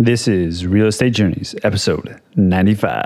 This 0.00 0.28
is 0.28 0.64
Real 0.64 0.86
Estate 0.86 1.12
Journeys, 1.12 1.56
episode 1.64 2.20
95. 2.36 3.02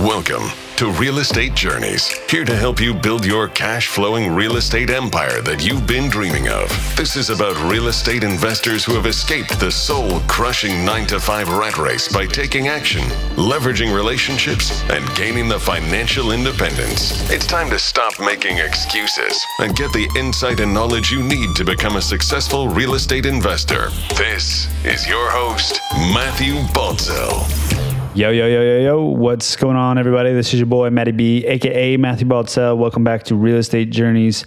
Welcome 0.00 0.48
to 0.76 0.90
Real 0.92 1.18
Estate 1.18 1.54
Journeys, 1.54 2.08
here 2.30 2.46
to 2.46 2.56
help 2.56 2.80
you 2.80 2.94
build 2.94 3.26
your 3.26 3.48
cash 3.48 3.88
flowing 3.88 4.34
real 4.34 4.56
estate 4.56 4.88
empire 4.88 5.42
that 5.42 5.62
you've 5.62 5.86
been 5.86 6.08
dreaming 6.08 6.48
of. 6.48 6.70
This 6.96 7.16
is 7.16 7.28
about 7.28 7.54
real 7.70 7.88
estate 7.88 8.24
investors 8.24 8.82
who 8.82 8.94
have 8.94 9.04
escaped 9.04 9.60
the 9.60 9.70
soul 9.70 10.20
crushing 10.20 10.86
9 10.86 11.06
to 11.08 11.20
5 11.20 11.50
rat 11.50 11.76
race 11.76 12.10
by 12.10 12.24
taking 12.24 12.68
action, 12.68 13.02
leveraging 13.36 13.94
relationships, 13.94 14.82
and 14.84 15.06
gaining 15.16 15.50
the 15.50 15.60
financial 15.60 16.32
independence. 16.32 17.30
It's 17.30 17.46
time 17.46 17.68
to 17.68 17.78
stop 17.78 18.18
making 18.18 18.56
excuses 18.56 19.44
and 19.58 19.76
get 19.76 19.92
the 19.92 20.08
insight 20.16 20.60
and 20.60 20.72
knowledge 20.72 21.12
you 21.12 21.22
need 21.22 21.54
to 21.56 21.64
become 21.64 21.96
a 21.96 22.02
successful 22.02 22.68
real 22.68 22.94
estate 22.94 23.26
investor. 23.26 23.90
This 24.16 24.66
is 24.82 25.06
your 25.06 25.28
host, 25.28 25.78
Matthew 26.14 26.54
Baltzell. 26.72 27.79
Yo, 28.12 28.30
yo, 28.30 28.48
yo, 28.48 28.60
yo, 28.60 28.80
yo. 28.80 29.04
What's 29.04 29.54
going 29.54 29.76
on, 29.76 29.96
everybody? 29.96 30.32
This 30.32 30.52
is 30.52 30.58
your 30.58 30.66
boy, 30.66 30.90
Matty 30.90 31.12
B, 31.12 31.46
aka 31.46 31.96
Matthew 31.96 32.26
Baltzell. 32.26 32.76
Welcome 32.76 33.04
back 33.04 33.22
to 33.24 33.36
Real 33.36 33.58
Estate 33.58 33.90
Journeys. 33.90 34.44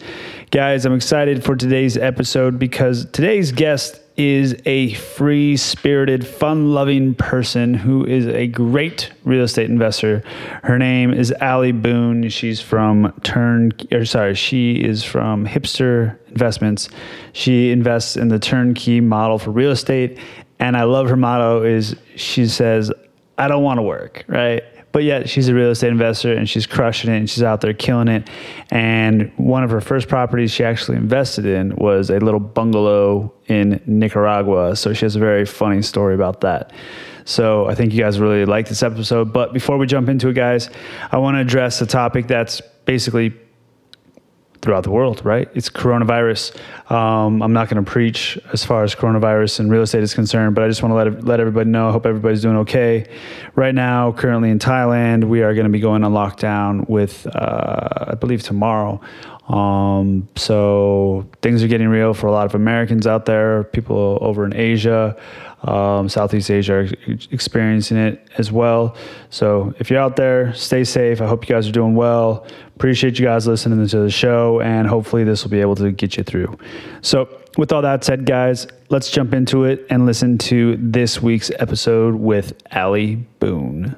Guys, 0.51 0.85
I'm 0.85 0.93
excited 0.93 1.45
for 1.45 1.55
today's 1.55 1.95
episode 1.95 2.59
because 2.59 3.05
today's 3.11 3.53
guest 3.53 4.01
is 4.17 4.53
a 4.65 4.93
free 4.95 5.55
spirited, 5.55 6.27
fun 6.27 6.73
loving 6.73 7.15
person 7.15 7.73
who 7.73 8.05
is 8.05 8.27
a 8.27 8.47
great 8.47 9.13
real 9.23 9.43
estate 9.43 9.69
investor. 9.69 10.23
Her 10.63 10.77
name 10.77 11.13
is 11.13 11.33
Ali 11.39 11.71
Boone. 11.71 12.27
She's 12.27 12.59
from 12.59 13.13
Turn, 13.23 13.71
or 13.93 14.03
sorry, 14.03 14.35
she 14.35 14.73
is 14.73 15.05
from 15.05 15.47
Hipster 15.47 16.19
Investments. 16.27 16.89
She 17.31 17.71
invests 17.71 18.17
in 18.17 18.27
the 18.27 18.39
turnkey 18.39 18.99
model 18.99 19.39
for 19.39 19.51
real 19.51 19.71
estate. 19.71 20.19
And 20.59 20.75
I 20.75 20.83
love 20.83 21.07
her 21.07 21.15
motto 21.15 21.63
is 21.63 21.95
she 22.17 22.45
says, 22.47 22.91
I 23.37 23.47
don't 23.47 23.63
want 23.63 23.79
to 23.79 23.81
work, 23.81 24.25
right? 24.27 24.63
But 24.91 25.03
yet 25.03 25.27
she's 25.27 25.47
a 25.49 25.55
real 25.55 25.71
estate 25.71 25.91
investor 25.91 26.33
and 26.33 26.47
she's 26.47 26.67
crushing 26.67 27.11
it 27.11 27.17
and 27.17 27.29
she's 27.29 27.41
out 27.41 27.61
there 27.61 27.73
killing 27.73 28.07
it. 28.07 28.29
And 28.69 29.31
one 29.37 29.63
of 29.63 29.71
her 29.71 29.81
first 29.81 30.07
properties 30.07 30.51
she 30.51 30.63
actually 30.63 30.97
invested 30.97 31.47
in 31.47 31.75
was 31.77 32.11
a 32.11 32.19
little 32.19 32.39
bungalow 32.39 33.33
in 33.47 33.81
Nicaragua. 33.87 34.75
So 34.75 34.93
she 34.93 35.05
has 35.05 35.15
a 35.15 35.19
very 35.19 35.45
funny 35.45 35.81
story 35.81 36.13
about 36.13 36.41
that. 36.41 36.71
So 37.25 37.67
I 37.67 37.73
think 37.73 37.91
you 37.91 37.99
guys 37.99 38.19
really 38.19 38.45
like 38.45 38.67
this 38.67 38.83
episode. 38.83 39.33
But 39.33 39.51
before 39.51 39.79
we 39.79 39.87
jump 39.87 40.09
into 40.09 40.27
it, 40.29 40.33
guys, 40.33 40.69
I 41.11 41.17
want 41.17 41.35
to 41.35 41.41
address 41.41 41.81
a 41.81 41.87
topic 41.87 42.27
that's 42.27 42.61
basically 42.85 43.33
throughout 44.63 44.83
the 44.83 44.89
world, 44.89 45.23
right? 45.25 45.49
It's 45.53 45.69
coronavirus. 45.69 46.55
Um, 46.89 47.43
I'm 47.43 47.53
not 47.53 47.69
going 47.69 47.83
to 47.83 47.89
preach 47.89 48.39
as 48.53 48.63
far 48.63 48.83
as 48.83 48.95
coronavirus 48.95 49.59
and 49.59 49.69
real 49.69 49.81
estate 49.81 50.01
is 50.01 50.13
concerned, 50.13 50.55
but 50.55 50.63
I 50.63 50.67
just 50.69 50.81
want 50.81 50.91
to 50.91 50.95
let 50.95 51.25
let 51.25 51.39
everybody 51.39 51.69
know. 51.69 51.89
I 51.89 51.91
hope 51.91 52.05
everybody's 52.05 52.41
doing 52.41 52.57
okay. 52.57 53.07
Right 53.55 53.75
now, 53.75 54.13
currently 54.13 54.49
in 54.49 54.59
Thailand, 54.59 55.25
we 55.25 55.43
are 55.43 55.53
going 55.53 55.65
to 55.65 55.71
be 55.71 55.81
going 55.81 56.03
on 56.03 56.13
lockdown 56.13 56.87
with, 56.89 57.27
uh, 57.35 58.05
I 58.07 58.15
believe, 58.15 58.41
tomorrow. 58.41 59.01
Um, 59.49 60.29
so 60.37 61.27
things 61.41 61.61
are 61.63 61.67
getting 61.67 61.89
real 61.89 62.13
for 62.13 62.27
a 62.27 62.31
lot 62.31 62.45
of 62.45 62.55
Americans 62.55 63.05
out 63.05 63.25
there, 63.25 63.65
people 63.65 64.17
over 64.21 64.45
in 64.45 64.55
Asia 64.55 65.17
um, 65.63 66.09
Southeast 66.09 66.51
Asia 66.51 66.73
are 66.73 66.87
experiencing 67.31 67.97
it 67.97 68.27
as 68.37 68.51
well. 68.51 68.95
So 69.29 69.73
if 69.79 69.89
you're 69.89 69.99
out 69.99 70.15
there, 70.15 70.53
stay 70.53 70.83
safe. 70.83 71.21
I 71.21 71.27
hope 71.27 71.47
you 71.47 71.55
guys 71.55 71.67
are 71.67 71.71
doing 71.71 71.95
well. 71.95 72.45
Appreciate 72.75 73.19
you 73.19 73.25
guys 73.25 73.47
listening 73.47 73.85
to 73.87 73.99
the 73.99 74.09
show, 74.09 74.59
and 74.61 74.87
hopefully 74.87 75.23
this 75.23 75.43
will 75.43 75.51
be 75.51 75.61
able 75.61 75.75
to 75.75 75.91
get 75.91 76.17
you 76.17 76.23
through. 76.23 76.57
So 77.01 77.29
with 77.57 77.71
all 77.71 77.81
that 77.81 78.03
said, 78.03 78.25
guys, 78.25 78.67
let's 78.89 79.09
jump 79.09 79.33
into 79.33 79.63
it 79.63 79.85
and 79.89 80.05
listen 80.05 80.37
to 80.39 80.75
this 80.77 81.21
week's 81.21 81.51
episode 81.59 82.15
with 82.15 82.53
Ali 82.71 83.15
Boone. 83.39 83.95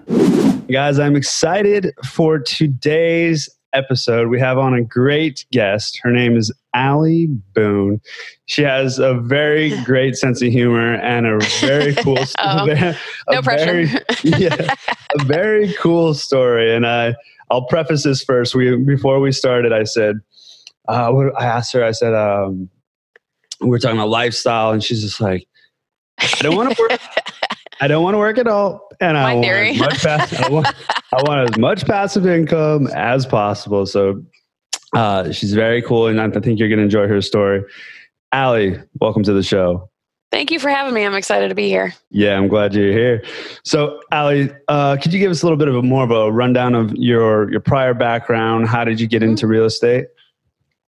Guys, 0.70 1.00
I'm 1.00 1.16
excited 1.16 1.94
for 2.04 2.40
today's 2.40 3.50
episode. 3.76 4.30
We 4.30 4.40
have 4.40 4.58
on 4.58 4.74
a 4.74 4.82
great 4.82 5.46
guest. 5.52 6.00
Her 6.02 6.12
name 6.12 6.38
is 6.38 6.52
Ali 6.74 7.28
Boone. 7.54 8.02
She 8.46 8.64
has 8.64 9.00
a 9.00 9.14
very 9.14 9.80
great 9.84 10.16
sense 10.16 10.42
of 10.42 10.52
humor 10.52 10.96
and 10.96 11.26
a 11.26 11.40
very 11.60 11.94
cool 11.96 12.18
oh, 12.40 12.70
a 12.70 12.96
no 13.30 13.42
pressure. 13.42 13.86
Very, 13.86 14.44
yeah, 14.44 14.74
a 15.20 15.24
very 15.26 15.74
cool 15.74 16.14
story. 16.14 16.76
And 16.76 16.88
I, 16.88 17.16
I'll 17.52 17.66
preface 17.66 18.04
this 18.04 18.24
first. 18.24 18.56
We 18.56 18.76
before 18.78 19.20
we 19.20 19.32
started, 19.32 19.72
I 19.72 19.84
said, 19.84 20.20
uh, 20.88 21.14
I 21.38 21.46
asked 21.46 21.74
her. 21.74 21.84
I 21.84 21.92
said, 21.92 22.14
um, 22.14 22.70
we 23.62 23.70
we're 23.70 23.80
talking 23.80 23.98
about 23.98 24.10
lifestyle, 24.10 24.72
and 24.72 24.84
she's 24.84 25.02
just 25.02 25.22
like, 25.22 25.48
I 26.20 26.28
don't 26.40 26.56
want 26.56 26.76
to 26.76 26.82
work. 26.82 27.00
I 27.82 27.88
don't 27.88 28.04
want 28.04 28.16
to 28.16 28.20
work 28.20 28.38
at 28.38 28.48
all, 28.48 28.90
and 29.00 29.18
I 29.18 29.36
want, 29.36 29.78
much 29.78 30.02
pass- 30.02 30.34
I, 30.34 30.50
want, 30.50 30.68
I 31.16 31.22
want 31.22 31.50
as 31.50 31.58
much 31.58 31.86
passive 31.86 32.28
income 32.28 32.88
as 32.88 33.26
possible. 33.26 33.86
So 33.86 34.22
uh, 34.94 35.32
she's 35.32 35.54
very 35.54 35.82
cool, 35.82 36.08
and 36.08 36.20
I 36.20 36.30
think 36.42 36.60
you're 36.60 36.68
going 36.68 36.80
to 36.80 36.84
enjoy 36.84 37.08
her 37.08 37.22
story. 37.22 37.64
Ali, 38.34 38.78
welcome 39.00 39.24
to 39.24 39.32
the 39.32 39.42
show. 39.42 39.90
Thank 40.30 40.52
you 40.52 40.60
for 40.60 40.70
having 40.70 40.94
me. 40.94 41.06
I'm 41.06 41.16
excited 41.16 41.48
to 41.48 41.56
be 41.56 41.70
here. 41.70 41.94
Yeah, 42.12 42.38
I'm 42.38 42.50
glad 42.50 42.74
you're 42.74 42.92
here. 42.92 43.24
So, 43.64 44.02
Ali, 44.12 44.52
uh, 44.68 44.98
could 44.98 45.14
you 45.14 45.20
give 45.20 45.32
us 45.32 45.42
a 45.42 45.46
little 45.46 45.58
bit 45.58 45.70
of 45.70 45.76
a 45.76 45.82
more 45.82 46.04
of 46.04 46.12
a 46.12 46.30
rundown 46.34 46.76
of 46.76 46.94
your 46.96 47.50
your 47.50 47.62
prior 47.62 47.94
background? 47.94 48.68
How 48.68 48.84
did 48.84 49.00
you 49.00 49.08
get 49.08 49.22
mm-hmm. 49.22 49.32
into 49.32 49.48
real 49.48 49.64
estate? 49.64 50.08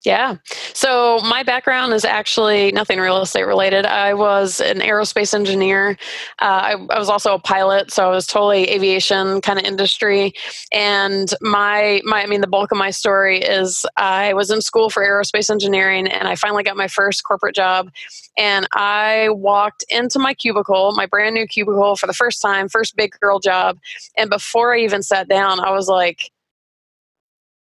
Yeah. 0.08 0.38
So 0.74 1.20
my 1.24 1.44
background 1.44 1.92
is 1.92 2.06
actually 2.06 2.72
nothing 2.72 2.98
real 2.98 3.22
estate 3.22 3.44
related. 3.44 3.86
I 3.86 4.14
was 4.14 4.62
an 4.62 4.80
aerospace 4.80 5.34
engineer. 5.34 5.98
Uh, 6.42 6.46
I, 6.46 6.72
I, 6.92 6.98
was 6.98 7.10
also 7.10 7.34
a 7.34 7.40
pilot, 7.40 7.92
so 7.92 8.08
I 8.08 8.10
was 8.10 8.26
totally 8.26 8.70
aviation 8.70 9.42
kind 9.42 9.60
of 9.60 9.66
industry. 9.66 10.32
And 10.72 11.34
my 11.42 12.02
my 12.06 12.24
I 12.24 12.26
mean 12.26 12.40
the 12.40 12.48
bulk 12.48 12.72
of 12.72 12.78
my 12.78 12.90
story 12.90 13.40
is 13.40 13.86
I 13.98 14.34
was 14.34 14.50
in 14.50 14.62
school 14.62 14.90
for 14.90 15.04
aerospace 15.06 15.50
engineering, 15.50 16.08
and 16.08 16.26
I 16.26 16.36
finally 16.36 16.64
got 16.64 16.78
my 16.78 16.88
first 16.88 17.26
corporate 17.26 17.54
job. 17.54 17.92
And 18.38 18.66
I 18.72 19.28
walked 19.32 19.84
into 19.90 20.20
my 20.20 20.34
cubicle, 20.34 20.94
my 20.96 21.06
brand 21.06 21.36
new 21.36 21.46
cubicle, 21.46 21.98
for 21.98 22.08
the 22.08 22.14
first 22.14 22.42
time, 22.42 22.70
first 22.70 22.96
big 22.96 23.12
girl 23.20 23.40
job. 23.40 23.78
And 24.16 24.30
before 24.30 24.74
I 24.74 24.80
even 24.80 25.04
sat 25.04 25.28
down, 25.28 25.60
I 25.60 25.72
was 25.72 25.90
like 25.90 26.32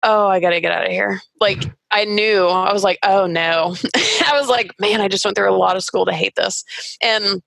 oh, 0.04 0.28
I 0.28 0.38
got 0.38 0.50
to 0.50 0.60
get 0.60 0.70
out 0.70 0.84
of 0.84 0.92
here. 0.92 1.20
Like, 1.40 1.64
I 1.94 2.04
knew, 2.04 2.46
I 2.46 2.72
was 2.72 2.82
like, 2.82 2.98
oh 3.04 3.26
no. 3.26 3.76
I 4.26 4.32
was 4.38 4.48
like, 4.48 4.72
man, 4.80 5.00
I 5.00 5.08
just 5.08 5.24
went 5.24 5.36
through 5.36 5.50
a 5.50 5.56
lot 5.56 5.76
of 5.76 5.84
school 5.84 6.04
to 6.06 6.12
hate 6.12 6.34
this. 6.34 6.64
And 7.00 7.40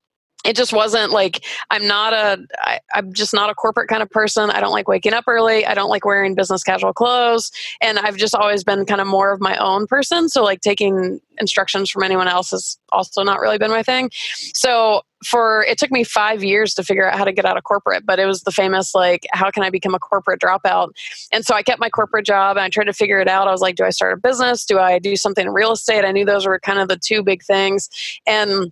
it 0.45 0.55
just 0.55 0.71
wasn't 0.71 1.11
like 1.11 1.43
i'm 1.71 1.87
not 1.87 2.13
a 2.13 2.37
I, 2.59 2.79
i'm 2.93 3.11
just 3.11 3.33
not 3.33 3.49
a 3.49 3.55
corporate 3.55 3.89
kind 3.89 4.03
of 4.03 4.09
person. 4.09 4.49
I 4.49 4.59
don't 4.59 4.71
like 4.71 4.87
waking 4.87 5.13
up 5.13 5.25
early. 5.27 5.65
I 5.65 5.73
don't 5.73 5.89
like 5.89 6.05
wearing 6.05 6.35
business 6.35 6.63
casual 6.63 6.93
clothes. 6.93 7.51
And 7.81 7.97
i've 7.99 8.17
just 8.17 8.35
always 8.35 8.63
been 8.63 8.85
kind 8.85 9.01
of 9.01 9.07
more 9.07 9.31
of 9.31 9.41
my 9.41 9.57
own 9.57 9.87
person. 9.87 10.29
So 10.29 10.43
like 10.43 10.61
taking 10.61 11.19
instructions 11.39 11.89
from 11.89 12.03
anyone 12.03 12.27
else 12.27 12.51
has 12.51 12.77
also 12.91 13.23
not 13.23 13.39
really 13.39 13.57
been 13.57 13.71
my 13.71 13.83
thing. 13.83 14.09
So 14.53 15.01
for 15.25 15.63
it 15.63 15.77
took 15.77 15.91
me 15.91 16.03
five 16.03 16.43
years 16.43 16.73
to 16.73 16.83
figure 16.83 17.07
out 17.09 17.17
how 17.17 17.23
to 17.23 17.31
get 17.31 17.45
out 17.45 17.57
of 17.57 17.63
corporate 17.63 18.05
but 18.05 18.19
it 18.19 18.25
was 18.25 18.43
the 18.43 18.51
famous 18.51 18.93
like 18.93 19.25
how 19.31 19.49
can 19.49 19.63
i 19.63 19.69
become 19.69 19.95
a 19.95 19.99
corporate 19.99 20.39
dropout? 20.39 20.89
And 21.31 21.45
so 21.45 21.55
i 21.55 21.63
kept 21.63 21.79
my 21.79 21.89
corporate 21.89 22.25
job 22.25 22.57
and 22.57 22.63
i 22.63 22.69
tried 22.69 22.85
to 22.85 22.93
figure 22.93 23.19
it 23.19 23.27
out. 23.27 23.47
I 23.47 23.51
was 23.51 23.61
like 23.61 23.75
do 23.75 23.83
i 23.83 23.89
start 23.89 24.13
a 24.13 24.17
business? 24.17 24.65
Do 24.65 24.79
i 24.79 24.99
do 24.99 25.15
something 25.15 25.47
in 25.47 25.53
real 25.53 25.71
estate? 25.71 26.05
I 26.05 26.11
knew 26.11 26.25
those 26.25 26.45
were 26.45 26.59
kind 26.59 26.79
of 26.79 26.87
the 26.87 26.97
two 26.97 27.23
big 27.23 27.43
things. 27.43 27.89
And 28.25 28.71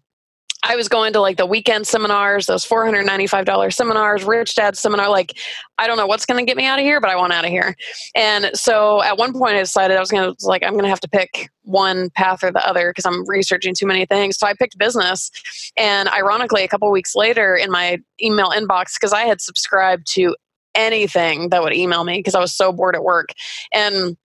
I 0.67 0.75
was 0.75 0.89
going 0.89 1.13
to 1.13 1.21
like 1.21 1.37
the 1.37 1.45
weekend 1.45 1.85
seminars, 1.85 2.47
those 2.47 2.65
$495 2.65 3.73
seminars, 3.73 4.23
Rich 4.23 4.55
Dad 4.55 4.75
seminar. 4.75 5.09
Like, 5.09 5.37
I 5.77 5.85
don't 5.85 5.97
know 5.97 6.07
what's 6.07 6.25
going 6.25 6.43
to 6.43 6.49
get 6.49 6.57
me 6.57 6.65
out 6.65 6.79
of 6.79 6.83
here, 6.83 6.99
but 6.99 7.09
I 7.09 7.15
want 7.15 7.33
out 7.33 7.45
of 7.45 7.51
here. 7.51 7.75
And 8.15 8.49
so 8.55 9.03
at 9.03 9.17
one 9.17 9.31
point 9.31 9.55
I 9.55 9.59
decided 9.59 9.95
I 9.95 9.99
was 9.99 10.09
going 10.09 10.33
to, 10.35 10.47
like, 10.47 10.63
I'm 10.63 10.71
going 10.71 10.83
to 10.83 10.89
have 10.89 10.99
to 11.01 11.09
pick 11.09 11.49
one 11.61 12.09
path 12.11 12.43
or 12.43 12.51
the 12.51 12.67
other 12.67 12.89
because 12.89 13.05
I'm 13.05 13.27
researching 13.29 13.75
too 13.75 13.85
many 13.85 14.05
things. 14.07 14.37
So 14.37 14.47
I 14.47 14.53
picked 14.53 14.77
business. 14.77 15.29
And 15.77 16.09
ironically, 16.09 16.63
a 16.63 16.67
couple 16.67 16.89
weeks 16.91 17.15
later 17.15 17.55
in 17.55 17.69
my 17.69 17.99
email 18.21 18.49
inbox, 18.49 18.95
because 18.95 19.13
I 19.13 19.21
had 19.21 19.41
subscribed 19.41 20.07
to 20.13 20.35
anything 20.73 21.49
that 21.49 21.61
would 21.61 21.73
email 21.73 22.03
me 22.03 22.17
because 22.17 22.35
I 22.35 22.39
was 22.39 22.51
so 22.51 22.71
bored 22.71 22.95
at 22.95 23.03
work. 23.03 23.29
And 23.71 24.17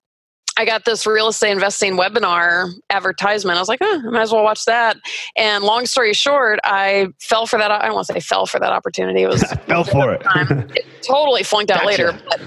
I 0.56 0.64
got 0.64 0.85
this 0.85 1.06
real 1.06 1.29
estate 1.29 1.52
investing 1.52 1.97
webinar 1.97 2.70
advertisement. 2.91 3.56
I 3.56 3.61
was 3.61 3.69
like, 3.69 3.81
oh, 3.82 4.02
I 4.06 4.11
might 4.11 4.23
as 4.23 4.32
well 4.32 4.43
watch 4.43 4.64
that. 4.64 4.97
And 5.37 5.64
long 5.64 5.87
story 5.87 6.12
short, 6.12 6.58
I 6.64 7.08
fell 7.20 7.47
for 7.47 7.58
that. 7.58 7.70
I 7.70 7.87
don't 7.87 7.94
want 7.94 8.06
to 8.08 8.14
say 8.14 8.20
fell 8.20 8.47
for 8.47 8.58
that 8.61 8.70
opportunity. 8.73 9.23
It 9.23 9.29
was 9.29 9.43
fell 9.67 9.85
for 9.85 10.12
it. 10.12 10.23
it. 10.76 10.87
Totally 11.02 11.43
flunked 11.43 11.70
out 11.70 11.82
gotcha. 11.82 11.87
later. 11.87 12.20
But, 12.29 12.41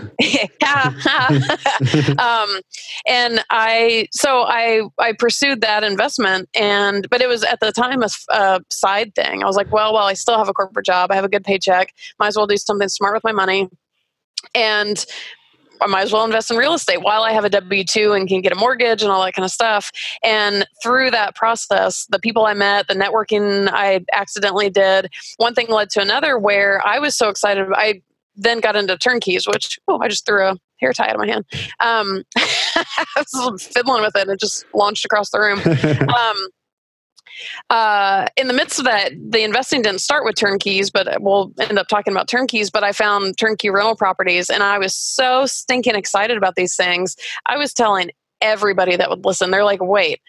um, 2.20 2.60
and 3.08 3.44
I 3.50 4.08
so 4.12 4.44
I 4.44 4.82
I 5.00 5.14
pursued 5.14 5.62
that 5.62 5.84
investment, 5.84 6.50
and 6.56 7.10
but 7.10 7.22
it 7.22 7.28
was 7.28 7.44
at 7.44 7.60
the 7.62 7.72
time 7.72 8.04
a, 8.04 8.10
a 8.30 8.62
side 8.70 9.16
thing. 9.16 9.44
I 9.44 9.46
was 9.46 9.56
like, 9.56 9.72
well, 9.72 9.94
well, 9.94 10.06
I 10.06 10.14
still 10.14 10.38
have 10.38 10.50
a 10.50 10.54
corporate 10.54 10.86
job. 10.86 11.12
I 11.12 11.16
have 11.16 11.26
a 11.26 11.30
good 11.30 11.44
paycheck. 11.44 11.94
Might 12.20 12.28
as 12.28 12.38
well 12.38 12.48
do 12.48 12.58
something 12.58 12.90
smart 12.90 13.14
with 13.16 13.24
my 13.24 13.32
money. 13.32 13.70
And 14.54 15.04
I 15.84 15.88
might 15.88 16.04
as 16.04 16.14
well 16.14 16.24
invest 16.24 16.50
in 16.50 16.58
real 16.58 16.74
estate 16.74 17.02
while 17.02 17.24
I 17.24 17.32
have 17.32 17.44
a 17.44 17.50
W 17.50 17.84
2 17.84 18.14
and 18.14 18.28
can 18.28 18.42
get 18.42 18.52
a 18.54 18.56
mortgage 18.56 19.02
and 19.02 19.12
all 19.12 19.24
that 19.24 19.34
kind 19.34 19.44
of 19.44 19.52
stuff. 19.52 19.92
And 20.24 20.66
through 20.82 21.12
that 21.12 21.36
process, 21.36 22.06
the 22.10 22.20
people 22.20 22.46
I 22.46 22.54
met, 22.54 22.88
the 22.88 22.94
networking 22.94 23.70
I 23.72 24.06
accidentally 24.14 24.70
did, 24.70 25.12
one 25.38 25.54
thing 25.54 25.68
led 25.68 25.90
to 25.92 26.02
another 26.02 26.40
where 26.40 26.86
I 26.86 27.00
was 27.00 27.16
so 27.16 27.30
excited. 27.30 27.68
I 27.76 28.02
then 28.36 28.62
got 28.62 28.76
into 28.76 28.98
turnkeys, 28.98 29.48
which, 29.48 29.78
oh, 29.88 30.00
I 30.02 30.08
just 30.08 30.26
threw 30.26 30.48
a 30.48 30.56
hair 30.80 30.94
tie 30.94 31.10
out 31.10 31.16
of 31.16 31.20
my 31.20 31.28
hand. 31.28 31.46
Um, 31.80 32.24
I 32.36 33.06
was 33.16 33.64
fiddling 33.64 34.02
with 34.02 34.16
it 34.16 34.22
and 34.22 34.32
it 34.32 34.40
just 34.40 34.66
launched 34.74 35.06
across 35.06 35.30
the 35.30 35.40
room. 35.40 35.62
Um, 36.14 36.38
uh, 37.70 38.28
in 38.38 38.48
the 38.48 38.54
midst 38.54 38.80
of 38.80 38.86
that, 38.86 39.12
the 39.30 39.44
investing 39.44 39.82
didn't 39.82 40.02
start 40.02 40.26
with 40.26 40.36
turnkeys, 40.36 40.90
but 40.90 41.22
we'll 41.22 41.52
end 41.60 41.78
up 41.78 41.88
talking 41.88 42.14
about 42.14 42.28
turnkeys. 42.28 42.70
But 42.70 42.84
I 42.84 42.92
found 42.92 43.38
turnkey 43.38 43.70
rental 43.70 43.96
properties, 43.96 44.50
and 44.50 44.64
I 44.64 44.78
was 44.78 44.96
so 44.96 45.46
stinking 45.46 45.96
excited 45.96 46.38
about 46.38 46.56
these 46.56 46.76
things. 46.76 47.16
I 47.46 47.58
was 47.58 47.74
telling 47.74 48.12
everybody 48.42 48.96
that 48.96 49.10
would 49.10 49.26
listen, 49.26 49.52
they're 49.52 49.64
like, 49.64 49.82
"Wait, 49.82 50.22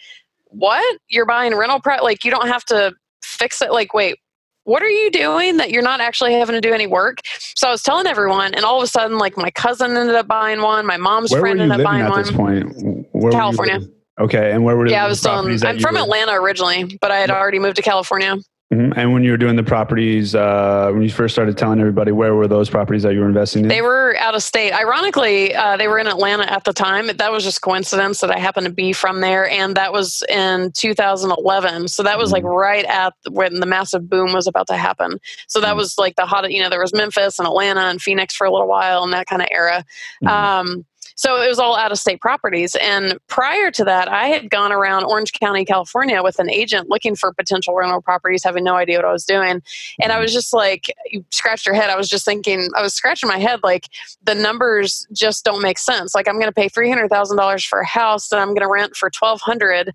what? 0.47 0.99
You're 1.09 1.27
buying 1.27 1.55
rental 1.57 1.81
pro? 1.81 1.97
Like 2.03 2.25
you 2.25 2.31
don't 2.31 2.49
have 2.49 2.65
to 2.67 2.93
fix 3.23 3.63
it? 3.63 3.73
Like, 3.73 3.95
wait." 3.95 4.19
What 4.67 4.83
are 4.83 4.89
you 4.89 5.11
doing 5.11 5.59
that 5.59 5.71
you're 5.71 5.83
not 5.83 6.01
actually 6.01 6.33
having 6.33 6.55
to 6.55 6.61
do 6.63 6.73
any 6.73 6.87
work? 6.87 7.19
So 7.55 7.69
I 7.69 7.71
was 7.71 7.83
telling 7.83 8.07
everyone, 8.07 8.55
and 8.55 8.65
all 8.65 8.79
of 8.79 8.83
a 8.83 8.87
sudden, 8.87 9.19
like 9.19 9.37
my 9.37 9.51
cousin 9.51 9.95
ended 9.95 10.15
up 10.15 10.27
buying 10.27 10.63
one, 10.63 10.87
my 10.87 10.97
mom's 10.97 11.31
Where 11.33 11.41
friend 11.41 11.61
ended 11.61 11.81
up 11.81 11.85
buying 11.85 12.07
at 12.07 12.11
one. 12.11 12.23
this 12.23 12.31
point? 12.31 12.75
Where 12.79 13.05
were 13.13 13.31
you 13.31 13.37
California. 13.37 13.81
Okay, 14.21 14.53
and 14.53 14.65
where 14.65 14.77
were 14.77 14.87
Yeah, 14.87 15.05
I 15.05 15.09
was 15.09 15.25
In, 15.25 15.31
that 15.59 15.67
I'm 15.67 15.81
from 15.81 15.95
were- 15.97 16.03
Atlanta 16.03 16.33
originally, 16.33 16.99
but 17.01 17.11
I 17.11 17.19
had 17.19 17.31
already 17.31 17.59
moved 17.59 17.77
to 17.77 17.83
California. 17.83 18.37
Mhm. 18.73 18.95
And 18.97 19.13
when 19.13 19.23
you 19.23 19.31
were 19.31 19.37
doing 19.37 19.57
the 19.57 19.63
properties, 19.63 20.35
uh, 20.35 20.89
when 20.93 21.03
you 21.03 21.11
first 21.11 21.35
started 21.35 21.57
telling 21.59 21.79
everybody, 21.81 22.13
where 22.13 22.35
were 22.35 22.49
those 22.49 22.71
properties 22.71 23.03
that 23.03 23.13
you 23.13 23.21
were 23.21 23.27
investing 23.29 23.63
in? 23.63 23.69
They 23.69 23.83
were 23.83 24.17
out 24.19 24.35
of 24.35 24.43
state. 24.43 24.73
Ironically, 24.73 25.55
uh, 25.55 25.77
they 25.77 25.87
were 25.87 25.99
in 25.99 26.07
Atlanta 26.07 26.51
at 26.51 26.65
the 26.65 26.73
time. 26.73 27.09
That 27.09 27.31
was 27.31 27.45
just 27.45 27.61
coincidence 27.61 28.21
that 28.21 28.31
I 28.31 28.39
happened 28.39 28.67
to 28.67 28.73
be 28.73 28.93
from 28.93 29.21
there, 29.21 29.49
and 29.51 29.77
that 29.77 29.93
was 29.93 30.23
in 30.29 30.73
2011. 30.73 31.89
So 31.89 32.03
that 32.05 32.19
was 32.19 32.33
like 32.33 32.43
right 32.45 32.85
at 32.87 33.13
when 33.31 33.61
the 33.61 33.67
massive 33.67 34.09
boom 34.09 34.33
was 34.33 34.47
about 34.47 34.67
to 34.69 34.77
happen. 34.77 35.19
So 35.47 35.61
that 35.61 35.75
Mm. 35.75 35.79
was 35.79 35.99
like 35.99 36.17
the 36.17 36.27
hot. 36.27 36.51
You 36.51 36.63
know, 36.63 36.71
there 36.71 36.81
was 36.81 36.95
Memphis 36.95 37.39
and 37.39 37.47
Atlanta 37.47 37.83
and 37.83 38.01
Phoenix 38.01 38.35
for 38.35 38.47
a 38.47 38.51
little 38.51 38.69
while, 38.69 39.03
and 39.05 39.13
that 39.13 39.27
kind 39.27 39.43
of 39.43 39.49
era. 39.51 39.85
Mhm. 40.25 40.31
Um, 40.31 40.85
so 41.15 41.41
it 41.41 41.49
was 41.49 41.59
all 41.59 41.77
out 41.77 41.93
of 41.93 41.99
state 41.99 42.21
properties. 42.21 42.75
And 42.81 43.19
prior 43.29 43.71
to 43.73 43.85
that, 43.85 44.09
I 44.09 44.27
had 44.27 44.51
gone 44.51 44.73
around 44.73 45.05
Orange 45.05 45.33
County, 45.33 45.65
California 45.65 46.23
with 46.23 46.39
an 46.39 46.51
agent 46.51 46.89
looking 46.89 47.15
for 47.15 47.33
potential 47.33 47.75
rental 47.75 48.03
properties, 48.03 48.43
having 48.43 48.65
no 48.65 48.75
idea 48.75 48.99
what 48.99 49.05
I 49.05 49.13
was 49.13 49.25
doing. 49.25 49.51
And 49.51 49.63
I 50.01 50.09
mm-hmm. 50.09 50.23
was 50.23 50.33
just 50.33 50.53
like, 50.53 50.93
you 51.11 51.25
scratched 51.31 51.67
your 51.67 51.75
head. 51.75 51.91
I 51.91 51.97
was 51.97 52.09
just 52.09 52.25
thinking, 52.25 52.69
I 52.77 52.83
was 52.83 52.95
scratching 52.95 53.29
my 53.29 53.39
head 53.39 53.61
like 53.63 53.89
the 54.25 54.35
numbers 54.35 55.07
just 55.13 55.45
don't 55.45 55.63
make 55.63 55.79
sense. 55.79 56.15
Like 56.15 56.29
I'm 56.29 56.39
going 56.39 56.47
to 56.47 56.53
pay 56.53 56.69
$300,000 56.69 57.67
for 57.67 57.81
a 57.81 57.87
house 57.87 58.29
that 58.29 58.39
I'm 58.39 58.49
going 58.49 58.61
to 58.61 58.69
rent 58.69 58.97
for 58.97 59.07
1200 59.07 59.93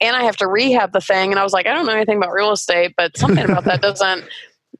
and 0.00 0.16
I 0.16 0.24
have 0.24 0.36
to 0.36 0.46
rehab 0.46 0.92
the 0.92 1.00
thing. 1.00 1.30
And 1.30 1.40
I 1.40 1.42
was 1.42 1.52
like, 1.52 1.66
I 1.66 1.74
don't 1.74 1.86
know 1.86 1.92
anything 1.92 2.18
about 2.18 2.32
real 2.32 2.52
estate, 2.52 2.94
but 2.96 3.16
something 3.16 3.44
about 3.44 3.64
that 3.64 3.82
doesn't. 3.82 4.24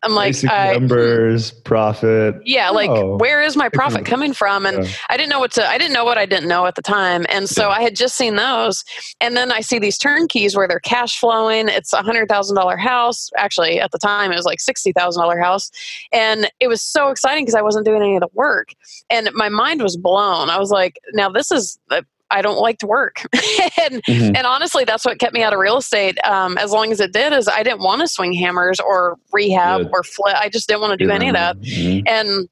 I'm 0.05 0.13
like, 0.15 0.29
Basic 0.29 0.51
I, 0.51 0.73
numbers, 0.75 1.51
profit. 1.51 2.37
yeah, 2.45 2.71
like 2.71 2.89
Oh. 2.89 3.17
where 3.17 3.43
is 3.43 3.57
my 3.57 3.69
profit 3.69 4.05
coming 4.07 4.33
from? 4.33 4.65
And 4.65 4.85
Yeah. 4.85 4.91
I 5.11 5.17
didn't 5.17 5.31
know 5.31 5.41
what 5.41 5.51
to. 5.53 5.69
I 5.69 5.77
didn't 5.77 5.93
know 5.93 6.05
what 6.05 6.17
I 6.17 6.25
didn't 6.25 6.49
know 6.49 6.67
at 6.67 6.77
the 6.77 6.83
time, 6.83 7.27
and 7.29 7.49
so 7.49 7.63
Yeah. 7.69 7.75
I 7.77 7.83
had 7.83 7.97
just 7.97 8.15
seen 8.17 8.37
those, 8.37 8.85
and 9.21 9.37
then 9.37 9.51
I 9.51 9.61
see 9.61 9.81
these 9.81 9.99
turnkeys 9.99 10.55
where 10.57 10.69
they're 10.69 10.79
cash 10.79 11.19
flowing. 11.19 11.69
It's 11.69 11.93
a 11.93 12.03
hundred 12.03 12.29
thousand 12.29 12.55
dollar 12.57 12.77
house. 12.77 13.29
Actually, 13.37 13.81
at 13.81 13.91
the 13.91 13.99
time, 13.99 14.31
it 14.31 14.37
was 14.37 14.47
like 14.47 14.61
sixty 14.61 14.93
thousand 14.93 15.21
dollar 15.21 15.39
house, 15.41 15.71
and 16.13 16.49
it 16.61 16.69
was 16.69 16.81
so 16.81 17.09
exciting 17.09 17.45
because 17.45 17.57
I 17.57 17.63
wasn't 17.63 17.85
doing 17.85 18.03
any 18.03 18.15
of 18.15 18.21
the 18.21 18.29
work, 18.35 18.69
and 19.11 19.29
my 19.35 19.49
mind 19.49 19.83
was 19.83 19.97
blown. 19.97 20.49
I 20.49 20.59
was 20.59 20.71
like, 20.71 20.99
now 21.13 21.29
this 21.29 21.51
is. 21.51 21.77
uh, 21.91 22.03
I 22.31 22.43
don't 22.43 22.59
like 22.59 22.79
to 22.79 22.87
work, 22.87 23.23
and 23.81 24.03
Mhm. 24.05 24.37
and 24.37 24.47
honestly, 24.47 24.85
that's 24.85 25.05
what 25.05 25.19
kept 25.19 25.33
me 25.35 25.43
out 25.43 25.53
of 25.53 25.59
real 25.59 25.79
estate. 25.79 26.19
Um, 26.27 26.59
as 26.59 26.71
long 26.73 26.93
as 26.93 27.01
it 27.01 27.13
did, 27.13 27.33
is 27.33 27.49
I 27.49 27.63
didn't 27.63 27.81
want 27.83 28.01
to 28.03 28.09
swing 28.09 28.33
hammers 28.35 28.79
or 28.81 29.17
rehab 29.33 29.83
Good. 29.83 29.91
or 29.93 30.03
flip. 30.03 30.37
I 30.37 30.49
just 30.49 30.69
didn't 30.69 30.83
want 30.83 30.99
to 30.99 31.05
do 31.05 31.11
any 31.11 31.29
of 31.29 31.35
that. 31.35 31.59
Mhm. 31.61 32.03
And 32.07 32.49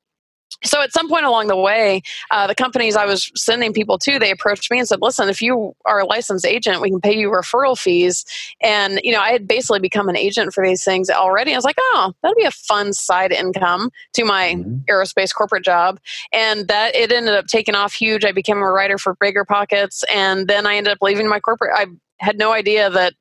so 0.64 0.80
at 0.82 0.92
some 0.92 1.08
point 1.08 1.24
along 1.24 1.48
the 1.48 1.56
way, 1.56 2.02
uh, 2.30 2.46
the 2.46 2.54
companies 2.54 2.96
I 2.96 3.06
was 3.06 3.30
sending 3.36 3.72
people 3.72 3.98
to, 3.98 4.18
they 4.18 4.30
approached 4.30 4.70
me 4.70 4.78
and 4.78 4.88
said, 4.88 5.00
"Listen, 5.02 5.28
if 5.28 5.40
you 5.42 5.74
are 5.84 6.00
a 6.00 6.06
licensed 6.06 6.46
agent, 6.46 6.80
we 6.80 6.90
can 6.90 7.00
pay 7.00 7.16
you 7.16 7.30
referral 7.30 7.78
fees." 7.78 8.24
And 8.60 9.00
you 9.02 9.12
know, 9.12 9.20
I 9.20 9.30
had 9.30 9.46
basically 9.46 9.80
become 9.80 10.08
an 10.08 10.16
agent 10.16 10.52
for 10.52 10.66
these 10.66 10.84
things 10.84 11.10
already. 11.10 11.52
I 11.52 11.56
was 11.56 11.64
like, 11.64 11.76
"Oh, 11.78 12.12
that'd 12.22 12.36
be 12.36 12.44
a 12.44 12.50
fun 12.50 12.92
side 12.92 13.32
income 13.32 13.90
to 14.14 14.24
my 14.24 14.54
Mhm. 14.54 14.84
aerospace 14.90 15.34
corporate 15.34 15.64
job," 15.64 15.98
and 16.32 16.68
that 16.68 16.94
it 16.94 17.12
ended 17.12 17.34
up 17.34 17.46
taking 17.46 17.74
off 17.74 17.92
huge. 17.92 18.24
I 18.24 18.32
became 18.32 18.58
a 18.58 18.70
writer 18.70 18.98
for 18.98 19.14
Bigger 19.20 19.44
Pockets, 19.44 20.04
and 20.12 20.48
then 20.48 20.66
I 20.66 20.76
ended 20.76 20.92
up 20.92 20.98
leaving 21.00 21.28
my 21.28 21.40
corporate. 21.40 21.72
I 21.74 21.86
had 22.18 22.38
no 22.38 22.52
idea 22.52 22.88
that 22.90 23.12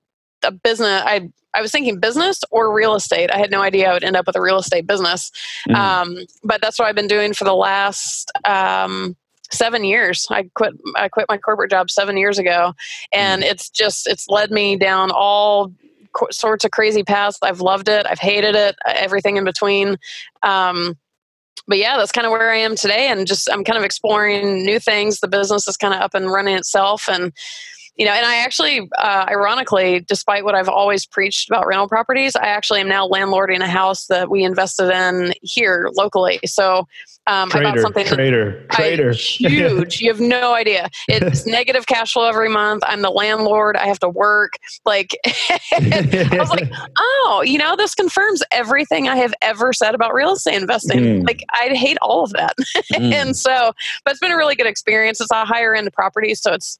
a 0.45 0.51
business. 0.51 1.01
I 1.06 1.30
I 1.53 1.62
was 1.62 1.71
thinking 1.71 2.00
business 2.00 2.42
or 2.51 2.74
real 2.74 2.95
estate. 2.95 3.31
I 3.31 3.38
had 3.38 3.50
no 3.50 3.62
idea 3.62 3.89
I 3.89 3.94
would 3.94 4.03
end 4.03 4.18
up 4.18 4.27
with 4.27 4.36
a 4.36 4.42
real 4.42 4.57
estate 4.59 4.86
business. 4.86 5.31
Mhm. 5.69 5.75
Um, 5.75 6.18
but 6.44 6.62
that's 6.62 6.77
what 6.77 6.88
I've 6.88 6.95
been 6.95 7.07
doing 7.07 7.33
for 7.33 7.45
the 7.45 7.56
last 7.56 8.31
um, 8.44 9.15
seven 9.51 9.83
years. 9.83 10.27
I 10.30 10.50
quit. 10.53 10.74
I 10.95 11.07
quit 11.07 11.27
my 11.30 11.38
corporate 11.38 11.71
job 11.71 11.89
seven 11.89 12.18
years 12.18 12.38
ago, 12.38 12.74
and 13.13 13.44
it's 13.44 13.69
just 13.69 14.07
it's 14.07 14.27
led 14.27 14.51
me 14.51 14.75
down 14.75 15.12
all 15.12 15.71
sorts 16.31 16.65
of 16.65 16.71
crazy 16.71 17.03
paths. 17.03 17.38
I've 17.41 17.62
loved 17.62 17.89
it. 17.89 18.06
I've 18.09 18.19
hated 18.19 18.56
it. 18.56 18.75
Everything 18.86 19.38
in 19.38 19.44
between. 19.44 19.98
Um, 20.44 20.98
but 21.68 21.77
yeah, 21.77 21.98
that's 21.98 22.12
kind 22.12 22.25
of 22.27 22.31
where 22.31 22.51
I 22.51 22.57
am 22.57 22.75
today, 22.75 23.07
and 23.07 23.25
just 23.25 23.50
I'm 23.51 23.63
kind 23.63 23.77
of 23.77 23.83
exploring 23.83 24.63
new 24.63 24.80
things. 24.80 25.19
The 25.19 25.27
business 25.27 25.68
is 25.68 25.77
kind 25.77 25.94
of 25.94 26.01
up 26.01 26.13
and 26.13 26.31
running 26.31 26.56
itself, 26.56 27.07
and 27.09 27.31
you 27.95 28.06
know, 28.06 28.12
and 28.12 28.25
I 28.25 28.38
actually, 28.38 28.89
uh, 28.97 29.25
ironically, 29.30 30.01
despite 30.01 30.44
what 30.44 30.56
I've 30.56 30.69
always 30.69 31.06
preached 31.06 31.50
about 31.50 31.65
rental 31.65 31.88
properties, 31.88 32.36
I 32.36 32.47
actually 32.47 32.81
am 32.81 32.89
now 32.89 33.07
landlording 33.07 33.62
a 33.62 33.68
house 33.68 34.07
that 34.07 34.30
we 34.30 34.44
invested 34.44 34.92
in 34.92 35.33
here 35.42 35.89
locally. 35.95 36.39
So 36.45 36.88
um, 37.27 37.50
I 37.53 37.63
bought 37.63 37.80
something. 37.80 38.06
trader, 38.06 38.68
trader. 38.71 39.12
huge. 39.12 40.00
you 40.00 40.12
have 40.12 40.19
no 40.19 40.53
idea. 40.53 40.89
It's 41.07 41.45
negative 41.47 41.88
cash 41.88 42.13
flow 42.13 42.27
every 42.27 42.50
month. 42.50 42.83
I'm 42.86 43.01
the 43.01 43.09
landlord. 43.09 43.77
I 43.77 43.88
have 43.88 43.98
to 44.00 44.09
work. 44.09 44.57
Like, 44.86 45.18
I 45.25 46.38
was 46.38 46.50
like, 46.50 46.69
oh, 46.98 47.44
you 47.44 47.57
know, 47.57 47.75
this 47.75 47.95
confirms 47.95 48.44
everything 48.51 49.07
I 49.07 49.15
have 49.15 49.33
ever 49.41 49.74
said 49.74 49.95
about 49.95 50.13
real 50.13 50.33
estate 50.33 50.62
investing. 50.62 51.00
Mm. 51.00 51.27
Like, 51.27 51.44
I 51.51 51.69
hate 51.69 51.98
all 52.01 52.24
of 52.24 52.31
that. 52.33 52.53
Mm. 52.94 53.13
and 53.13 53.36
so, 53.36 53.71
but 54.03 54.12
it's 54.12 54.19
been 54.19 54.31
a 54.31 54.38
really 54.38 54.56
good 54.56 54.68
experience. 54.68 55.19
It's 55.19 55.31
a 55.31 55.45
higher 55.45 55.74
end 55.74 55.91
property, 55.94 56.36
so 56.36 56.53
it's, 56.53 56.77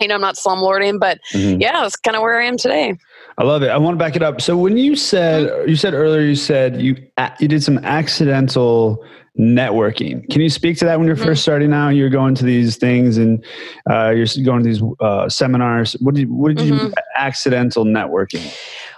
you 0.00 0.08
know, 0.08 0.14
I'm 0.16 0.20
not 0.20 0.36
slumlording, 0.36 0.98
but 0.98 1.18
Mhm. 1.32 1.60
yeah, 1.60 1.80
that's 1.82 1.96
kind 1.96 2.16
of 2.16 2.22
where 2.22 2.40
I 2.40 2.46
am 2.46 2.56
today. 2.56 2.94
I 3.38 3.44
love 3.44 3.62
it. 3.62 3.68
I 3.70 3.76
want 3.78 3.98
to 3.98 4.04
back 4.04 4.16
it 4.16 4.22
up. 4.22 4.40
So 4.40 4.56
when 4.56 4.76
you 4.76 4.96
said 4.96 5.46
Mm-hmm. 5.48 5.68
you 5.68 5.76
said 5.76 5.94
earlier 5.94 6.20
you 6.22 6.36
said 6.36 6.80
you 6.80 6.96
you 7.40 7.48
did 7.48 7.62
some 7.62 7.78
accidental 7.78 9.04
networking. 9.38 10.28
Can 10.30 10.40
you 10.40 10.48
speak 10.50 10.78
to 10.78 10.84
that 10.84 10.96
when 10.98 11.08
you're 11.08 11.16
Mhm. 11.16 11.24
first 11.24 11.42
starting 11.42 11.72
out? 11.72 11.90
You're 11.90 12.08
going 12.10 12.36
to 12.36 12.44
these 12.44 12.76
things 12.76 13.18
and 13.18 13.44
uh, 13.90 14.10
you're 14.10 14.26
going 14.44 14.62
to 14.62 14.68
these 14.68 14.82
uh, 15.00 15.28
seminars. 15.28 15.94
What 16.00 16.14
did 16.14 16.30
what 16.30 16.54
did 16.54 16.64
you 16.66 16.74
Mhm. 16.74 16.92
accidental 17.16 17.84
networking? 17.84 18.44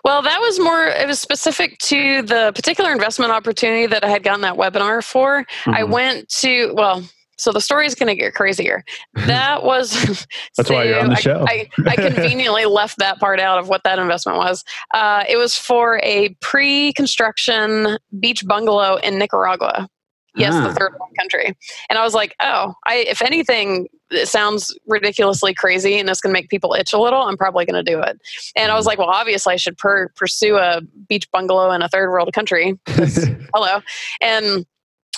Well, 0.05 0.21
that 0.23 0.38
was 0.41 0.61
more, 0.61 0.85
it 0.87 1.07
was 1.09 1.19
specific 1.19 1.79
to 1.79 2.23
the 2.23 2.53
particular 2.55 2.93
investment 2.93 3.33
opportunity 3.33 3.87
that 3.87 4.05
I 4.05 4.09
had 4.09 4.23
gotten 4.23 4.43
that 4.43 4.55
webinar 4.55 5.03
for. 5.03 5.45
I 5.67 5.83
Mhm. 5.83 5.88
went 5.88 6.29
to, 6.43 6.73
well, 6.75 7.03
so 7.37 7.52
the 7.52 7.61
story 7.61 7.87
is 7.87 7.95
going 7.95 8.09
to 8.09 8.14
get 8.21 8.35
crazier. 8.35 8.85
That 9.26 9.64
was 9.64 10.26
That's 10.57 10.71
why 10.71 10.85
you're 10.85 11.00
on 11.00 11.09
the 11.09 11.16
I- 11.16 11.21
show. 11.21 11.45
I, 11.49 11.69
I 11.87 11.97
conveniently 11.97 12.64
left 12.81 12.99
that 12.99 13.19
part 13.19 13.40
out 13.40 13.59
of 13.59 13.69
what 13.69 13.83
that 13.85 13.99
investment 13.99 14.38
was. 14.38 14.64
Uh, 14.95 15.25
it 15.28 15.37
was 15.37 15.57
for 15.57 16.00
a 16.02 16.31
pre-construction 16.40 17.99
beach 18.21 18.47
bungalow 18.47 18.97
in 18.97 19.19
Nicaragua. 19.19 19.88
Yes, 20.37 20.52
Ah. 20.55 20.69
the 20.69 20.75
third 20.75 20.93
world 21.00 21.12
country. 21.19 21.57
And 21.88 21.99
I 21.99 22.02
was 22.05 22.12
like, 22.12 22.35
oh, 22.40 22.75
I 22.85 22.97
if 23.09 23.23
anything 23.23 23.88
it 24.11 24.28
sounds 24.28 24.76
ridiculously 24.87 25.52
crazy 25.55 25.99
and 25.99 26.09
it's 26.11 26.21
going 26.21 26.33
to 26.33 26.38
make 26.38 26.49
people 26.50 26.75
itch 26.75 26.93
a 26.93 26.99
little, 27.00 27.23
I'm 27.23 27.37
probably 27.38 27.64
going 27.64 27.83
to 27.85 27.90
do 27.90 27.99
it. 28.00 28.21
And 28.55 28.71
I 28.71 28.76
was 28.76 28.85
like, 28.87 28.99
well, 28.99 29.09
obviously 29.09 29.55
I 29.55 29.57
should 29.57 29.76
per- 29.78 30.09
pursue 30.11 30.57
a 30.59 30.81
beach 31.09 31.28
bungalow 31.33 31.73
in 31.73 31.83
a 31.83 31.88
third 31.88 32.11
world 32.11 32.33
country. 32.33 32.78
Hello. 32.87 33.81
And 34.21 34.64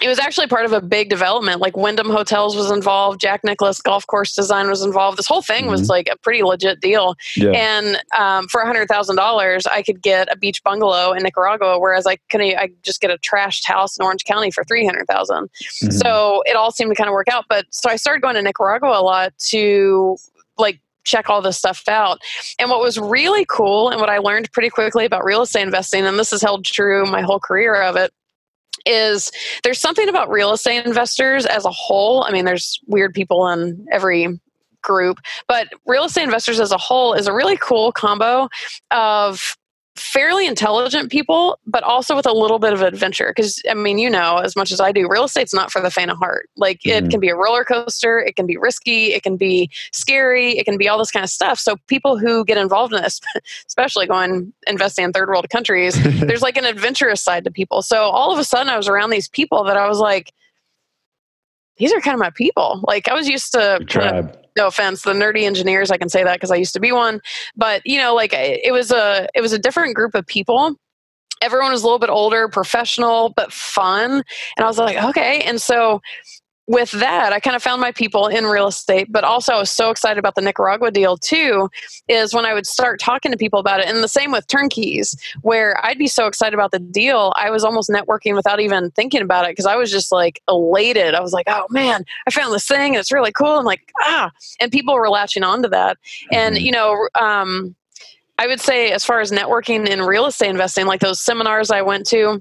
it 0.01 0.09
was 0.09 0.19
actually 0.19 0.47
part 0.47 0.65
of 0.65 0.73
a 0.73 0.81
big 0.81 1.09
development. 1.11 1.61
Like 1.61 1.77
Wyndham 1.77 2.11
Hotels 2.11 2.55
was 2.57 2.71
involved, 2.71 3.21
Jack 3.21 3.43
Nicklaus 3.45 3.81
Golf 3.81 4.07
Course 4.07 4.35
Design 4.35 4.69
was 4.69 4.83
involved. 4.83 5.19
This 5.19 5.27
whole 5.27 5.43
thing 5.43 5.67
was 5.67 5.89
like 5.89 6.09
a 6.11 6.17
pretty 6.19 6.43
legit 6.43 6.81
deal. 6.81 7.15
yeah. 7.37 7.51
And 7.51 7.99
um, 8.17 8.47
for 8.49 8.65
hundred 8.65 8.89
thousand 8.89 9.17
dollars, 9.17 9.67
I 9.67 9.83
could 9.83 10.01
get 10.03 10.33
a 10.33 10.37
beach 10.37 10.63
bungalow 10.63 11.13
in 11.13 11.23
Nicaragua, 11.23 11.79
whereas 11.79 12.07
I 12.07 12.17
couldn't. 12.31 12.57
I 12.59 12.71
just 12.83 13.01
get 13.01 13.11
a 13.11 13.19
trashed 13.19 13.65
house 13.65 13.99
in 13.99 14.05
Orange 14.05 14.25
County 14.25 14.51
for 14.51 14.65
three 14.65 14.85
hundred 14.87 15.07
thousand. 15.07 15.49
Mhm. 15.83 15.93
So 15.93 16.43
it 16.47 16.55
all 16.57 16.71
seemed 16.71 16.91
to 16.91 16.95
kind 16.95 17.09
of 17.09 17.13
work 17.15 17.29
out. 17.29 17.47
But 17.49 17.67
so 17.71 17.91
I 17.91 17.97
started 17.97 18.23
going 18.23 18.35
to 18.35 18.43
Nicaragua 18.43 19.01
a 19.01 19.03
lot 19.03 19.33
to 19.51 20.17
like 20.59 20.81
check 21.05 21.31
all 21.31 21.41
this 21.41 21.57
stuff 21.57 21.83
out. 21.89 22.19
And 22.59 22.69
what 22.71 22.81
was 22.81 22.99
really 22.99 23.47
cool 23.49 23.89
and 23.89 23.99
what 24.01 24.11
I 24.11 24.19
learned 24.19 24.53
pretty 24.53 24.69
quickly 24.69 25.07
about 25.07 25.25
real 25.25 25.41
estate 25.43 25.63
investing, 25.63 26.05
and 26.05 26.19
this 26.19 26.31
has 26.33 26.43
held 26.43 26.65
true 26.67 27.07
my 27.07 27.23
whole 27.23 27.41
career 27.41 27.81
of 27.81 27.97
it, 27.97 28.13
is 28.89 29.31
there's 29.63 29.81
something 29.81 30.09
about 30.09 30.31
real 30.31 30.53
estate 30.53 30.85
investors 30.87 31.47
as 31.47 31.65
a 31.65 31.71
whole. 31.71 32.25
I 32.25 32.33
mean, 32.33 32.45
there's 32.45 32.81
weird 32.87 33.15
people 33.15 33.47
in 33.49 33.87
every 33.93 34.41
group, 34.83 35.19
but 35.47 35.69
real 35.87 36.05
estate 36.05 36.25
investors 36.25 36.61
as 36.61 36.73
a 36.73 36.79
whole 36.79 37.13
is 37.15 37.27
a 37.27 37.33
really 37.33 37.57
cool 37.57 37.93
combo 37.93 38.49
of 38.91 39.57
fairly 39.99 40.47
intelligent 40.47 41.11
people, 41.11 41.59
but 41.67 41.83
also 41.83 42.17
with 42.17 42.27
a 42.27 42.33
little 42.33 42.59
bit 42.59 42.73
of 42.73 42.83
adventure. 42.83 43.33
Because, 43.35 43.63
I 43.69 43.75
mean, 43.75 43.99
you 43.99 44.11
know, 44.11 44.39
as 44.39 44.57
much 44.57 44.73
as 44.73 44.81
I 44.81 44.93
do, 44.93 45.09
real 45.09 45.25
estate's 45.25 45.55
not 45.55 45.71
for 45.71 45.81
the 45.81 45.91
faint 45.91 46.11
of 46.11 46.19
heart. 46.19 46.49
Like, 46.57 46.81
mm-hmm. 46.81 47.07
it 47.07 47.11
can 47.11 47.21
be 47.21 47.29
a 47.29 47.37
roller 47.37 47.65
coaster, 47.65 48.19
it 48.19 48.37
can 48.37 48.47
be 48.47 48.57
risky, 48.57 49.13
it 49.13 49.23
can 49.23 49.37
be 49.37 49.71
scary, 49.93 50.59
it 50.59 50.65
can 50.65 50.79
be 50.79 50.89
all 50.89 50.99
this 50.99 51.11
kind 51.11 51.25
of 51.25 51.31
stuff. 51.31 51.59
So, 51.59 51.77
people 51.87 52.19
who 52.19 52.45
get 52.45 52.59
involved 52.59 52.95
in 52.95 53.03
this, 53.03 53.21
especially 53.67 54.07
going 54.07 54.53
investing 54.67 55.05
in 55.05 55.13
third 55.13 55.29
world 55.29 55.49
countries, 55.51 55.95
there's 56.21 56.43
like 56.43 56.57
an 56.57 56.65
adventurous 56.65 57.23
side 57.23 57.45
to 57.45 57.51
people. 57.51 57.83
So, 57.83 58.03
all 58.03 58.33
of 58.33 58.39
a 58.39 58.45
sudden, 58.45 58.69
I 58.69 58.77
was 58.77 58.89
around 58.89 59.11
these 59.11 59.29
people 59.29 59.65
that 59.65 59.77
I 59.77 59.89
was 59.89 59.99
like, 59.99 60.33
these 61.77 61.93
are 61.93 62.01
kind 62.01 62.15
of 62.15 62.21
my 62.21 62.31
people. 62.31 62.81
Like, 62.87 63.09
I 63.09 63.15
was 63.15 63.29
used 63.29 63.53
to. 63.53 63.79
Of, 64.19 64.37
no 64.59 64.67
offense 64.67 65.03
the 65.03 65.13
nerdy 65.13 65.45
engineers 65.45 65.91
i 65.91 65.97
can 65.97 66.09
say 66.09 66.23
that 66.23 66.35
because 66.35 66.51
i 66.51 66.57
used 66.57 66.75
to 66.75 66.81
be 66.81 66.93
one 66.93 67.21
but 67.57 67.81
you 67.87 67.97
know 67.97 68.15
like 68.15 68.33
it 68.35 68.73
was 68.73 68.91
a 68.91 69.27
it 69.35 69.41
was 69.41 69.53
a 69.53 69.59
different 69.59 69.95
group 69.95 70.15
of 70.15 70.27
people. 70.27 70.75
Everyone 71.41 71.71
was 71.71 71.83
a 71.83 71.87
little 71.87 72.01
bit 72.01 72.11
older 72.11 72.49
professional 72.49 73.33
but 73.37 73.53
fun 73.53 74.11
and 74.11 74.65
i 74.65 74.67
was 74.67 74.77
like 74.77 75.03
okay 75.03 75.41
and 75.43 75.63
so 75.63 76.01
with 76.69 76.91
that, 76.93 77.33
I 77.33 77.41
kind 77.41 77.57
of 77.57 77.63
found 77.63 77.81
my 77.81 77.93
people 77.93 78.27
in 78.27 78.45
real 78.45 78.67
estate, 78.67 79.11
but 79.11 79.25
also 79.25 79.55
I 79.55 79.59
was 79.59 79.71
so 79.71 79.91
excited 79.91 80.19
about 80.19 80.35
the 80.35 80.43
Nicaragua 80.43 80.91
deal 80.91 81.17
too. 81.17 81.71
Is 82.09 82.35
when 82.35 82.45
I 82.45 82.53
would 82.53 82.67
start 82.67 83.01
talking 83.01 83.33
to 83.33 83.39
people 83.39 83.59
about 83.59 83.81
it, 83.81 83.89
and 83.89 84.05
the 84.05 84.09
same 84.09 84.31
with 84.31 84.47
turnkeys, 84.47 85.17
where 85.41 85.83
I'd 85.85 85.99
be 85.99 86.07
so 86.07 86.27
excited 86.27 86.53
about 86.53 86.71
the 86.71 86.79
deal, 86.79 87.33
I 87.37 87.51
was 87.51 87.65
almost 87.65 87.89
networking 87.89 88.35
without 88.35 88.61
even 88.61 88.91
thinking 88.91 89.23
about 89.23 89.47
it 89.47 89.53
because 89.53 89.65
I 89.65 89.77
was 89.77 89.91
just 89.91 90.13
like 90.13 90.43
elated. 90.47 91.15
I 91.15 91.21
was 91.21 91.33
like, 91.33 91.47
oh 91.49 91.65
man, 91.71 92.05
I 92.27 92.31
found 92.31 92.53
this 92.53 92.69
thing 92.69 92.95
and 92.95 93.01
it's 93.01 93.13
really 93.13 93.33
cool. 93.33 93.57
And 93.57 93.67
like, 93.67 93.91
ah, 94.03 94.31
and 94.61 94.71
people 94.71 94.95
were 94.95 95.09
latching 95.09 95.45
onto 95.45 95.71
that. 95.71 95.97
And, 96.31 96.55
mm-hmm. 96.55 96.65
you 96.67 96.73
know, 96.73 97.09
um, 97.15 97.75
I 98.37 98.47
would 98.47 98.61
say, 98.61 98.93
as 98.93 99.05
far 99.05 99.21
as 99.21 99.33
networking 99.33 99.89
in 99.89 100.03
real 100.03 100.27
estate 100.27 100.51
investing, 100.51 100.87
like 100.87 101.01
those 101.01 101.21
seminars 101.21 101.71
I 101.71 101.83
went 101.83 102.07
to, 102.09 102.41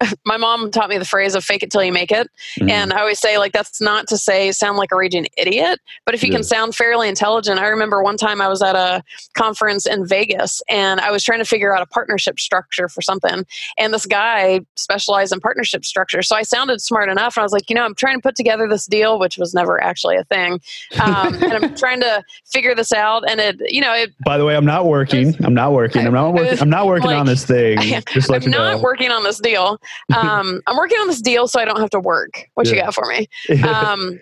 my 0.26 0.36
mom 0.36 0.70
taught 0.70 0.88
me 0.88 0.98
the 0.98 1.04
phrase 1.04 1.34
of 1.34 1.44
fake 1.44 1.62
it 1.62 1.70
till 1.70 1.82
you 1.82 1.92
make 1.92 2.10
it. 2.10 2.30
Mm-hmm. 2.58 2.70
And 2.70 2.92
I 2.92 3.00
always 3.00 3.18
say, 3.18 3.38
like, 3.38 3.52
that's 3.52 3.80
not 3.80 4.06
to 4.08 4.18
say 4.18 4.52
sound 4.52 4.76
like 4.76 4.92
a 4.92 4.96
raging 4.96 5.26
idiot, 5.36 5.80
but 6.04 6.14
if 6.14 6.22
you 6.22 6.28
yeah. 6.30 6.36
can 6.38 6.44
sound 6.44 6.74
fairly 6.74 7.08
intelligent. 7.08 7.58
I 7.58 7.66
remember 7.68 8.02
one 8.02 8.16
time 8.16 8.40
I 8.40 8.48
was 8.48 8.62
at 8.62 8.76
a 8.76 9.02
conference 9.34 9.86
in 9.86 10.06
Vegas 10.06 10.62
and 10.68 11.00
I 11.00 11.10
was 11.10 11.24
trying 11.24 11.40
to 11.40 11.44
figure 11.44 11.74
out 11.74 11.82
a 11.82 11.86
partnership 11.86 12.38
structure 12.38 12.88
for 12.88 13.02
something. 13.02 13.44
And 13.78 13.92
this 13.92 14.06
guy 14.06 14.60
specialized 14.76 15.32
in 15.32 15.40
partnership 15.40 15.84
structure. 15.84 16.22
So 16.22 16.36
I 16.36 16.42
sounded 16.42 16.80
smart 16.80 17.08
enough. 17.08 17.36
And 17.36 17.42
I 17.42 17.44
was 17.44 17.52
like, 17.52 17.68
you 17.68 17.74
know, 17.74 17.84
I'm 17.84 17.94
trying 17.94 18.16
to 18.16 18.22
put 18.22 18.36
together 18.36 18.68
this 18.68 18.86
deal, 18.86 19.18
which 19.18 19.38
was 19.38 19.54
never 19.54 19.82
actually 19.82 20.16
a 20.16 20.24
thing. 20.24 20.60
Um, 21.00 21.34
and 21.42 21.52
I'm 21.52 21.74
trying 21.74 22.00
to 22.00 22.22
figure 22.46 22.74
this 22.74 22.92
out. 22.92 23.28
And 23.28 23.40
it, 23.40 23.60
you 23.66 23.80
know, 23.80 23.92
it, 23.94 24.12
by 24.24 24.38
the 24.38 24.44
way, 24.44 24.56
I'm 24.56 24.66
not 24.66 24.86
working. 24.86 25.34
I'm 25.44 25.54
not 25.54 25.72
working. 25.72 26.06
I'm 26.06 26.12
not 26.12 26.34
working. 26.34 26.58
I'm 26.60 26.70
not 26.70 26.86
working 26.86 27.06
like, 27.08 27.18
on 27.18 27.26
this 27.26 27.44
thing. 27.44 27.78
Just 28.08 28.30
I'm 28.30 28.50
not 28.50 28.76
know. 28.76 28.82
working 28.82 29.10
on 29.10 29.22
this 29.24 29.38
deal. 29.38 29.80
Um, 30.14 30.60
I'm 30.66 30.76
working 30.76 30.98
on 30.98 31.08
this 31.08 31.20
deal 31.20 31.48
so 31.48 31.60
I 31.60 31.64
don't 31.64 31.80
have 31.80 31.90
to 31.90 32.00
work. 32.00 32.48
What 32.54 32.66
yeah. 32.66 32.74
you 32.74 32.80
got 32.82 32.94
for 32.94 33.06
me? 33.06 33.28
Um, 33.64 34.20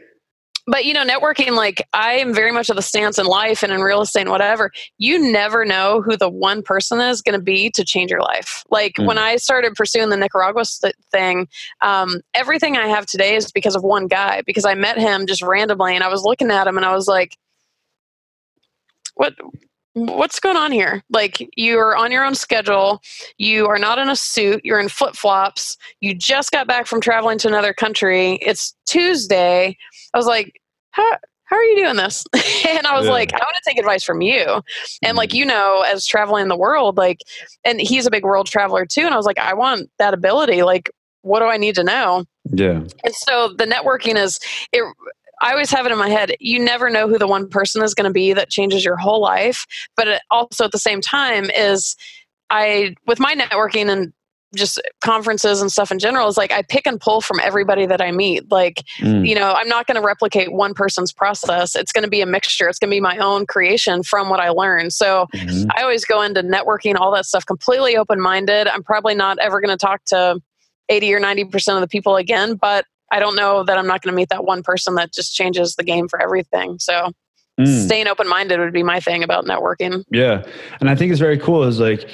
but 0.67 0.85
you 0.85 0.95
know, 0.95 1.05
networking, 1.05 1.57
like 1.57 1.87
I 1.93 2.15
am 2.15 2.33
very 2.33 2.53
much 2.53 2.71
of 2.71 2.77
the 2.77 2.83
stance 2.83 3.19
in 3.19 3.27
life 3.27 3.63
and 3.63 3.73
in 3.73 3.81
real 3.81 4.01
estate 4.01 4.23
and 4.23 4.31
whatever. 4.31 4.71
You 4.99 5.19
never 5.19 5.65
know 5.65 6.01
who 6.03 6.17
the 6.17 6.29
one 6.29 6.63
person 6.63 7.01
is 7.01 7.21
going 7.21 7.39
to 7.39 7.43
be 7.43 7.71
to 7.71 7.85
change 7.85 8.11
your 8.11 8.21
life. 8.21 8.65
Like 8.71 8.95
mm. 8.95 9.07
when 9.07 9.19
I 9.19 9.37
started 9.37 9.75
pursuing 9.75 10.11
the 10.11 10.17
Nicaragua 10.17 10.65
st- 10.65 10.95
thing, 11.11 11.49
um, 11.81 12.21
everything 12.35 12.77
I 12.77 12.87
have 12.87 13.07
today 13.07 13.35
is 13.35 13.51
because 13.51 13.75
of 13.75 13.83
one 13.83 14.07
guy. 14.07 14.43
Because 14.47 14.65
I 14.65 14.75
met 14.75 14.99
him 14.99 15.27
just 15.27 15.43
randomly, 15.43 15.95
and 15.95 16.05
I 16.05 16.09
was 16.09 16.23
looking 16.23 16.51
at 16.51 16.67
him, 16.67 16.77
and 16.77 16.87
I 16.87 16.95
was 16.95 17.09
like, 17.09 17.37
"What? 19.15 19.35
What's 19.95 20.41
going 20.41 20.57
on 20.57 20.73
here? 20.73 21.03
Like, 21.11 21.49
you're 21.57 21.97
on 21.97 22.11
your 22.11 22.25
own 22.25 22.35
schedule. 22.35 23.03
You 23.39 23.67
are 23.67 23.79
not 23.79 23.99
in 23.99 24.09
a 24.09 24.17
suit. 24.17 24.65
You're 24.65 24.81
in 24.81 24.89
flip 24.89 25.15
flops. 25.15 25.77
You 26.01 26.15
just 26.15 26.51
got 26.51 26.67
back 26.67 26.87
from 26.87 27.01
traveling 27.01 27.39
to 27.39 27.49
another 27.49 27.73
country. 27.73 28.35
It's 28.43 28.75
Tuesday. 28.87 29.77
I 30.15 30.19
was 30.19 30.27
like, 30.27 30.61
how, 30.93 31.17
how 31.45 31.57
are 31.57 31.65
you 31.65 31.77
doing 31.77 31.97
this? 31.97 32.25
and 32.69 32.87
I 32.87 32.97
was 32.97 33.07
yeah. 33.07 33.13
like, 33.13 33.35
I 33.35 33.39
want 33.39 33.57
to 33.57 33.63
take 33.67 33.79
advice 33.79 34.03
from 34.03 34.23
you. 34.23 34.63
And 35.03 35.17
like, 35.17 35.31
mm-hmm. 35.31 35.39
you 35.39 35.45
know, 35.45 35.85
as 35.87 36.07
traveling 36.07 36.49
the 36.49 36.57
world, 36.57 36.97
like, 36.97 37.19
and 37.65 37.81
he's 37.81 38.07
a 38.07 38.11
big 38.11 38.25
world 38.25 38.47
traveler 38.47 38.87
too. 38.87 39.03
And 39.03 39.13
I 39.13 39.17
was 39.17 39.27
like, 39.27 39.39
I 39.39 39.55
want 39.55 39.91
that 39.99 40.15
ability. 40.15 40.63
Like, 40.63 40.91
what 41.21 41.41
do 41.41 41.47
I 41.47 41.57
need 41.57 41.75
to 41.77 41.85
know? 41.85 42.25
Yeah. 42.51 42.81
And 43.05 43.15
so 43.15 43.55
the 43.57 43.67
networking 43.67 44.17
is, 44.17 44.41
it, 44.73 44.83
I 45.43 45.51
always 45.51 45.71
have 45.73 45.85
it 45.85 45.93
in 45.93 45.99
my 45.99 46.09
head. 46.09 46.35
You 46.41 46.61
never 46.61 46.89
know 46.89 47.09
who 47.09 47.19
the 47.19 47.27
one 47.27 47.49
person 47.49 47.83
is 47.83 47.95
going 47.95 48.09
to 48.09 48.13
be 48.13 48.33
that 48.33 48.49
changes 48.49 48.85
your 48.85 48.97
whole 48.97 49.21
life. 49.21 49.67
But 49.97 50.09
it 50.09 50.23
also 50.31 50.65
at 50.65 50.73
the 50.73 50.79
same 50.79 51.01
time 51.01 51.51
is 51.51 51.97
I, 52.49 52.95
with 53.07 53.19
my 53.19 53.35
networking 53.35 53.91
and 53.91 54.13
just 54.55 54.81
conferences 55.03 55.61
and 55.63 55.73
stuff 55.73 55.91
in 55.91 55.99
general 55.99 56.29
is 56.29 56.37
like 56.37 56.53
I 56.53 56.63
pick 56.63 56.87
and 56.87 57.01
pull 57.01 57.23
from 57.23 57.41
everybody 57.41 57.87
that 57.87 58.01
I 58.01 58.13
meet. 58.13 58.51
Like, 58.53 58.85
mm. 58.99 59.27
you 59.27 59.35
know, 59.35 59.53
I'm 59.53 59.69
not 59.69 59.87
going 59.87 59.97
to 59.97 60.07
replicate 60.07 60.53
one 60.53 60.75
person's 60.75 61.13
process. 61.13 61.75
It's 61.75 61.91
going 61.91 62.05
to 62.05 62.11
be 62.11 62.21
a 62.21 62.27
mixture. 62.27 62.69
It's 62.69 62.79
going 62.79 62.91
to 62.91 62.95
be 62.95 63.01
my 63.01 63.17
own 63.17 63.47
creation 63.47 64.03
from 64.03 64.29
what 64.29 64.41
I 64.41 64.51
learned. 64.51 64.93
So 64.93 65.27
mm-hmm. 65.35 65.71
I 65.75 65.83
always 65.83 66.05
go 66.05 66.21
into 66.23 66.43
networking, 66.43 66.97
all 66.97 67.13
that 67.13 67.25
stuff 67.25 67.47
completely 67.47 67.97
open 67.97 68.21
minded. 68.21 68.69
I'm 68.69 68.83
probably 68.83 69.15
not 69.15 69.39
ever 69.39 69.61
going 69.61 69.77
to 69.77 69.77
talk 69.77 70.05
to 70.07 70.41
80 70.89 71.15
or 71.15 71.21
90% 71.21 71.75
of 71.75 71.81
the 71.81 71.89
people 71.89 72.17
again, 72.17 72.55
but 72.55 72.85
I 73.13 73.21
don't 73.21 73.37
know 73.37 73.63
that 73.63 73.79
I'm 73.79 73.87
not 73.87 74.03
going 74.03 74.13
to 74.13 74.17
meet 74.17 74.31
that 74.31 74.45
one 74.45 74.63
person 74.63 74.95
that 74.97 75.13
just 75.13 75.35
changes 75.35 75.77
the 75.77 75.85
game 75.85 76.09
for 76.09 76.21
everything. 76.21 76.79
So 76.79 77.13
mm. 77.61 77.85
staying 77.85 78.09
open 78.09 78.27
minded 78.27 78.59
would 78.59 78.73
be 78.73 78.83
my 78.83 79.01
thing 79.01 79.23
about 79.23 79.45
networking. 79.45 80.03
Yeah. 80.11 80.45
And 80.81 80.89
I 80.89 80.97
think 80.97 81.13
it's 81.13 81.21
very 81.21 81.39
cool 81.39 81.63
is 81.63 81.79
like, 81.79 82.09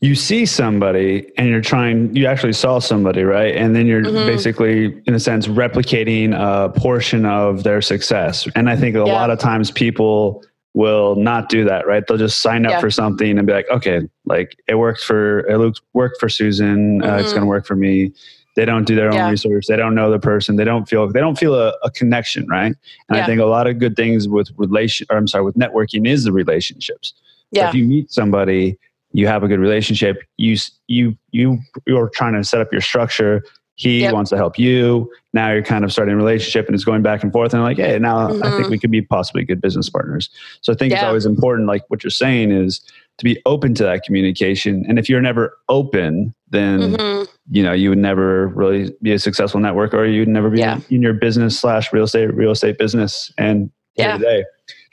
you 0.00 0.14
see 0.14 0.46
somebody 0.46 1.30
and 1.36 1.48
you're 1.48 1.60
trying 1.60 2.14
you 2.14 2.26
actually 2.26 2.52
saw 2.52 2.78
somebody 2.78 3.24
right 3.24 3.56
and 3.56 3.74
then 3.74 3.84
you're 3.84 4.02
mm-hmm. 4.02 4.26
basically 4.26 5.02
in 5.06 5.14
a 5.14 5.18
sense 5.18 5.48
replicating 5.48 6.32
a 6.34 6.68
portion 6.78 7.24
of 7.24 7.64
their 7.64 7.82
success 7.82 8.46
and 8.54 8.70
i 8.70 8.76
think 8.76 8.94
a 8.94 8.98
yeah. 8.98 9.04
lot 9.06 9.28
of 9.30 9.40
times 9.40 9.72
people 9.72 10.44
will 10.74 11.16
not 11.16 11.48
do 11.48 11.64
that 11.64 11.84
right 11.84 12.06
they'll 12.06 12.16
just 12.16 12.40
sign 12.40 12.64
up 12.64 12.70
yeah. 12.70 12.80
for 12.80 12.92
something 12.92 13.38
and 13.38 13.46
be 13.48 13.52
like 13.52 13.68
okay 13.70 14.00
like 14.24 14.56
it 14.68 14.76
worked 14.76 15.02
for 15.02 15.40
it 15.40 15.80
worked 15.94 16.20
for 16.20 16.28
susan 16.28 17.00
mm-hmm. 17.00 17.10
uh, 17.10 17.16
it's 17.16 17.32
going 17.32 17.34
to 17.34 17.40
mm-hmm. 17.40 17.48
work 17.48 17.66
for 17.66 17.74
me 17.74 18.12
they 18.58 18.64
don't 18.64 18.88
do 18.88 18.96
their 18.96 19.06
own 19.06 19.14
yeah. 19.14 19.30
research 19.30 19.66
they 19.68 19.76
don't 19.76 19.94
know 19.94 20.10
the 20.10 20.18
person 20.18 20.56
they 20.56 20.64
don't 20.64 20.88
feel 20.88 21.06
they 21.06 21.20
don't 21.20 21.38
feel 21.38 21.54
a, 21.54 21.72
a 21.84 21.90
connection 21.92 22.44
right 22.48 22.74
and 23.08 23.16
yeah. 23.16 23.22
i 23.22 23.24
think 23.24 23.40
a 23.40 23.44
lot 23.44 23.68
of 23.68 23.78
good 23.78 23.94
things 23.94 24.28
with 24.28 24.50
relation 24.56 25.06
or 25.10 25.16
i'm 25.16 25.28
sorry 25.28 25.44
with 25.44 25.54
networking 25.54 26.08
is 26.08 26.24
the 26.24 26.32
relationships 26.32 27.14
yeah. 27.50 27.62
So 27.62 27.68
if 27.68 27.74
you 27.76 27.84
meet 27.86 28.10
somebody 28.10 28.76
you 29.12 29.28
have 29.28 29.44
a 29.44 29.48
good 29.48 29.60
relationship 29.60 30.22
you 30.38 30.56
you 30.88 31.16
you 31.30 31.58
you're 31.86 32.10
trying 32.10 32.34
to 32.34 32.42
set 32.42 32.60
up 32.60 32.72
your 32.72 32.80
structure 32.80 33.44
he 33.76 34.00
yep. 34.00 34.12
wants 34.12 34.28
to 34.30 34.36
help 34.36 34.58
you 34.58 35.08
now 35.32 35.52
you're 35.52 35.62
kind 35.62 35.84
of 35.84 35.92
starting 35.92 36.14
a 36.14 36.16
relationship 36.16 36.66
and 36.66 36.74
it's 36.74 36.84
going 36.84 37.00
back 37.00 37.22
and 37.22 37.32
forth 37.32 37.54
and 37.54 37.62
like 37.62 37.76
hey 37.76 37.96
now 38.00 38.28
mm-hmm. 38.28 38.42
i 38.42 38.50
think 38.50 38.62
mm-hmm. 38.62 38.70
we 38.72 38.78
could 38.78 38.90
be 38.90 39.02
possibly 39.02 39.44
good 39.44 39.60
business 39.60 39.88
partners 39.88 40.28
so 40.62 40.72
i 40.72 40.76
think 40.76 40.90
yeah. 40.90 40.98
it's 40.98 41.04
always 41.04 41.26
important 41.26 41.68
like 41.68 41.84
what 41.88 42.02
you're 42.02 42.10
saying 42.10 42.50
is 42.50 42.80
to 43.18 43.24
be 43.24 43.40
open 43.46 43.72
to 43.72 43.84
that 43.84 44.02
communication 44.02 44.84
and 44.88 44.98
if 44.98 45.08
you're 45.08 45.22
never 45.22 45.56
open 45.68 46.34
then 46.50 46.80
mm-hmm. 46.80 47.24
You 47.50 47.62
know 47.62 47.72
you 47.72 47.88
would 47.88 47.98
never 47.98 48.48
really 48.48 48.94
be 49.02 49.12
a 49.12 49.18
successful 49.18 49.60
network 49.60 49.94
or 49.94 50.04
you'd 50.04 50.28
never 50.28 50.50
be 50.50 50.58
yeah. 50.58 50.80
in 50.90 51.02
your 51.02 51.14
business 51.14 51.58
slash 51.58 51.92
real 51.92 52.04
estate 52.04 52.32
real 52.34 52.50
estate 52.50 52.78
business 52.78 53.32
and 53.38 53.70
yeah. 53.96 54.18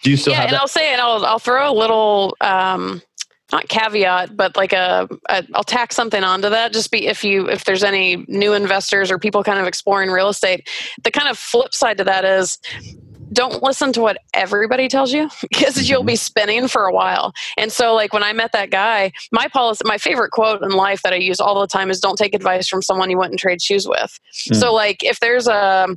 do 0.03 0.09
you 0.09 0.17
still 0.17 0.33
yeah 0.33 0.43
and 0.43 0.51
that? 0.51 0.61
i'll 0.61 0.67
say 0.67 0.91
and 0.91 1.01
I'll, 1.01 1.25
I'll 1.25 1.39
throw 1.39 1.69
a 1.69 1.73
little 1.73 2.35
um 2.41 3.01
not 3.51 3.67
caveat 3.67 4.35
but 4.35 4.55
like 4.55 4.73
a, 4.73 5.07
a 5.29 5.45
i'll 5.53 5.63
tack 5.63 5.93
something 5.93 6.23
onto 6.23 6.49
that 6.49 6.73
just 6.73 6.91
be 6.91 7.07
if 7.07 7.23
you 7.23 7.47
if 7.49 7.65
there's 7.65 7.83
any 7.83 8.25
new 8.27 8.53
investors 8.53 9.11
or 9.11 9.19
people 9.19 9.43
kind 9.43 9.59
of 9.59 9.67
exploring 9.67 10.09
real 10.09 10.29
estate 10.29 10.67
the 11.03 11.11
kind 11.11 11.27
of 11.27 11.37
flip 11.37 11.73
side 11.73 11.97
to 11.97 12.03
that 12.03 12.25
is 12.25 12.57
don't 13.31 13.61
listen 13.63 13.93
to 13.93 14.01
what 14.01 14.17
everybody 14.33 14.87
tells 14.87 15.11
you 15.11 15.29
because 15.41 15.89
you'll 15.89 16.03
be 16.03 16.13
mm-hmm. 16.13 16.17
spinning 16.17 16.67
for 16.67 16.85
a 16.85 16.93
while. 16.93 17.33
And 17.57 17.71
so, 17.71 17.93
like 17.93 18.13
when 18.13 18.23
I 18.23 18.33
met 18.33 18.51
that 18.53 18.71
guy, 18.71 19.11
my 19.31 19.47
policy, 19.47 19.81
my 19.85 19.97
favorite 19.97 20.31
quote 20.31 20.61
in 20.63 20.71
life 20.71 21.01
that 21.03 21.13
I 21.13 21.17
use 21.17 21.39
all 21.39 21.59
the 21.59 21.67
time 21.67 21.89
is 21.89 21.99
"Don't 21.99 22.17
take 22.17 22.33
advice 22.33 22.67
from 22.67 22.81
someone 22.81 23.09
you 23.09 23.17
wouldn't 23.17 23.39
trade 23.39 23.61
shoes 23.61 23.87
with." 23.87 24.19
Mm. 24.49 24.55
So, 24.55 24.73
like 24.73 25.03
if 25.03 25.19
there's 25.19 25.47
a 25.47 25.87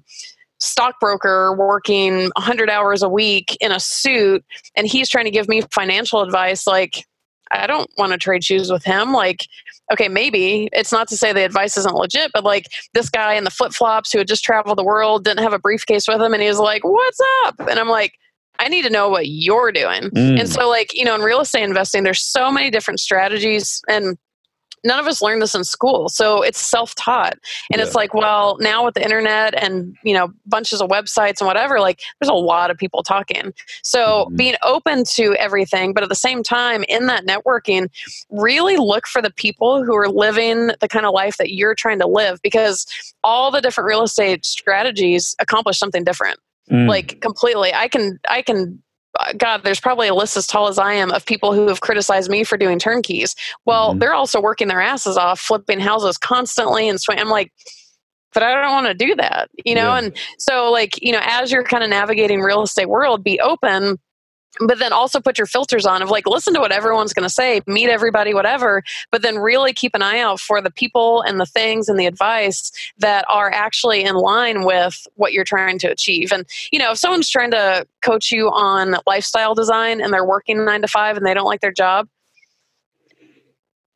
stockbroker 0.61 1.55
working 1.57 2.31
100 2.35 2.69
hours 2.69 3.03
a 3.03 3.09
week 3.09 3.57
in 3.61 3.71
a 3.71 3.79
suit 3.79 4.45
and 4.75 4.87
he's 4.87 5.09
trying 5.09 5.25
to 5.25 5.31
give 5.31 5.49
me 5.49 5.63
financial 5.73 6.21
advice 6.21 6.67
like 6.67 7.07
I 7.51 7.67
don't 7.67 7.91
want 7.97 8.13
to 8.13 8.19
trade 8.19 8.45
shoes 8.45 8.71
with 8.71 8.85
him. 8.85 9.13
Like, 9.13 9.47
okay, 9.93 10.09
maybe 10.09 10.69
it's 10.73 10.93
not 10.93 11.09
to 11.09 11.17
say 11.17 11.33
the 11.33 11.45
advice 11.45 11.77
isn't 11.77 11.95
legit, 11.95 12.31
but 12.33 12.45
like 12.45 12.67
this 12.95 13.09
guy 13.09 13.35
in 13.35 13.45
the 13.45 13.51
flip 13.51 13.73
flops 13.73 14.13
who 14.13 14.19
had 14.19 14.29
just 14.29 14.45
traveled 14.45 14.79
the 14.79 14.85
world 14.85 15.25
didn't 15.25 15.43
have 15.43 15.53
a 15.53 15.59
briefcase 15.59 16.07
with 16.07 16.21
him, 16.21 16.33
and 16.33 16.43
he 16.43 16.49
was 16.49 16.59
like, 16.59 16.85
"What's 16.85 17.21
up?" 17.45 17.55
And 17.61 17.79
I'm 17.79 17.89
like, 17.89 18.13
I 18.59 18.69
need 18.69 18.83
to 18.83 18.91
know 18.91 19.09
what 19.09 19.29
you're 19.29 19.73
doing. 19.73 20.11
Mm. 20.11 20.41
And 20.41 20.49
so, 20.49 20.69
like, 20.69 20.95
you 20.95 21.05
know, 21.05 21.15
in 21.15 21.23
real 21.23 21.41
estate 21.41 21.63
investing, 21.63 22.03
there's 22.03 22.23
so 22.23 22.51
many 22.51 22.71
different 22.71 23.01
strategies 23.01 23.81
and 23.89 24.19
none 24.85 24.99
of 24.99 25.07
us 25.07 25.21
learned 25.23 25.43
this 25.43 25.55
in 25.55 25.65
school 25.65 26.09
so 26.09 26.43
it's 26.43 26.61
self-taught 26.61 27.35
and 27.71 27.79
yeah. 27.79 27.85
it's 27.85 27.95
like 27.95 28.15
well 28.15 28.57
now 28.61 28.85
with 28.85 28.95
the 28.95 29.03
internet 29.03 29.55
and 29.63 29.97
you 30.03 30.15
know 30.15 30.33
bunches 30.47 30.81
of 30.81 30.89
websites 30.89 31.41
and 31.41 31.47
whatever 31.47 31.81
like 31.81 32.01
there's 32.21 32.31
a 32.31 32.35
lot 32.35 32.71
of 32.71 32.77
people 32.77 33.03
talking 33.03 33.53
so 33.83 34.25
mm-hmm. 34.27 34.37
being 34.37 34.55
open 34.63 35.05
to 35.05 35.35
everything 35.37 35.93
but 35.93 36.03
at 36.03 36.09
the 36.09 36.15
same 36.15 36.43
time 36.43 36.85
in 36.89 37.07
that 37.07 37.27
networking 37.27 37.89
really 38.31 38.77
look 38.77 39.07
for 39.07 39.23
the 39.23 39.33
people 39.33 39.85
who 39.85 39.95
are 39.97 40.09
living 40.09 40.71
the 40.81 40.89
kind 40.89 41.07
of 41.07 41.13
life 41.13 41.37
that 41.37 41.53
you're 41.53 41.75
trying 41.75 41.99
to 41.99 42.07
live 42.07 42.41
because 42.43 42.87
all 43.25 43.51
the 43.51 43.61
different 43.61 43.87
real 43.87 44.03
estate 44.03 44.45
strategies 44.45 45.35
accomplish 45.39 45.79
something 45.79 46.05
different 46.05 46.39
mm. 46.71 46.89
like 46.89 47.21
completely 47.21 47.73
i 47.75 47.89
can 47.89 48.19
i 48.29 48.43
can 48.43 48.83
God, 49.37 49.63
there's 49.65 49.81
probably 49.81 50.09
a 50.09 50.15
list 50.15 50.37
as 50.37 50.47
tall 50.47 50.69
as 50.69 50.79
I 50.79 50.93
am 50.95 51.11
of 51.11 51.27
people 51.27 51.53
who 51.53 51.69
have 51.69 51.81
criticized 51.81 52.31
me 52.31 52.45
for 52.45 52.57
doing 52.57 52.79
turnkeys. 52.79 53.35
Well, 53.65 53.91
mm-hmm. 53.91 53.99
they're 53.99 54.15
also 54.15 54.41
working 54.41 54.69
their 54.69 54.81
asses 54.81 55.17
off, 55.17 55.41
flipping 55.41 55.81
houses 55.81 56.17
constantly 56.17 56.89
and 56.89 57.01
swing. 57.01 57.19
I'm 57.19 57.29
like, 57.29 57.53
but 58.35 58.43
I 58.43 58.61
don't 58.61 58.73
want 58.73 58.87
to 58.87 58.95
do 58.95 59.15
that, 59.17 59.51
you 59.65 59.75
know? 59.75 59.89
Yeah. 59.89 59.99
And 59.99 60.17
so, 60.39 60.71
like, 60.71 61.03
you 61.03 61.13
know, 61.13 61.21
as 61.23 61.51
you're 61.51 61.65
kind 61.65 61.83
of 61.83 61.91
navigating 61.91 62.41
real 62.41 62.63
estate 62.63 62.89
world, 62.89 63.25
be 63.25 63.41
open 63.41 63.99
but 64.67 64.79
then 64.79 64.93
also 64.93 65.21
put 65.21 65.39
your 65.39 65.47
filters 65.47 65.87
on 65.87 66.03
of 66.03 66.11
like 66.11 66.27
listen 66.27 66.55
to 66.55 66.61
what 66.61 66.73
everyone's 66.73 67.13
going 67.13 67.27
to 67.27 67.33
say 67.33 67.61
meet 67.67 67.89
everybody 67.89 68.35
whatever 68.35 68.83
but 69.11 69.23
then 69.23 69.39
really 69.39 69.73
keep 69.73 69.95
an 69.95 70.03
eye 70.03 70.19
out 70.19 70.41
for 70.41 70.61
the 70.61 70.71
people 70.71 71.23
and 71.23 71.41
the 71.41 71.47
things 71.47 71.89
and 71.89 71.99
the 71.99 72.07
advice 72.07 72.73
that 72.99 73.25
are 73.29 73.51
actually 73.51 74.03
in 74.03 74.17
line 74.17 74.65
with 74.65 75.07
what 75.15 75.33
you're 75.33 75.45
trying 75.45 75.79
to 75.79 75.89
achieve. 75.89 76.33
And 76.33 76.47
you 76.73 76.79
know 76.79 76.93
if 76.93 76.99
someone's 76.99 77.29
trying 77.29 77.51
to 77.53 77.87
coach 78.03 78.31
you 78.31 78.49
on 78.49 78.97
lifestyle 79.07 79.55
design 79.55 80.01
and 80.01 80.13
they're 80.13 80.25
working 80.25 80.65
9 80.65 80.83
to 80.83 80.89
5 80.89 81.17
and 81.17 81.27
they 81.27 81.35
don't 81.35 81.47
like 81.47 81.61
their 81.61 81.73
job 81.73 82.09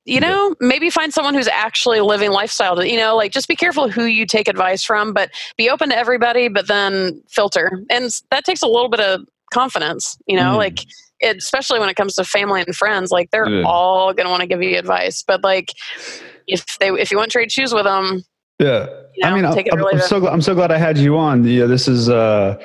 you 0.05 0.21
know 0.21 0.57
maybe 0.61 0.91
find 0.91 1.15
someone 1.15 1.33
who's 1.33 1.47
actually 1.47 2.01
living 2.01 2.33
lifestyle 2.33 2.85
you 2.85 2.97
know 2.97 3.15
like 3.15 3.31
just 3.31 3.47
be 3.47 3.55
careful 3.55 3.89
who 3.89 4.05
you 4.05 4.27
take 4.27 4.49
advice 4.49 4.83
from 4.83 5.13
but 5.13 5.31
be 5.57 5.71
open 5.71 5.91
to 5.91 5.97
everybody 5.97 6.49
but 6.49 6.67
then 6.67 7.23
filter. 7.29 7.83
And 7.91 8.11
that 8.31 8.45
takes 8.45 8.63
a 8.63 8.67
little 8.67 8.89
bit 8.89 9.01
of 9.01 9.27
confidence 9.53 10.17
you 10.27 10.37
know 10.37 10.55
mm. 10.55 10.57
like 10.57 10.81
it, 11.21 11.37
especially 11.37 11.79
when 11.79 11.89
it 11.89 11.95
comes 11.95 12.15
to 12.15 12.25
family 12.25 12.61
and 12.61 12.75
friends 12.75 13.11
like 13.11 13.31
they're 13.31 13.49
yeah. 13.49 13.63
all 13.65 14.13
going 14.13 14.27
to 14.27 14.31
want 14.31 14.41
to 14.41 14.47
give 14.47 14.63
you 14.63 14.77
advice 14.79 15.23
but 15.27 15.43
like 15.45 15.69
if 16.47 16.79
they 16.79 16.89
if 16.89 17.11
you 17.11 17.17
want 17.17 17.31
to 17.31 17.33
trade 17.33 17.53
shoes 17.53 17.73
with 17.73 17.85
them 17.85 18.23
yeah 18.59 18.87
you 19.15 19.23
know, 19.23 19.29
i 19.29 19.35
mean 19.35 19.45
I'm, 19.45 19.87
I'm, 19.87 20.01
so 20.01 20.21
glad, 20.21 20.33
I'm 20.33 20.43
so 20.43 20.55
glad 20.55 20.73
i 20.73 20.79
had 20.79 20.99
you 20.99 21.17
on 21.17 21.45
yeah 21.45 21.67
this 21.67 21.89
is 21.89 22.09
uh 22.09 22.59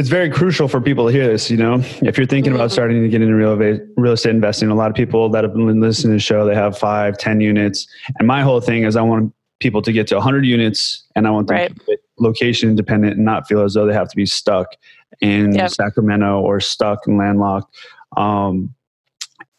it's 0.00 0.08
very 0.08 0.30
crucial 0.30 0.66
for 0.66 0.80
people 0.80 1.06
to 1.06 1.12
hear 1.12 1.26
this. 1.26 1.50
You 1.50 1.58
know, 1.58 1.74
if 2.00 2.16
you're 2.16 2.26
thinking 2.26 2.52
mm-hmm. 2.52 2.54
about 2.54 2.72
starting 2.72 3.02
to 3.02 3.08
get 3.08 3.20
into 3.20 3.34
real 3.34 3.54
real 3.96 4.12
estate 4.12 4.30
investing, 4.30 4.70
a 4.70 4.74
lot 4.74 4.88
of 4.88 4.96
people 4.96 5.28
that 5.28 5.44
have 5.44 5.52
been 5.52 5.78
listening 5.78 6.12
to 6.12 6.16
the 6.16 6.20
show, 6.20 6.46
they 6.46 6.54
have 6.54 6.78
five, 6.78 7.18
ten 7.18 7.42
units, 7.42 7.86
and 8.18 8.26
my 8.26 8.40
whole 8.40 8.62
thing 8.62 8.84
is 8.84 8.96
I 8.96 9.02
want 9.02 9.34
people 9.58 9.82
to 9.82 9.92
get 9.92 10.06
to 10.06 10.14
100 10.14 10.46
units, 10.46 11.04
and 11.14 11.26
I 11.26 11.30
want 11.30 11.48
them 11.48 11.56
right. 11.56 11.76
to 11.86 11.98
location 12.20 12.68
independent 12.68 13.16
and 13.16 13.24
not 13.24 13.48
feel 13.48 13.62
as 13.62 13.74
though 13.74 13.86
they 13.86 13.94
have 13.94 14.08
to 14.08 14.16
be 14.16 14.26
stuck 14.26 14.76
in 15.20 15.54
yep. 15.54 15.70
Sacramento 15.70 16.40
or 16.40 16.60
stuck 16.60 17.06
and 17.06 17.18
landlocked. 17.18 17.74
Um, 18.16 18.74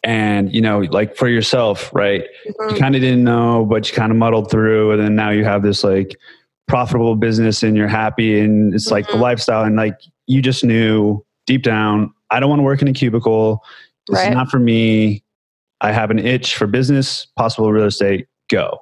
and 0.03 0.53
you 0.53 0.61
know, 0.61 0.79
like 0.79 1.15
for 1.15 1.27
yourself, 1.27 1.93
right? 1.93 2.23
Mm-hmm. 2.47 2.73
You 2.75 2.79
kind 2.79 2.95
of 2.95 3.01
didn't 3.01 3.23
know, 3.23 3.65
but 3.65 3.89
you 3.89 3.95
kind 3.95 4.11
of 4.11 4.17
muddled 4.17 4.49
through, 4.49 4.91
and 4.91 5.01
then 5.01 5.15
now 5.15 5.29
you 5.29 5.43
have 5.43 5.61
this 5.61 5.83
like 5.83 6.17
profitable 6.67 7.15
business, 7.15 7.61
and 7.61 7.77
you're 7.77 7.87
happy, 7.87 8.39
and 8.39 8.73
it's 8.73 8.85
mm-hmm. 8.85 8.93
like 8.93 9.05
the 9.05 9.13
mm-hmm. 9.13 9.21
lifestyle, 9.21 9.63
and 9.63 9.75
like 9.75 9.99
you 10.25 10.41
just 10.41 10.63
knew 10.63 11.23
deep 11.45 11.63
down, 11.63 12.13
I 12.31 12.39
don't 12.39 12.49
want 12.49 12.59
to 12.59 12.63
work 12.63 12.81
in 12.81 12.87
a 12.87 12.93
cubicle. 12.93 13.63
This 14.07 14.17
right. 14.17 14.29
is 14.29 14.33
not 14.33 14.49
for 14.49 14.59
me. 14.59 15.23
I 15.81 15.91
have 15.91 16.11
an 16.11 16.19
itch 16.19 16.55
for 16.55 16.67
business, 16.67 17.27
possible 17.37 17.71
real 17.71 17.85
estate. 17.85 18.27
Go. 18.49 18.79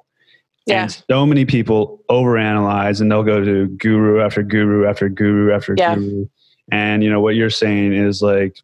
Yeah. 0.66 0.82
And 0.82 1.02
so 1.10 1.26
many 1.26 1.44
people 1.44 2.02
overanalyze 2.10 3.00
and 3.00 3.10
they'll 3.10 3.22
go 3.22 3.42
to 3.42 3.66
guru 3.66 4.20
after 4.20 4.42
guru 4.42 4.86
after 4.86 5.08
guru 5.08 5.52
after 5.52 5.74
yeah. 5.76 5.94
guru. 5.94 6.26
And 6.70 7.02
you 7.02 7.10
know 7.10 7.20
what 7.20 7.34
you're 7.34 7.50
saying 7.50 7.92
is 7.92 8.22
like, 8.22 8.56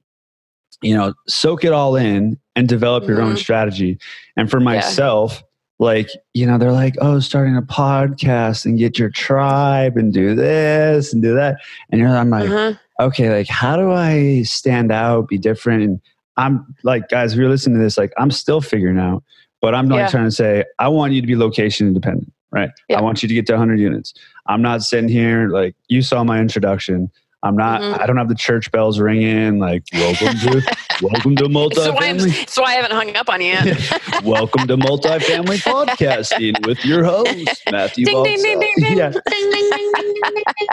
you 0.82 0.94
know, 0.94 1.14
soak 1.26 1.64
it 1.64 1.72
all 1.72 1.96
in 1.96 2.38
and 2.54 2.68
develop 2.68 3.04
mm-hmm. 3.04 3.12
your 3.12 3.22
own 3.22 3.30
mm-hmm. 3.30 3.38
strategy. 3.38 3.98
And 4.36 4.50
for 4.50 4.60
myself, 4.60 5.34
yeah. 5.34 5.84
like, 5.84 6.10
you 6.34 6.46
know, 6.46 6.58
they're 6.58 6.72
like, 6.72 6.94
oh, 7.00 7.18
starting 7.18 7.56
a 7.56 7.62
podcast 7.62 8.66
and 8.66 8.78
get 8.78 8.98
your 8.98 9.10
tribe 9.10 9.96
and 9.96 10.12
do 10.12 10.34
this 10.34 11.12
and 11.12 11.22
do 11.22 11.34
that. 11.34 11.56
And 11.90 12.00
you're 12.00 12.10
I'm 12.10 12.30
like, 12.30 12.48
uh-huh. 12.48 12.74
okay, 13.00 13.30
like 13.30 13.48
how 13.48 13.76
do 13.76 13.90
I 13.90 14.42
stand 14.42 14.92
out, 14.92 15.28
be 15.28 15.38
different? 15.38 15.82
And 15.82 16.00
I'm 16.36 16.74
like, 16.84 17.08
guys, 17.08 17.32
if 17.32 17.38
you're 17.38 17.48
listening 17.48 17.78
to 17.78 17.82
this, 17.82 17.98
like 17.98 18.12
I'm 18.18 18.30
still 18.30 18.60
figuring 18.60 18.98
out. 18.98 19.24
But 19.66 19.74
I'm 19.74 19.88
not 19.88 19.96
yeah. 19.96 20.08
trying 20.08 20.26
to 20.26 20.30
say 20.30 20.62
I 20.78 20.86
want 20.86 21.12
you 21.12 21.20
to 21.20 21.26
be 21.26 21.34
location 21.34 21.88
independent, 21.88 22.32
right? 22.52 22.70
Yeah. 22.88 23.00
I 23.00 23.02
want 23.02 23.24
you 23.24 23.28
to 23.28 23.34
get 23.34 23.46
to 23.46 23.54
100 23.54 23.80
units. 23.80 24.14
I'm 24.46 24.62
not 24.62 24.84
sitting 24.84 25.08
here 25.08 25.48
like 25.48 25.74
you 25.88 26.02
saw 26.02 26.22
my 26.22 26.38
introduction. 26.38 27.10
I'm 27.42 27.56
not. 27.56 27.80
Mm-hmm. 27.80 28.00
I 28.00 28.06
don't 28.06 28.16
have 28.16 28.28
the 28.28 28.36
church 28.36 28.70
bells 28.70 29.00
ringing. 29.00 29.58
Like 29.58 29.82
welcome 29.92 30.38
to 30.38 30.76
welcome 31.02 31.34
to 31.34 31.44
multifamily. 31.46 32.32
So, 32.32 32.44
so 32.46 32.62
I 32.62 32.74
haven't 32.74 32.92
hung 32.92 33.16
up 33.16 33.28
on 33.28 33.40
you 33.40 33.54
yet. 33.54 34.22
welcome 34.22 34.68
to 34.68 34.76
multifamily 34.76 35.58
podcasting 35.64 36.64
with 36.64 36.84
your 36.84 37.02
host 37.02 37.60
Matthew. 37.72 38.04
Ding, 38.04 38.22
ding, 38.22 38.40
ding, 38.40 38.60
ding, 38.60 38.74
ding. 38.76 38.96
Yeah. 38.96 39.10
ding, 39.10 39.50
ding, 39.50 39.70
ding, 39.70 39.92
ding, 39.92 40.14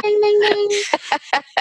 ding, 0.04 0.22
ding, 0.22 0.40
ding, 0.40 0.70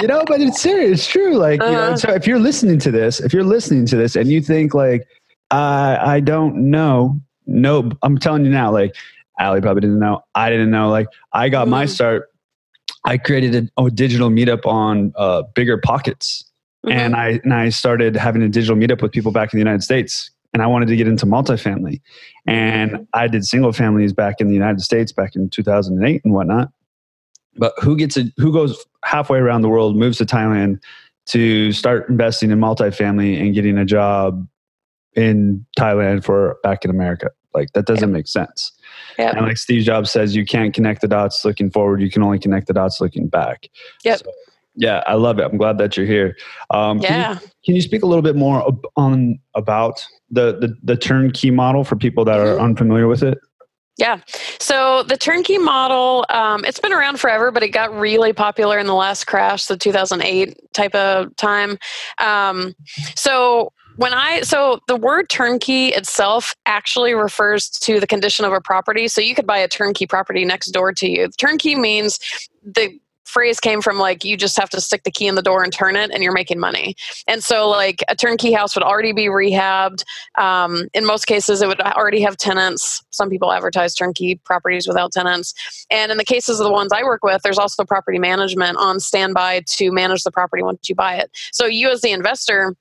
You 0.03 0.07
know, 0.07 0.23
but 0.27 0.43
it's 0.43 0.61
serious. 0.61 1.01
It's 1.01 1.07
true. 1.07 1.39
Like 1.39 1.63
uh-huh. 1.63 1.71
you 1.71 1.77
know, 1.79 1.83
uh-huh. 1.85 1.97
so 1.97 2.11
if 2.11 2.27
you're 2.27 2.39
listening 2.39 2.79
to 2.81 2.91
this, 2.91 3.21
if 3.21 3.33
you're 3.33 3.43
listening 3.43 3.87
to 3.87 3.97
this, 3.97 4.17
and 4.17 4.31
you 4.31 4.43
think 4.43 4.75
like, 4.75 5.09
I 5.53 6.17
I 6.17 6.21
don't 6.21 6.71
know, 6.71 7.21
no, 7.47 7.91
I'm 8.03 8.19
telling 8.19 8.45
you 8.45 8.51
now, 8.51 8.73
like. 8.73 8.95
Ali 9.41 9.63
probably 9.63 9.81
didn't 9.81 9.99
know. 9.99 10.23
I 10.35 10.51
didn't 10.51 10.71
know. 10.71 10.91
Like 10.91 11.09
I 11.33 11.49
got 11.49 11.67
my 11.67 11.87
start 11.87 12.33
I 13.05 13.19
created 13.19 13.71
a, 13.77 13.83
a 13.83 13.91
digital 13.91 14.31
meetup 14.31 14.67
on 14.67 15.13
uh, 15.17 15.43
bigger 15.55 15.79
pockets, 15.79 16.45
mm-hmm. 16.87 16.97
and 16.97 17.17
I 17.17 17.41
and 17.43 17.53
I 17.53 17.71
started 17.71 18.17
having 18.17 18.43
a 18.43 18.49
digital 18.49 18.77
meetup 18.77 19.03
with 19.03 19.13
people 19.13 19.33
back 19.33 19.53
in 19.53 19.59
the 19.59 19.61
United 19.61 19.83
States. 19.83 20.31
And 20.55 20.63
I 20.63 20.67
wanted 20.67 20.89
to 20.89 20.97
get 20.97 21.09
into 21.09 21.25
multifamily, 21.25 22.03
and 22.47 23.07
I 23.15 23.27
did 23.27 23.45
single 23.47 23.73
families 23.73 24.13
back 24.13 24.39
in 24.39 24.49
the 24.49 24.55
United 24.55 24.83
States 24.83 25.11
back 25.11 25.35
in 25.35 25.49
2008 25.49 26.21
and 26.25 26.35
whatnot. 26.35 26.71
But 27.57 27.73
who 27.81 27.97
gets 27.97 28.19
a, 28.19 28.31
who 28.37 28.53
goes 28.53 28.85
halfway 29.03 29.39
around 29.39 29.63
the 29.63 29.71
world, 29.71 29.97
moves 29.97 30.19
to 30.19 30.27
Thailand 30.27 30.83
to 31.27 31.73
start 31.73 32.09
investing 32.11 32.51
in 32.51 32.59
multifamily 32.59 33.41
and 33.41 33.55
getting 33.55 33.79
a 33.79 33.87
job 33.87 34.47
in 35.15 35.65
Thailand 35.79 36.25
for 36.25 36.59
back 36.63 36.85
in 36.85 36.91
America? 36.91 37.31
Like 37.55 37.73
that 37.73 37.87
doesn't 37.87 38.13
make 38.13 38.27
sense. 38.27 38.73
Yep. 39.19 39.35
And 39.35 39.47
like 39.47 39.59
Steve 39.59 39.85
Jobs 39.85 40.11
says, 40.11 40.35
you 40.35 40.45
can't 40.45 40.73
connect 40.73 41.01
the 41.01 41.09
dots 41.09 41.45
looking 41.45 41.71
forward. 41.71 42.01
You 42.01 42.11
can 42.11 42.23
only 42.23 42.39
connect 42.39 42.67
the 42.67 42.73
dots 42.73 43.01
looking 43.01 43.29
back. 43.29 43.69
Yep. 44.05 44.21
So, 44.21 44.33
yeah, 44.75 45.03
I 45.07 45.15
love 45.15 45.39
it. 45.39 45.45
I'm 45.45 45.59
glad 45.59 45.79
that 45.79 45.97
you're 45.97 46.07
here. 46.07 46.37
Um, 46.71 46.99
yeah. 46.99 47.35
Can 47.35 47.43
you, 47.43 47.51
can 47.65 47.75
you, 47.77 47.83
speak 47.83 48.03
a 48.03 48.07
little 48.07 48.23
bit 48.23 48.37
more 48.37 48.67
on 48.97 49.39
about 49.55 50.07
the, 50.31 50.59
the, 50.59 50.77
the 50.83 50.97
turnkey 50.97 51.51
model 51.51 51.85
for 51.85 51.97
people 51.97 52.25
that 52.25 52.41
are 52.41 52.55
mm-hmm. 52.55 52.65
unfamiliar 52.65 53.07
with 53.07 53.23
it? 53.23 53.39
Yeah. 53.99 54.21
So 54.59 55.03
the 55.03 55.19
turnkey 55.19 55.59
model, 55.59 56.25
um, 56.31 56.65
it's 56.65 56.81
been 56.81 56.95
around 56.95 57.21
forever, 57.21 57.51
but 57.51 57.63
it 57.63 57.69
got 57.69 57.95
really 57.95 58.33
popular 58.33 58.79
in 58.79 58.87
the 58.87 58.95
last 58.95 59.27
crash, 59.27 59.67
the 59.67 59.77
2008 59.77 60.59
type 60.73 60.95
of 60.95 61.37
time. 61.37 61.77
Um, 62.19 62.75
so 63.15 63.71
when 63.97 64.13
I 64.13 64.41
so 64.43 64.81
the 64.89 64.97
word 64.97 65.29
turnkey 65.29 65.89
itself 65.89 66.55
actually 66.67 67.15
refers 67.15 67.69
to 67.71 68.01
the 68.01 68.07
condition 68.07 68.45
of 68.45 68.53
a 68.53 68.61
property. 68.61 69.09
So 69.09 69.21
you 69.21 69.35
could 69.35 69.47
buy 69.47 69.59
a 69.59 69.69
turnkey 69.69 70.07
property 70.07 70.45
next 70.45 70.71
door 70.71 70.93
to 70.93 71.09
you. 71.09 71.29
Turnkey 71.39 71.75
means 71.75 72.19
the 72.63 72.99
phrase 73.25 73.61
came 73.61 73.81
from 73.81 73.99
like 73.99 74.25
you 74.25 74.37
just 74.37 74.59
have 74.59 74.69
to 74.69 74.81
stick 74.81 75.05
the 75.05 75.11
key 75.11 75.27
in 75.27 75.37
the 75.37 75.43
door 75.43 75.63
and 75.63 75.73
turn 75.73 75.97
it 75.97 76.11
and 76.11 76.23
you're 76.23 76.33
making 76.33 76.59
money. 76.59 76.95
And 77.27 77.43
so 77.43 77.69
like 77.69 78.03
a 78.09 78.15
turnkey 78.15 78.53
house 78.53 78.75
would 78.75 78.83
already 78.83 79.13
be 79.13 79.27
rehabbed. 79.27 80.05
Um, 80.37 80.89
in 80.93 81.07
most 81.07 81.27
cases 81.27 81.63
it 81.63 81.69
would 81.69 81.81
already 81.81 82.21
have 82.21 82.37
tenants. 82.37 83.03
Some 83.11 83.31
people 83.31 83.51
advertise 83.51 83.95
turnkey 83.95 84.37
properties 84.45 84.87
without 84.87 85.13
tenants. 85.13 85.55
And 85.91 86.13
in 86.13 86.19
the 86.19 86.25
cases 86.25 86.61
of 86.61 86.65
the 86.65 86.73
ones 86.73 86.93
i 86.93 87.03
work 87.03 87.25
with 87.25 87.41
there's 87.43 87.59
also 87.59 87.85
property 87.85 88.19
management 88.19 88.77
on 88.77 89.01
standby 89.01 89.63
to 89.67 89.91
manage 89.93 90.25
the 90.25 90.31
property 90.31 90.63
once 90.63 90.89
you 90.89 90.95
buy 90.95 91.17
it. 91.17 91.31
So 91.53 91.65
you 91.65 91.91
as 91.91 92.03
the 92.03 92.11
investor 92.11 92.77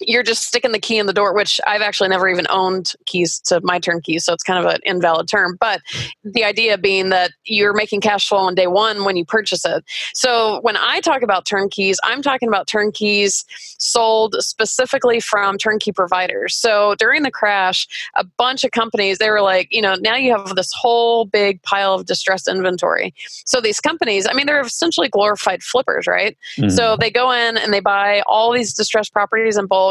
you're 0.00 0.22
just 0.22 0.44
sticking 0.44 0.72
the 0.72 0.78
key 0.78 0.98
in 0.98 1.06
the 1.06 1.12
door, 1.12 1.34
which 1.34 1.60
I've 1.66 1.80
actually 1.80 2.08
never 2.08 2.28
even 2.28 2.46
owned 2.50 2.92
keys 3.06 3.40
to 3.40 3.60
my 3.62 3.78
turnkey, 3.78 4.18
so 4.18 4.32
it's 4.32 4.42
kind 4.42 4.64
of 4.64 4.72
an 4.72 4.80
invalid 4.84 5.28
term. 5.28 5.56
But 5.58 5.80
the 6.22 6.44
idea 6.44 6.76
being 6.76 7.08
that 7.10 7.32
you're 7.44 7.72
making 7.72 8.00
cash 8.02 8.28
flow 8.28 8.38
on 8.38 8.54
day 8.54 8.66
one 8.66 9.04
when 9.04 9.16
you 9.16 9.24
purchase 9.24 9.64
it. 9.64 9.84
So 10.12 10.60
when 10.60 10.76
I 10.76 11.00
talk 11.00 11.22
about 11.22 11.46
turnkeys, 11.46 11.98
I'm 12.04 12.22
talking 12.22 12.48
about 12.48 12.66
turnkeys 12.66 13.44
sold 13.78 14.36
specifically 14.40 15.20
from 15.20 15.56
turnkey 15.58 15.92
providers. 15.92 16.54
So 16.54 16.94
during 16.98 17.22
the 17.22 17.30
crash, 17.30 17.86
a 18.14 18.24
bunch 18.24 18.64
of 18.64 18.72
companies, 18.72 19.18
they 19.18 19.30
were 19.30 19.42
like, 19.42 19.68
you 19.70 19.80
know, 19.80 19.94
now 19.94 20.16
you 20.16 20.36
have 20.36 20.56
this 20.56 20.72
whole 20.72 21.24
big 21.24 21.62
pile 21.62 21.94
of 21.94 22.06
distressed 22.06 22.48
inventory. 22.48 23.14
So 23.44 23.60
these 23.60 23.80
companies, 23.80 24.26
I 24.28 24.34
mean, 24.34 24.46
they're 24.46 24.60
essentially 24.60 25.08
glorified 25.08 25.62
flippers, 25.62 26.06
right? 26.06 26.36
Mm-hmm. 26.58 26.70
So 26.70 26.96
they 26.98 27.10
go 27.10 27.30
in 27.32 27.56
and 27.56 27.72
they 27.72 27.80
buy 27.80 28.22
all 28.26 28.52
these 28.52 28.74
distressed 28.74 29.12
properties 29.12 29.56
in 29.56 29.66
bulk 29.66 29.85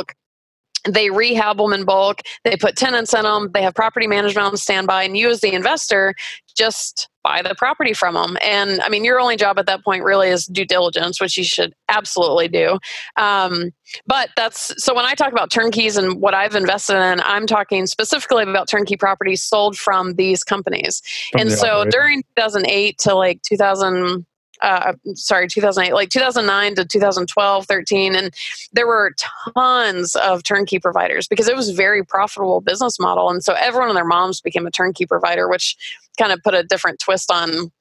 they 0.88 1.10
rehab 1.10 1.58
them 1.58 1.74
in 1.74 1.86
bulk. 1.86 2.22
They 2.44 2.56
put 2.56 2.76
tenants 2.76 3.14
in 3.14 3.24
them 3.24 3.50
they 3.54 3.62
have 3.62 3.74
property 3.74 4.08
management 4.08 4.48
on 4.48 4.58
standby 4.58 5.04
and 5.04 5.18
you 5.18 5.30
as 5.30 5.42
the 5.42 5.54
investor 5.54 6.14
just 6.56 7.10
buy 7.24 7.42
the 7.42 7.56
property 7.56 7.94
from 7.94 8.14
them 8.14 8.38
and 8.42 8.80
i 8.82 8.90
mean 8.90 9.04
your 9.04 9.20
only 9.20 9.36
job 9.36 9.58
at 9.58 9.66
that 9.66 9.84
point 9.84 10.04
really 10.04 10.30
is 10.30 10.46
due 10.46 10.66
diligence 10.66 11.20
which 11.20 11.38
you 11.38 11.44
should 11.44 11.74
absolutely 11.90 12.48
do. 12.48 12.78
Um, 13.18 13.72
but 14.06 14.30
that's 14.36 14.74
so 14.84 14.94
when 14.94 15.06
i 15.06 15.14
talk 15.14 15.32
about 15.32 15.52
turnkeys 15.52 15.98
and 15.98 16.22
what 16.22 16.34
i've 16.34 16.56
invested 16.56 16.98
in 16.98 17.22
i'm 17.22 17.48
talking 17.48 17.88
specifically 17.88 18.44
about 18.44 18.68
turnkey 18.68 18.98
properties 18.98 19.44
sold 19.44 19.78
from 19.78 20.14
these 20.16 20.44
companies. 20.44 21.02
From 21.32 21.42
and 21.42 21.52
the 21.52 21.58
so 21.58 21.68
operator. 21.68 21.90
during 21.92 22.24
2008 22.38 22.98
to 23.00 23.16
like 23.16 23.42
2000 23.44 24.26
uh, 24.62 24.94
sorry 25.16 25.48
2008 25.48 25.94
like 25.94 26.10
2009 26.10 26.76
to 26.76 26.86
2012 26.86 27.66
13 27.66 28.16
and 28.16 28.34
there 28.72 28.88
were 28.88 29.14
tons 29.54 30.16
of 30.16 30.44
turnkey 30.44 30.80
providers 30.80 31.28
because 31.28 31.48
it 31.48 31.56
was 31.56 31.70
a 31.70 31.74
very 31.74 32.04
profitable 32.04 32.62
business 32.62 33.00
model 33.00 33.30
and 33.30 33.44
so 33.44 33.54
everyone 33.54 33.90
and 33.90 33.98
their 33.98 34.06
moms 34.06 34.42
became 34.42 34.66
a 34.66 34.72
turnkey 34.72 35.06
provider 35.06 35.50
which 35.50 35.76
kind 36.18 36.32
of 36.32 36.42
put 36.44 36.54
a 36.54 36.64
different 36.64 37.00
twist 37.00 37.32
on 37.32 37.72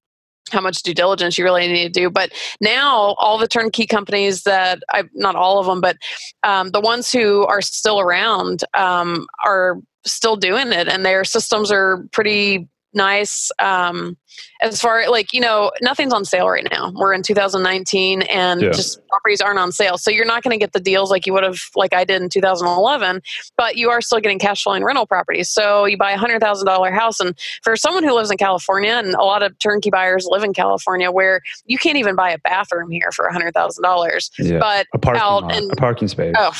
how 0.50 0.60
much 0.60 0.82
due 0.82 0.94
diligence 0.94 1.38
you 1.38 1.44
really 1.44 1.66
need 1.66 1.94
to 1.94 2.00
do. 2.00 2.10
But 2.10 2.32
now, 2.60 3.14
all 3.18 3.38
the 3.38 3.48
turnkey 3.48 3.86
companies 3.86 4.42
that 4.42 4.82
I, 4.90 5.04
not 5.14 5.36
all 5.36 5.58
of 5.58 5.66
them, 5.66 5.80
but 5.80 5.96
um, 6.42 6.70
the 6.70 6.80
ones 6.80 7.10
who 7.10 7.46
are 7.46 7.62
still 7.62 8.00
around 8.00 8.64
um, 8.74 9.26
are 9.44 9.78
still 10.04 10.36
doing 10.36 10.72
it, 10.72 10.88
and 10.88 11.04
their 11.04 11.24
systems 11.24 11.70
are 11.72 12.06
pretty 12.12 12.68
nice. 12.92 13.50
Um, 13.58 14.16
as 14.60 14.80
far 14.80 15.08
like 15.10 15.32
you 15.32 15.40
know 15.40 15.70
nothing's 15.80 16.12
on 16.12 16.24
sale 16.24 16.48
right 16.48 16.66
now. 16.70 16.92
We're 16.94 17.12
in 17.12 17.22
2019 17.22 18.22
and 18.22 18.62
yeah. 18.62 18.70
just 18.70 19.06
properties 19.08 19.40
aren't 19.40 19.58
on 19.58 19.72
sale. 19.72 19.98
So 19.98 20.10
you're 20.10 20.24
not 20.24 20.42
going 20.42 20.52
to 20.52 20.58
get 20.58 20.72
the 20.72 20.80
deals 20.80 21.10
like 21.10 21.26
you 21.26 21.32
would 21.32 21.44
have 21.44 21.58
like 21.74 21.94
i 21.94 22.04
did 22.04 22.22
in 22.22 22.28
2011 22.28 23.22
but 23.56 23.76
you 23.76 23.90
are 23.90 24.00
still 24.00 24.20
getting 24.20 24.38
cash 24.38 24.62
flowing 24.62 24.84
rental 24.84 25.06
properties. 25.06 25.48
So 25.50 25.84
you 25.84 25.96
buy 25.96 26.12
a 26.12 26.18
hundred 26.18 26.40
thousand 26.40 26.66
dollar 26.66 26.90
house 26.90 27.20
and 27.20 27.38
for 27.62 27.76
someone 27.76 28.04
who 28.04 28.14
lives 28.14 28.30
in 28.30 28.36
california 28.36 28.92
and 28.92 29.14
a 29.14 29.22
lot 29.22 29.42
of 29.42 29.58
turnkey 29.58 29.90
buyers 29.90 30.26
live 30.30 30.42
in 30.42 30.52
california 30.52 31.10
where 31.10 31.40
you 31.66 31.78
can't 31.78 31.96
even 31.96 32.14
buy 32.14 32.30
a 32.30 32.38
bathroom 32.38 32.90
here 32.90 33.10
for 33.12 33.26
a 33.26 33.32
hundred 33.32 33.52
thousand 33.54 33.82
dollars 33.82 34.30
yeah. 34.38 34.58
but 34.58 34.86
a 34.94 34.98
parking, 34.98 35.22
out 35.22 35.42
lot, 35.44 35.62
a 35.72 35.76
parking 35.76 36.08
space. 36.08 36.34
Oh 36.38 36.52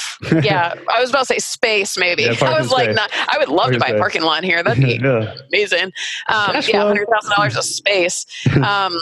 yeah. 0.43 0.75
I 0.93 1.01
was 1.01 1.11
about 1.11 1.21
to 1.21 1.27
say 1.27 1.39
space 1.39 1.97
maybe. 1.97 2.23
Yeah, 2.23 2.37
i 2.43 2.59
was 2.59 2.71
like 2.71 2.95
not, 2.95 3.11
i 3.29 3.39
would 3.39 3.49
love 3.49 3.65
parking 3.65 3.75
to 3.75 3.81
buy 3.81 3.87
space. 3.87 3.97
a 3.97 3.99
parking 3.99 4.23
lot 4.23 4.45
here. 4.45 4.63
That'd 4.63 4.83
be 4.83 4.95
yeah. 5.03 5.35
amazing. 5.53 5.93
Um, 6.29 6.61
yeah 6.69 6.85
hundred 6.87 7.09
thousand 7.09 7.33
dollars 7.37 7.57
space. 7.65 8.27
Um, 8.65 8.99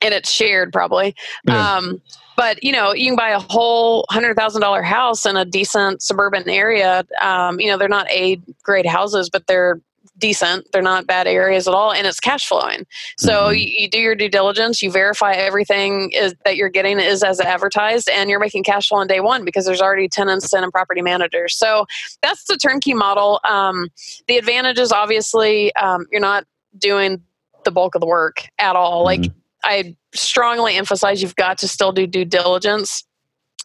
and 0.00 0.14
it's 0.14 0.30
shared 0.30 0.72
probably. 0.72 1.14
Yeah. 1.46 1.76
Um, 1.76 2.00
but 2.36 2.62
you 2.62 2.70
know, 2.70 2.92
you 2.94 3.06
can 3.06 3.16
buy 3.16 3.30
a 3.30 3.40
whole 3.40 4.06
hundred 4.10 4.36
thousand 4.36 4.60
dollar 4.60 4.82
house 4.82 5.26
in 5.26 5.36
a 5.36 5.44
decent 5.44 6.02
suburban 6.02 6.48
area. 6.48 7.04
Um, 7.20 7.58
you 7.60 7.66
know, 7.66 7.76
they're 7.76 7.88
not 7.88 8.08
A 8.10 8.40
grade 8.62 8.86
houses, 8.86 9.28
but 9.28 9.46
they're 9.46 9.80
decent. 10.18 10.66
They're 10.72 10.82
not 10.82 11.06
bad 11.06 11.26
areas 11.26 11.66
at 11.66 11.74
all, 11.74 11.92
and 11.92 12.06
it's 12.06 12.20
cash 12.20 12.46
flowing. 12.46 12.86
So 13.16 13.32
mm-hmm. 13.32 13.54
you, 13.54 13.66
you, 13.78 13.90
do 13.90 13.98
your 13.98 14.14
due 14.14 14.28
diligence, 14.28 14.82
you 14.82 14.90
verify 14.90 15.32
everything 15.32 16.10
is, 16.12 16.34
that 16.44 16.56
you're 16.56 16.68
getting 16.68 16.98
is 16.98 17.22
as 17.22 17.40
advertised, 17.40 18.08
and 18.08 18.28
you're 18.28 18.40
making 18.40 18.64
cash 18.64 18.88
flow 18.88 18.98
on 18.98 19.06
day 19.06 19.20
one 19.20 19.44
because 19.44 19.64
there's 19.64 19.80
already 19.80 20.08
tenants 20.08 20.52
and 20.52 20.70
property 20.72 21.02
managers. 21.02 21.56
So 21.56 21.86
that's 22.22 22.44
the 22.44 22.56
turnkey 22.56 22.94
model. 22.94 23.40
Um, 23.48 23.88
the 24.26 24.36
advantage 24.36 24.78
is 24.78 24.92
obviously 24.92 25.74
um, 25.76 26.06
you're 26.10 26.20
not 26.20 26.44
doing 26.78 27.22
the 27.64 27.70
bulk 27.70 27.94
of 27.94 28.00
the 28.00 28.06
work 28.06 28.48
at 28.58 28.76
all. 28.76 29.06
Mm-hmm. 29.06 29.22
Like 29.22 29.32
I 29.64 29.96
strongly 30.14 30.76
emphasize 30.76 31.22
you've 31.22 31.36
got 31.36 31.58
to 31.58 31.68
still 31.68 31.92
do 31.92 32.06
due 32.06 32.24
diligence. 32.24 33.04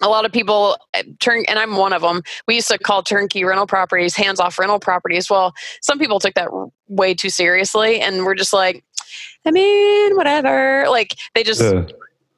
A 0.02 0.10
lot 0.10 0.26
of 0.26 0.32
people 0.32 0.78
uh, 0.94 1.04
turn, 1.20 1.46
and 1.48 1.60
I'm 1.60 1.78
one 1.78 1.94
of 1.94 2.02
them. 2.02 2.24
We 2.48 2.56
used 2.56 2.68
to 2.70 2.78
call 2.78 3.04
turnkey 3.04 3.44
rental 3.44 3.68
properties 3.68 4.16
hands 4.16 4.40
off 4.40 4.58
rental 4.58 4.80
properties. 4.80 5.30
Well, 5.30 5.54
some 5.82 6.00
people 6.00 6.20
took 6.20 6.34
that 6.34 6.50
way 6.88 7.14
too 7.14 7.30
seriously 7.30 8.02
and 8.02 8.26
we're 8.26 8.36
just 8.36 8.54
like, 8.54 8.84
I 9.46 9.52
mean, 9.52 10.16
whatever. 10.16 10.86
Like 10.90 11.16
they 11.36 11.44
just 11.44 11.62
uh. 11.62 11.86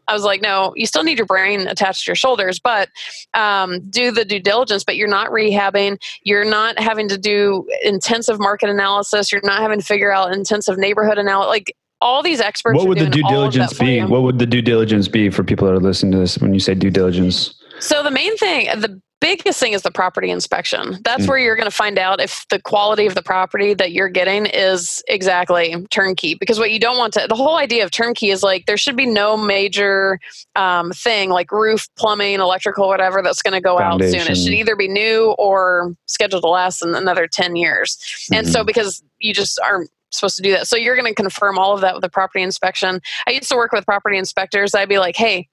I 0.08 0.14
was 0.14 0.24
like, 0.24 0.42
no, 0.42 0.74
you 0.76 0.86
still 0.86 1.04
need 1.04 1.18
your 1.18 1.26
brain 1.26 1.68
attached 1.68 2.06
to 2.06 2.10
your 2.10 2.16
shoulders, 2.16 2.60
but 2.60 2.90
um, 3.34 3.82
do 3.90 4.12
the 4.12 4.26
due 4.26 4.40
diligence. 4.40 4.84
But 4.84 4.96
you're 4.96 5.08
not 5.08 5.32
rehabbing. 5.32 6.02
You're 6.24 6.46
not 6.46 6.80
having 6.80 7.08
to 7.10 7.18
do 7.18 7.68
intensive 7.84 8.40
market 8.40 8.70
analysis. 8.70 9.32
You're 9.32 9.42
not 9.44 9.62
having 9.62 9.80
to 9.80 9.86
figure 9.86 10.12
out 10.12 10.34
intensive 10.34 10.78
neighborhood 10.78 11.18
analysis. 11.18 11.50
Like 11.50 11.76
all 12.02 12.22
these 12.22 12.40
experts. 12.40 12.78
What 12.78 12.88
would 12.88 13.00
the 13.00 13.10
due 13.10 13.24
diligence 13.24 13.74
be? 13.78 14.04
What 14.04 14.24
would 14.24 14.40
the 14.40 14.46
due 14.46 14.62
diligence 14.62 15.08
be 15.08 15.30
for 15.30 15.44
people 15.44 15.68
that 15.68 15.74
are 15.74 15.80
listening 15.80 16.12
to 16.14 16.18
this 16.20 16.38
when 16.38 16.54
you 16.54 16.60
say 16.60 16.76
due 16.76 16.92
diligence? 16.92 17.56
So 17.80 18.04
the 18.04 18.12
main 18.12 18.38
thing, 18.38 18.68
the 18.80 19.02
biggest 19.26 19.60
thing 19.60 19.74
is 19.74 19.82
the 19.82 19.92
property 19.92 20.30
inspection. 20.30 21.00
That's 21.04 21.26
mm. 21.26 21.30
where 21.30 21.38
you're 21.38 21.56
going 21.56 21.70
to 21.70 21.76
find 21.76 21.98
out 21.98 22.22
if 22.22 22.46
the 22.50 22.62
quality 22.62 23.08
of 23.08 23.16
the 23.16 23.24
property 23.24 23.74
that 23.74 23.92
you're 23.92 24.10
getting 24.10 24.46
is 24.46 25.04
exactly 25.08 25.76
turnkey. 25.90 26.36
Because 26.36 26.60
what 26.60 26.72
you 26.72 26.80
don't 26.80 26.98
want 26.98 27.14
to, 27.14 27.26
the 27.28 27.36
whole 27.36 27.58
idea 27.58 27.84
of 27.84 27.92
turnkey 27.92 28.30
is 28.30 28.44
like 28.44 28.68
there 28.68 28.78
should 28.78 28.96
be 28.96 29.08
no 29.08 29.36
major 29.36 30.20
um, 30.56 30.92
thing 30.92 31.30
like 31.32 31.52
roof, 31.52 31.88
plumbing, 31.96 32.40
electrical, 32.40 32.88
whatever 32.88 33.22
that's 33.24 33.42
going 33.42 33.54
to 33.54 33.62
go 33.62 33.78
Foundation. 33.78 34.20
out 34.20 34.26
soon. 34.26 34.32
It 34.32 34.36
should 34.36 34.54
either 34.54 34.76
be 34.76 34.88
new 34.88 35.36
or 35.40 35.96
scheduled 36.06 36.44
to 36.44 36.50
last 36.50 36.84
in 36.84 36.94
another 36.94 37.28
10 37.28 37.56
years. 37.56 37.98
Mm-hmm. 37.98 38.34
And 38.36 38.48
so 38.48 38.60
mm-hmm. 38.60 38.68
because 38.68 39.04
you 39.20 39.34
just 39.34 39.60
aren't 39.60 39.90
supposed 40.12 40.36
to 40.38 40.42
do 40.42 40.52
that. 40.52 40.68
So 40.68 40.78
you're 40.78 40.96
going 40.96 41.14
to 41.14 41.16
confirm 41.16 41.58
all 41.58 41.74
of 41.74 41.82
that 41.82 41.94
with 41.94 42.02
the 42.02 42.10
property 42.10 42.44
inspection. 42.44 43.02
I 43.28 43.32
used 43.32 43.50
to 43.50 43.56
work 43.56 43.72
with 43.72 43.86
property 43.86 44.18
inspectors. 44.18 44.74
I'd 44.74 44.90
be 44.90 45.00
like, 45.00 45.16
hey, 45.16 45.50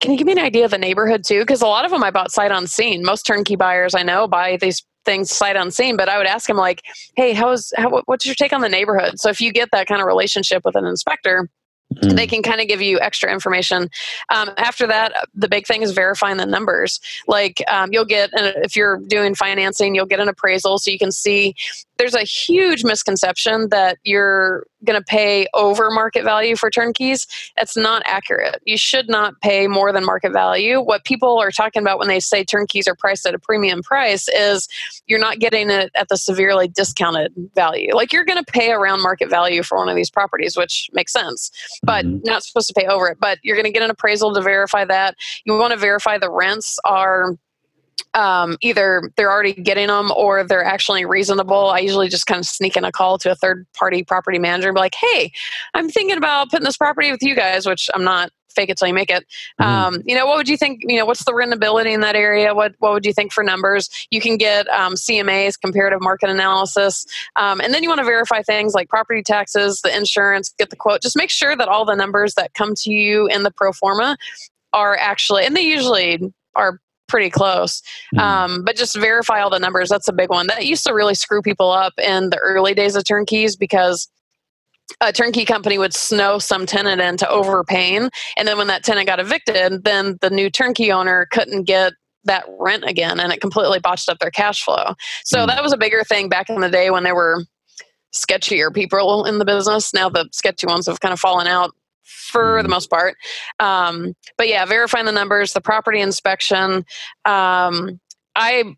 can 0.00 0.12
you 0.12 0.18
give 0.18 0.26
me 0.26 0.32
an 0.32 0.38
idea 0.38 0.64
of 0.64 0.70
the 0.70 0.78
neighborhood 0.78 1.24
too? 1.24 1.40
Because 1.40 1.62
a 1.62 1.66
lot 1.66 1.84
of 1.84 1.90
them 1.90 2.02
I 2.02 2.10
bought 2.10 2.30
sight 2.30 2.50
unseen. 2.50 3.04
Most 3.04 3.24
turnkey 3.24 3.56
buyers 3.56 3.94
I 3.94 4.02
know 4.02 4.28
buy 4.28 4.58
these 4.60 4.84
things 5.04 5.30
sight 5.30 5.56
unseen. 5.56 5.96
But 5.96 6.08
I 6.08 6.18
would 6.18 6.26
ask 6.26 6.46
them 6.46 6.56
like, 6.56 6.82
"Hey, 7.16 7.32
how's 7.32 7.72
how, 7.76 8.02
what's 8.06 8.26
your 8.26 8.34
take 8.34 8.52
on 8.52 8.60
the 8.60 8.68
neighborhood?" 8.68 9.18
So 9.18 9.30
if 9.30 9.40
you 9.40 9.52
get 9.52 9.70
that 9.72 9.86
kind 9.86 10.00
of 10.00 10.06
relationship 10.06 10.62
with 10.64 10.76
an 10.76 10.84
inspector, 10.84 11.48
Mm. 11.94 12.16
They 12.16 12.26
can 12.26 12.42
kind 12.42 12.60
of 12.60 12.68
give 12.68 12.82
you 12.82 12.98
extra 13.00 13.32
information. 13.32 13.88
Um, 14.34 14.50
after 14.56 14.86
that, 14.86 15.12
the 15.34 15.48
big 15.48 15.66
thing 15.66 15.82
is 15.82 15.92
verifying 15.92 16.36
the 16.36 16.46
numbers. 16.46 17.00
Like 17.26 17.62
um, 17.68 17.90
you'll 17.92 18.04
get, 18.04 18.30
if 18.34 18.76
you're 18.76 18.98
doing 19.06 19.34
financing, 19.34 19.94
you'll 19.94 20.06
get 20.06 20.20
an 20.20 20.28
appraisal 20.28 20.78
so 20.78 20.90
you 20.90 20.98
can 20.98 21.12
see 21.12 21.54
there's 21.98 22.14
a 22.14 22.22
huge 22.22 22.84
misconception 22.84 23.68
that 23.70 23.98
you're 24.02 24.66
going 24.84 24.98
to 24.98 25.04
pay 25.04 25.46
over 25.54 25.90
market 25.90 26.24
value 26.24 26.54
for 26.54 26.70
turnkeys. 26.70 27.26
That's 27.56 27.76
not 27.76 28.02
accurate. 28.06 28.60
You 28.64 28.76
should 28.76 29.08
not 29.08 29.34
pay 29.40 29.66
more 29.66 29.92
than 29.92 30.04
market 30.04 30.32
value. 30.32 30.80
What 30.80 31.04
people 31.04 31.38
are 31.38 31.50
talking 31.50 31.82
about 31.82 31.98
when 31.98 32.08
they 32.08 32.20
say 32.20 32.44
turnkeys 32.44 32.86
are 32.86 32.94
priced 32.94 33.26
at 33.26 33.34
a 33.34 33.38
premium 33.38 33.82
price 33.82 34.28
is 34.28 34.68
you're 35.06 35.18
not 35.18 35.38
getting 35.38 35.70
it 35.70 35.90
at 35.96 36.08
the 36.08 36.16
severely 36.16 36.68
discounted 36.68 37.32
value. 37.54 37.94
Like 37.94 38.12
you're 38.12 38.24
going 38.24 38.42
to 38.42 38.52
pay 38.52 38.72
around 38.72 39.02
market 39.02 39.30
value 39.30 39.62
for 39.62 39.78
one 39.78 39.88
of 39.88 39.96
these 39.96 40.10
properties, 40.10 40.56
which 40.56 40.90
makes 40.92 41.12
sense, 41.12 41.50
but 41.82 42.04
mm-hmm. 42.04 42.18
not 42.24 42.44
supposed 42.44 42.68
to 42.68 42.74
pay 42.74 42.86
over 42.86 43.08
it. 43.08 43.18
But 43.20 43.38
you're 43.42 43.56
going 43.56 43.66
to 43.66 43.72
get 43.72 43.82
an 43.82 43.90
appraisal 43.90 44.34
to 44.34 44.40
verify 44.40 44.84
that. 44.84 45.16
You 45.44 45.56
want 45.56 45.72
to 45.72 45.78
verify 45.78 46.18
the 46.18 46.30
rents 46.30 46.78
are 46.84 47.32
um, 48.14 48.56
either 48.62 49.10
they're 49.16 49.30
already 49.30 49.52
getting 49.52 49.88
them 49.88 50.10
or 50.16 50.42
they're 50.44 50.64
actually 50.64 51.04
reasonable. 51.04 51.68
I 51.68 51.80
usually 51.80 52.08
just 52.08 52.26
kind 52.26 52.38
of 52.38 52.46
sneak 52.46 52.76
in 52.76 52.84
a 52.84 52.92
call 52.92 53.18
to 53.18 53.30
a 53.30 53.34
third 53.34 53.66
party 53.74 54.02
property 54.02 54.38
manager 54.38 54.68
and 54.68 54.74
be 54.74 54.80
like, 54.80 54.94
hey, 54.94 55.32
I'm 55.74 55.88
thinking 55.88 56.16
about 56.16 56.50
putting 56.50 56.64
this 56.64 56.76
property 56.76 57.10
with 57.10 57.22
you 57.22 57.34
guys, 57.34 57.66
which 57.66 57.90
I'm 57.94 58.04
not 58.04 58.30
fake 58.56 58.70
it 58.70 58.78
till 58.78 58.88
you 58.88 58.94
make 58.94 59.10
it. 59.10 59.24
Mm. 59.60 59.64
Um, 59.64 60.02
you 60.06 60.16
know, 60.16 60.26
what 60.26 60.38
would 60.38 60.48
you 60.48 60.56
think? 60.56 60.80
You 60.82 60.98
know, 60.98 61.06
what's 61.06 61.24
the 61.24 61.32
rentability 61.32 61.92
in 61.92 62.00
that 62.00 62.16
area? 62.16 62.54
What 62.54 62.74
what 62.78 62.92
would 62.92 63.06
you 63.06 63.12
think 63.12 63.32
for 63.32 63.44
numbers? 63.44 63.88
You 64.10 64.20
can 64.20 64.36
get 64.36 64.66
um, 64.68 64.94
CMAs, 64.94 65.60
comparative 65.60 66.00
market 66.00 66.30
analysis, 66.30 67.06
um, 67.36 67.60
and 67.60 67.72
then 67.72 67.82
you 67.82 67.88
want 67.88 68.00
to 68.00 68.04
verify 68.04 68.42
things 68.42 68.74
like 68.74 68.88
property 68.88 69.22
taxes, 69.22 69.82
the 69.82 69.94
insurance, 69.94 70.52
get 70.58 70.70
the 70.70 70.76
quote. 70.76 71.02
Just 71.02 71.16
make 71.16 71.30
sure 71.30 71.54
that 71.54 71.68
all 71.68 71.84
the 71.84 71.94
numbers 71.94 72.34
that 72.34 72.54
come 72.54 72.74
to 72.78 72.90
you 72.90 73.28
in 73.28 73.42
the 73.42 73.50
pro 73.50 73.72
forma 73.72 74.16
are 74.72 74.96
actually, 74.96 75.44
and 75.44 75.54
they 75.54 75.62
usually 75.62 76.32
are 76.56 76.80
pretty 77.08 77.30
close. 77.30 77.82
Mm. 78.14 78.20
Um, 78.20 78.64
but 78.64 78.76
just 78.76 78.96
verify 78.96 79.40
all 79.40 79.50
the 79.50 79.58
numbers. 79.58 79.88
That's 79.88 80.08
a 80.08 80.12
big 80.12 80.30
one. 80.30 80.46
That 80.48 80.66
used 80.66 80.86
to 80.86 80.94
really 80.94 81.14
screw 81.14 81.42
people 81.42 81.70
up 81.70 81.94
in 81.98 82.30
the 82.30 82.38
early 82.38 82.74
days 82.74 82.96
of 82.96 83.04
turnkeys 83.04 83.56
because 83.56 84.08
a 85.00 85.12
turnkey 85.12 85.44
company 85.44 85.78
would 85.78 85.94
snow 85.94 86.38
some 86.38 86.66
tenant 86.66 87.00
into 87.00 87.28
overpaying. 87.28 88.10
And 88.36 88.46
then 88.46 88.56
when 88.56 88.68
that 88.68 88.84
tenant 88.84 89.06
got 89.06 89.20
evicted, 89.20 89.84
then 89.84 90.18
the 90.20 90.30
new 90.30 90.50
turnkey 90.50 90.92
owner 90.92 91.26
couldn't 91.30 91.64
get 91.64 91.92
that 92.24 92.44
rent 92.58 92.84
again 92.84 93.20
and 93.20 93.32
it 93.32 93.40
completely 93.40 93.78
botched 93.78 94.08
up 94.08 94.18
their 94.18 94.30
cash 94.30 94.62
flow. 94.62 94.94
So 95.24 95.38
mm. 95.38 95.46
that 95.46 95.62
was 95.62 95.72
a 95.72 95.76
bigger 95.76 96.02
thing 96.04 96.28
back 96.28 96.50
in 96.50 96.60
the 96.60 96.68
day 96.68 96.90
when 96.90 97.04
there 97.04 97.14
were 97.14 97.44
sketchier 98.14 98.72
people 98.72 99.24
in 99.24 99.38
the 99.38 99.44
business. 99.44 99.92
Now 99.94 100.08
the 100.08 100.28
sketchy 100.32 100.66
ones 100.66 100.86
have 100.86 101.00
kind 101.00 101.12
of 101.12 101.20
fallen 101.20 101.46
out 101.46 101.72
for 102.06 102.62
the 102.62 102.66
mm-hmm. 102.66 102.72
most 102.72 102.90
part. 102.90 103.16
Um, 103.58 104.14
but 104.38 104.48
yeah, 104.48 104.64
verifying 104.64 105.06
the 105.06 105.12
numbers, 105.12 105.52
the 105.52 105.60
property 105.60 106.00
inspection. 106.00 106.84
Um, 107.24 108.00
I 108.34 108.76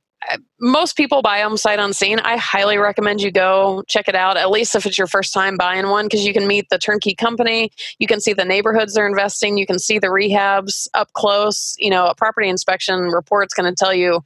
most 0.60 0.96
people 0.96 1.22
buy 1.22 1.38
them 1.38 1.56
sight 1.56 1.78
unseen. 1.78 2.18
I 2.20 2.36
highly 2.36 2.76
recommend 2.76 3.22
you 3.22 3.30
go 3.30 3.84
check 3.86 4.08
it 4.08 4.14
out, 4.14 4.36
at 4.36 4.50
least 4.50 4.74
if 4.74 4.84
it's 4.84 4.98
your 4.98 5.06
first 5.06 5.32
time 5.32 5.56
buying 5.56 5.88
one, 5.88 6.06
because 6.06 6.26
you 6.26 6.32
can 6.32 6.46
meet 6.46 6.68
the 6.70 6.78
turnkey 6.78 7.14
company. 7.14 7.70
You 7.98 8.06
can 8.06 8.20
see 8.20 8.32
the 8.32 8.44
neighborhoods 8.44 8.94
they're 8.94 9.06
investing. 9.06 9.56
You 9.56 9.66
can 9.66 9.78
see 9.78 9.98
the 9.98 10.08
rehabs 10.08 10.88
up 10.94 11.12
close. 11.12 11.76
You 11.78 11.90
know, 11.90 12.06
a 12.06 12.14
property 12.14 12.48
inspection 12.48 12.98
report's 13.10 13.54
going 13.54 13.72
to 13.72 13.76
tell 13.76 13.94
you 13.94 14.22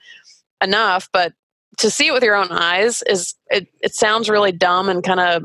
enough, 0.63 1.09
but 1.13 1.35
to 1.79 1.91
see 1.91 2.09
it 2.09 2.13
with 2.13 2.23
your 2.23 2.37
own 2.37 2.51
eyes 2.51 3.03
is 3.03 3.35
it, 3.51 3.67
it 3.81 3.95
sounds 3.95 4.29
really 4.29 4.53
dumb 4.53 4.89
and 4.89 5.03
kind 5.03 5.21
of 5.21 5.45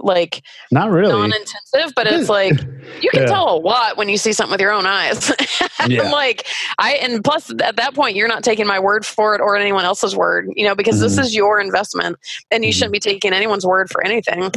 like 0.00 0.42
not 0.70 0.90
really 0.90 1.12
non-intensive 1.12 1.92
but 1.94 2.06
it's 2.06 2.28
like 2.30 2.52
you 3.00 3.10
can 3.10 3.22
yeah. 3.22 3.26
tell 3.26 3.56
a 3.56 3.58
lot 3.58 3.96
when 3.96 4.08
you 4.08 4.18
see 4.18 4.32
something 4.32 4.52
with 4.52 4.60
your 4.60 4.72
own 4.72 4.86
eyes 4.86 5.32
yeah. 5.86 6.10
like 6.10 6.46
i 6.78 6.92
and 6.94 7.24
plus 7.24 7.50
at 7.62 7.76
that 7.76 7.94
point 7.94 8.14
you're 8.14 8.28
not 8.28 8.44
taking 8.44 8.66
my 8.66 8.78
word 8.78 9.04
for 9.04 9.34
it 9.34 9.40
or 9.40 9.56
anyone 9.56 9.84
else's 9.84 10.14
word 10.14 10.48
you 10.56 10.64
know 10.64 10.74
because 10.74 10.96
mm-hmm. 10.96 11.04
this 11.04 11.18
is 11.18 11.34
your 11.34 11.60
investment 11.60 12.16
and 12.50 12.64
you 12.64 12.70
mm-hmm. 12.70 12.76
shouldn't 12.76 12.92
be 12.92 13.00
taking 13.00 13.32
anyone's 13.32 13.66
word 13.66 13.88
for 13.90 14.04
anything 14.04 14.50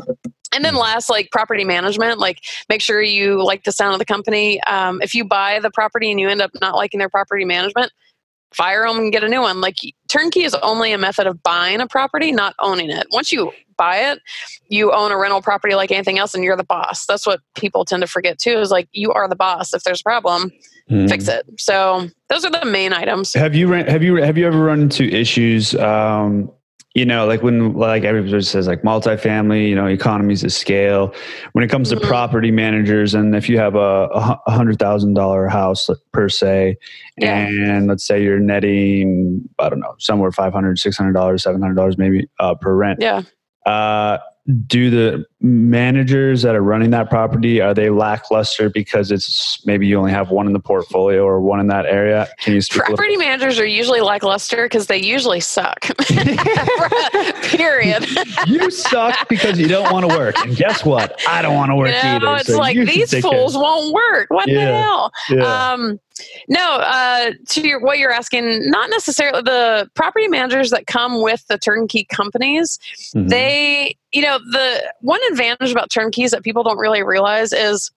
and 0.54 0.66
then 0.66 0.76
last 0.76 1.10
like 1.10 1.32
property 1.32 1.64
management 1.64 2.20
like 2.20 2.40
make 2.70 2.82
sure 2.82 3.02
you 3.02 3.44
like 3.44 3.64
the 3.64 3.72
sound 3.72 3.94
of 3.94 4.00
the 4.00 4.06
company 4.06 4.62
um, 4.64 5.02
if 5.02 5.16
you 5.16 5.24
buy 5.24 5.60
the 5.60 5.72
property 5.72 6.12
and 6.12 6.20
you 6.20 6.28
end 6.28 6.42
up 6.42 6.52
not 6.60 6.76
liking 6.76 7.00
their 7.00 7.10
property 7.10 7.46
management 7.46 7.92
fire 8.54 8.86
them 8.88 8.98
and 8.98 9.12
get 9.12 9.24
a 9.24 9.30
new 9.30 9.42
one. 9.42 9.62
Like 9.62 9.78
turnkey 10.08 10.44
is 10.44 10.54
only 10.56 10.92
a 10.92 10.98
method 10.98 11.28
of 11.28 11.42
buying 11.44 11.80
a 11.82 11.88
property, 11.88 12.32
not 12.32 12.56
owning 12.60 12.90
it. 12.90 13.08
Once 13.12 13.32
you 13.32 13.52
buy 13.78 13.98
it, 13.98 14.20
you 14.68 14.92
own 14.92 15.12
a 15.12 15.18
rental 15.18 15.42
property 15.42 15.74
like 15.74 15.92
anything 15.92 16.20
else 16.20 16.34
and 16.34 16.44
you're 16.44 16.58
the 16.58 16.64
boss. 16.64 17.06
That's 17.06 17.26
what 17.26 17.40
people 17.56 17.86
tend 17.86 18.02
to 18.02 18.08
forget 18.08 18.38
too 18.38 18.60
is 18.60 18.72
like 18.72 18.88
you 18.92 19.12
are 19.12 19.28
the 19.28 19.36
boss. 19.36 19.74
If 19.74 19.84
there's 19.84 20.02
a 20.02 20.04
problem, 20.04 20.52
mm. 20.90 21.10
fix 21.10 21.28
it. 21.28 21.46
So 21.58 22.10
those 22.30 22.46
are 22.46 22.52
the 22.52 22.66
main 22.66 22.94
items. 22.94 23.34
Have 23.34 23.56
you 23.56 23.72
have 23.72 24.04
you 24.04 24.16
have 24.18 24.38
you 24.38 24.46
ever 24.46 24.64
run 24.64 24.82
into 24.82 25.06
issues 25.06 25.74
um, 25.76 26.52
you 26.94 27.06
know, 27.06 27.26
like 27.26 27.42
when 27.42 27.74
like 27.74 28.04
everybody 28.04 28.42
says 28.42 28.68
like 28.68 28.82
multifamily, 28.82 29.70
you 29.70 29.76
know, 29.76 29.86
economies 29.88 30.44
of 30.44 30.52
scale. 30.52 31.14
When 31.54 31.64
it 31.64 31.70
comes 31.70 31.90
to 31.90 31.96
mm-hmm. 31.96 32.08
property 32.08 32.52
managers, 32.52 33.14
and 33.14 33.34
if 33.34 33.48
you 33.48 33.58
have 33.60 33.76
a, 33.76 34.10
a 34.46 34.52
hundred 34.52 34.78
thousand 34.78 35.14
dollar 35.14 35.48
house 35.48 35.90
per 36.12 36.28
se, 36.28 36.78
yeah. 37.18 37.48
and 37.48 37.88
let's 37.88 38.06
say 38.06 38.22
you're 38.22 38.40
netting, 38.40 39.48
I 39.58 39.70
don't 39.70 39.80
know, 39.80 39.96
somewhere 40.00 40.32
five 40.34 40.52
hundred, 40.52 40.80
six 40.80 40.98
hundred 40.98 41.14
dollars, 41.14 41.44
seven 41.44 41.62
hundred 41.62 41.76
dollars 41.76 41.98
maybe 41.98 42.28
uh, 42.40 42.56
per 42.56 42.76
rent. 42.76 43.00
Yeah. 43.02 43.22
Uh, 43.66 44.18
do 44.66 44.90
the 44.90 45.24
managers 45.40 46.42
that 46.42 46.56
are 46.56 46.64
running 46.64 46.90
that 46.90 47.10
property 47.10 47.62
are 47.62 47.76
they 47.76 47.92
lackluster 47.92 48.72
because 48.72 49.12
it's 49.12 49.64
maybe 49.68 49.86
you 49.86 49.98
only 49.98 50.12
have 50.12 50.32
one 50.32 50.48
in 50.48 50.54
the 50.54 50.60
portfolio 50.60 51.24
or 51.24 51.40
one 51.40 51.60
in 51.60 51.68
that 51.68 51.86
area 51.86 52.28
can 52.40 52.54
you 52.54 52.62
speak 52.62 52.84
property 52.84 53.18
managers 53.18 53.60
are 53.60 53.66
usually 53.66 54.02
lackluster 54.02 54.66
because 54.66 54.88
they 54.88 54.98
usually 54.98 55.40
suck 55.40 55.82
period 57.44 58.04
you 58.48 58.72
suck 58.72 59.30
because 59.30 59.60
you 59.60 59.68
don't 59.68 59.92
want 59.92 60.10
to 60.10 60.16
work 60.16 60.36
and 60.40 60.56
guess 60.56 60.84
what 60.84 61.20
i 61.28 61.42
don't 61.42 61.56
want 61.56 61.70
to 61.70 61.76
work 61.76 61.88
you 61.88 61.94
know, 61.94 62.16
either 62.16 62.36
it's 62.38 62.48
so 62.48 62.58
like 62.58 62.76
these 62.76 63.12
fools 63.20 63.54
care. 63.54 63.62
won't 63.62 63.94
work 63.94 64.26
what 64.30 64.48
yeah. 64.48 64.66
the 64.66 64.78
hell 64.78 65.12
yeah. 65.30 65.72
um 65.72 66.00
no, 66.48 66.76
uh, 66.76 67.32
to 67.50 67.68
your, 67.68 67.80
what 67.80 67.98
you're 67.98 68.12
asking, 68.12 68.70
not 68.70 68.90
necessarily 68.90 69.42
the 69.42 69.90
property 69.96 70.28
managers 70.28 70.70
that 70.72 70.88
come 70.88 71.22
with 71.22 71.46
the 71.48 71.58
turnkey 71.58 72.06
companies. 72.06 72.80
Mm-hmm. 73.16 73.28
They, 73.28 73.96
you 74.12 74.22
know, 74.22 74.40
the 74.40 74.94
one 75.02 75.22
advantage 75.32 75.72
about 75.72 75.90
turnkeys 75.90 76.32
that 76.32 76.44
people 76.44 76.64
don't 76.64 76.78
really 76.78 77.04
realize 77.04 77.54
is 77.54 77.92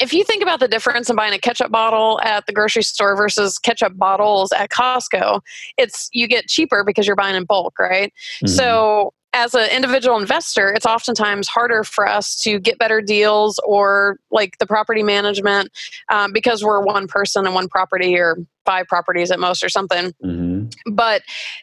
if 0.00 0.12
you 0.12 0.24
think 0.24 0.42
about 0.42 0.60
the 0.60 0.68
difference 0.68 1.08
in 1.08 1.16
buying 1.16 1.34
a 1.34 1.38
ketchup 1.38 1.70
bottle 1.70 2.20
at 2.22 2.46
the 2.46 2.52
grocery 2.52 2.82
store 2.82 3.16
versus 3.16 3.58
ketchup 3.58 3.96
bottles 3.96 4.52
at 4.52 4.70
Costco, 4.70 5.40
it's 5.78 6.08
you 6.12 6.26
get 6.26 6.48
cheaper 6.48 6.82
because 6.84 7.06
you're 7.06 7.16
buying 7.16 7.36
in 7.36 7.44
bulk, 7.44 7.78
right? 7.78 8.12
Mm-hmm. 8.42 8.48
So 8.48 9.12
as 9.34 9.54
an 9.54 9.68
individual 9.70 10.16
investor, 10.18 10.72
it's 10.72 10.86
oftentimes 10.86 11.48
harder 11.48 11.82
for 11.82 12.08
us 12.08 12.38
to 12.40 12.60
get 12.60 12.78
better 12.78 13.00
deals 13.00 13.58
or 13.66 14.16
like 14.30 14.56
the 14.58 14.66
property 14.66 15.02
management 15.02 15.70
um, 16.08 16.32
because 16.32 16.64
we're 16.64 16.80
one 16.80 17.08
person 17.08 17.44
and 17.44 17.54
one 17.54 17.68
property 17.68 18.16
or 18.16 18.36
five 18.64 18.86
properties 18.86 19.30
at 19.30 19.40
most 19.40 19.62
or 19.62 19.68
something. 19.68 20.12
Mm-hmm. 20.24 20.43
But 20.90 21.22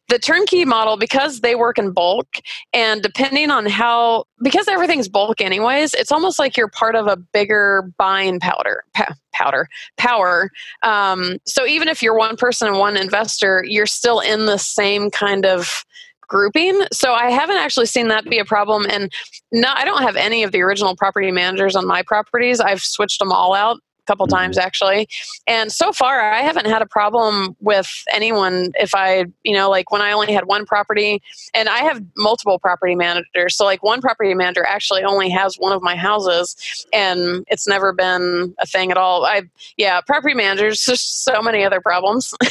the 0.10 0.20
turnkey 0.20 0.66
model, 0.66 0.98
because 0.98 1.42
they 1.42 1.56
work 1.56 1.78
in 1.78 1.92
bulk 1.92 2.28
and 2.74 3.02
depending 3.02 3.50
on 3.50 3.66
how, 3.66 4.26
because 4.42 4.68
everything's 4.68 5.08
bulk 5.10 5.42
anyways, 5.42 5.94
it's 5.94 6.12
almost 6.12 6.40
like 6.40 6.58
you're 6.58 6.70
part 6.70 6.96
of 6.96 7.08
a 7.08 7.18
bigger 7.18 7.92
buying 7.98 8.40
powder. 8.40 8.84
Pa- 8.94 9.16
powder 9.34 9.70
power 9.98 10.50
um, 10.84 11.38
so 11.46 11.66
even 11.66 11.88
if 11.88 12.04
you're 12.04 12.14
one 12.14 12.36
person 12.36 12.68
and 12.68 12.78
one 12.78 12.98
investor 12.98 13.64
you're 13.66 13.86
still 13.86 14.20
in 14.20 14.46
the 14.46 14.58
same 14.58 15.10
kind 15.10 15.46
of 15.46 15.86
grouping. 16.32 16.82
So 16.94 17.14
I 17.14 17.30
haven't 17.30 17.58
actually 17.58 17.86
seen 17.86 18.08
that 18.08 18.24
be 18.24 18.40
a 18.40 18.46
problem. 18.46 18.86
And 18.90 19.12
no, 19.52 19.68
I 19.76 19.84
don't 19.84 20.02
have 20.02 20.16
any 20.16 20.44
of 20.44 20.54
the 20.54 20.62
original 20.62 20.96
property 20.96 21.30
managers 21.30 21.76
on 21.76 21.86
my 21.86 22.02
properties. 22.04 22.62
I've 22.62 22.82
switched 22.82 23.20
them 23.20 23.34
all 23.34 23.54
out 23.54 23.82
couple 24.12 24.28
mm-hmm. 24.28 24.36
times 24.36 24.58
actually 24.58 25.08
and 25.47 25.71
so 25.71 25.93
far 25.93 26.19
i 26.19 26.41
haven't 26.41 26.67
had 26.67 26.82
a 26.82 26.86
problem 26.86 27.56
with 27.62 27.89
anyone 28.12 28.71
if 28.76 28.93
i 28.93 29.26
you 29.43 29.54
know 29.54 29.69
like 29.69 29.89
when 29.89 30.02
i 30.02 30.12
only 30.12 30.34
had 30.34 30.45
one 30.45 30.65
property 30.65 31.21
and 31.54 31.69
i 31.69 31.80
have 31.80 32.04
multiple 32.17 32.60
property 32.60 32.93
managers 32.93 33.56
so 33.56 33.63
like 33.63 33.82
one 33.82 34.02
property 34.02 34.34
manager 34.34 34.65
actually 34.65 35.02
only 35.04 35.30
has 35.30 35.56
one 35.56 35.71
of 35.71 35.82
my 35.82 35.95
houses 35.95 36.86
and 36.91 37.45
it's 37.47 37.67
never 37.67 37.93
been 37.93 38.54
a 38.60 38.65
thing 38.65 38.91
at 38.91 38.97
all 38.97 39.26
i 39.26 39.41
yeah 39.78 40.02
property 40.02 40.36
managers 40.36 40.84
there's 40.86 41.02
so 41.02 41.41
many 41.41 41.63
other 41.63 41.80
problems 41.80 42.34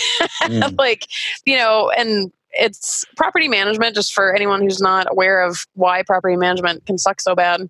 mm. 0.43 0.79
like 0.79 1.07
you 1.45 1.57
know 1.57 1.91
and 1.97 2.33
it's 2.53 3.05
property 3.17 3.49
management 3.49 3.95
just 3.95 4.13
for 4.13 4.35
anyone 4.35 4.61
who's 4.63 4.81
not 4.81 5.07
aware 5.11 5.43
of 5.43 5.67
why 5.75 6.03
property 6.03 6.37
management 6.37 6.85
can 6.87 6.99
suck 6.99 7.21
so 7.21 7.35
bad 7.35 7.69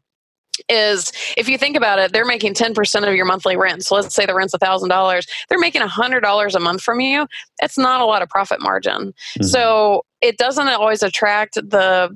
is 0.69 1.13
if 1.37 1.49
you 1.49 1.59
think 1.59 1.77
about 1.77 1.99
it 1.99 2.13
they're 2.13 2.25
making 2.25 2.55
10% 2.55 3.09
of 3.09 3.15
your 3.15 3.27
monthly 3.27 3.57
rent 3.57 3.85
so 3.85 3.95
let's 3.95 4.15
say 4.15 4.27
the 4.27 4.35
rent's 4.35 4.55
$1000 4.55 5.29
they're 5.49 5.59
making 5.59 5.83
$100 5.83 6.55
a 6.55 6.61
month 6.61 6.83
from 6.83 7.01
you 7.01 7.27
it's 7.63 7.79
not 7.79 8.01
a 8.01 8.05
lot 8.05 8.23
of 8.23 8.29
profit 8.29 8.61
margin 8.61 9.09
mm-hmm. 9.09 9.45
so 9.45 10.05
it 10.21 10.37
doesn't 10.37 10.69
always 10.69 11.03
attract 11.03 11.55
the 11.55 12.15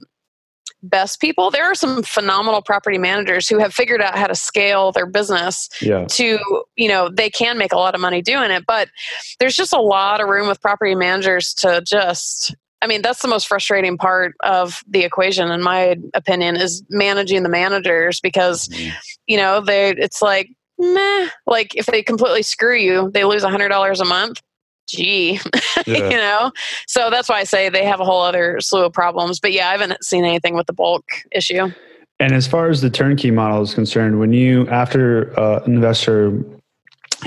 best 0.85 1.21
people. 1.21 1.51
There 1.51 1.65
are 1.65 1.75
some 1.75 2.03
phenomenal 2.03 2.63
property 2.63 2.99
managers 2.99 3.49
who 3.49 3.59
have 3.59 3.75
figured 3.75 4.01
out 4.01 4.17
how 4.17 4.27
to 4.27 4.35
scale 4.35 4.93
their 4.93 5.07
business 5.07 5.69
yeah. 5.81 6.05
to, 6.11 6.39
you 6.77 6.89
know, 6.89 7.09
they 7.09 7.31
can 7.31 7.59
make 7.59 7.73
a 7.73 7.77
lot 7.77 7.95
of 7.95 8.01
money 8.01 8.23
doing 8.23 8.51
it, 8.51 8.65
but 8.67 8.89
there's 9.41 9.57
just 9.57 9.73
a 9.73 9.81
lot 9.81 10.21
of 10.21 10.29
room 10.29 10.47
with 10.47 10.61
property 10.61 10.95
managers 10.95 11.55
to 11.55 11.83
just 11.87 12.55
I 12.85 12.87
mean, 12.87 13.01
that's 13.01 13.23
the 13.23 13.29
most 13.29 13.49
frustrating 13.49 13.97
part 13.97 14.35
of 14.45 14.85
the 14.87 15.05
equation, 15.05 15.51
in 15.51 15.63
my 15.63 15.97
opinion, 16.13 16.57
is 16.57 16.85
managing 16.91 17.43
the 17.43 17.49
managers 17.49 18.21
because, 18.21 18.69
mm-hmm. 18.69 18.95
you 19.27 19.39
know, 19.39 19.63
they 19.63 19.91
it's 19.93 20.21
like, 20.21 20.51
meh. 20.79 21.29
Like 21.47 21.75
if 21.77 21.87
they 21.87 22.03
completely 22.03 22.43
screw 22.43 22.77
you, 22.77 23.11
they 23.15 23.25
lose 23.25 23.43
a 23.43 23.49
hundred 23.49 23.71
dollars 23.71 24.01
a 24.01 24.05
month 24.05 24.43
gee, 24.87 25.41
yeah. 25.87 26.11
you 26.11 26.17
know? 26.17 26.53
So 26.87 27.09
that's 27.09 27.31
why 27.31 27.37
I 27.37 27.45
say 27.45 27.71
they 27.71 27.87
have 27.87 28.01
a 28.01 28.05
whole 28.05 28.21
other 28.21 28.61
slew 28.61 28.85
of 28.85 28.93
problems. 28.93 29.41
But 29.41 29.53
yeah, 29.53 29.69
I 29.69 29.73
haven't 29.73 30.05
seen 30.05 30.27
anything 30.27 30.55
with 30.55 30.67
the 30.67 30.75
bulk 30.75 31.05
issue. 31.33 31.71
And 32.21 32.33
as 32.35 32.47
far 32.47 32.69
as 32.69 32.83
the 32.83 32.91
turnkey 32.91 33.31
model 33.31 33.63
is 33.63 33.73
concerned, 33.73 34.21
when 34.21 34.35
you, 34.35 34.69
after 34.69 35.39
uh, 35.41 35.63
an 35.65 35.75
investor, 35.75 36.39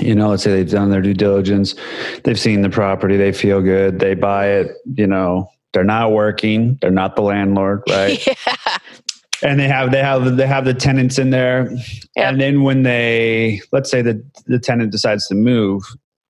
you 0.00 0.14
know, 0.14 0.30
let's 0.30 0.42
say 0.42 0.52
they've 0.52 0.70
done 0.70 0.90
their 0.90 1.02
due 1.02 1.14
diligence, 1.14 1.74
they've 2.24 2.38
seen 2.38 2.62
the 2.62 2.70
property, 2.70 3.16
they 3.16 3.32
feel 3.32 3.60
good, 3.60 3.98
they 3.98 4.14
buy 4.14 4.48
it, 4.48 4.76
you 4.94 5.06
know, 5.06 5.50
they're 5.72 5.84
not 5.84 6.12
working, 6.12 6.78
they're 6.80 6.90
not 6.90 7.16
the 7.16 7.22
landlord, 7.22 7.82
right? 7.88 8.24
yeah. 8.26 8.78
And 9.42 9.60
they 9.60 9.68
have 9.68 9.92
they 9.92 10.02
have 10.02 10.36
they 10.36 10.48
have 10.48 10.64
the 10.64 10.74
tenants 10.74 11.16
in 11.16 11.30
there, 11.30 11.70
yep. 11.70 11.82
and 12.16 12.40
then 12.40 12.64
when 12.64 12.82
they 12.82 13.60
let's 13.70 13.88
say 13.88 14.02
the 14.02 14.20
the 14.46 14.58
tenant 14.58 14.90
decides 14.90 15.28
to 15.28 15.36
move, 15.36 15.84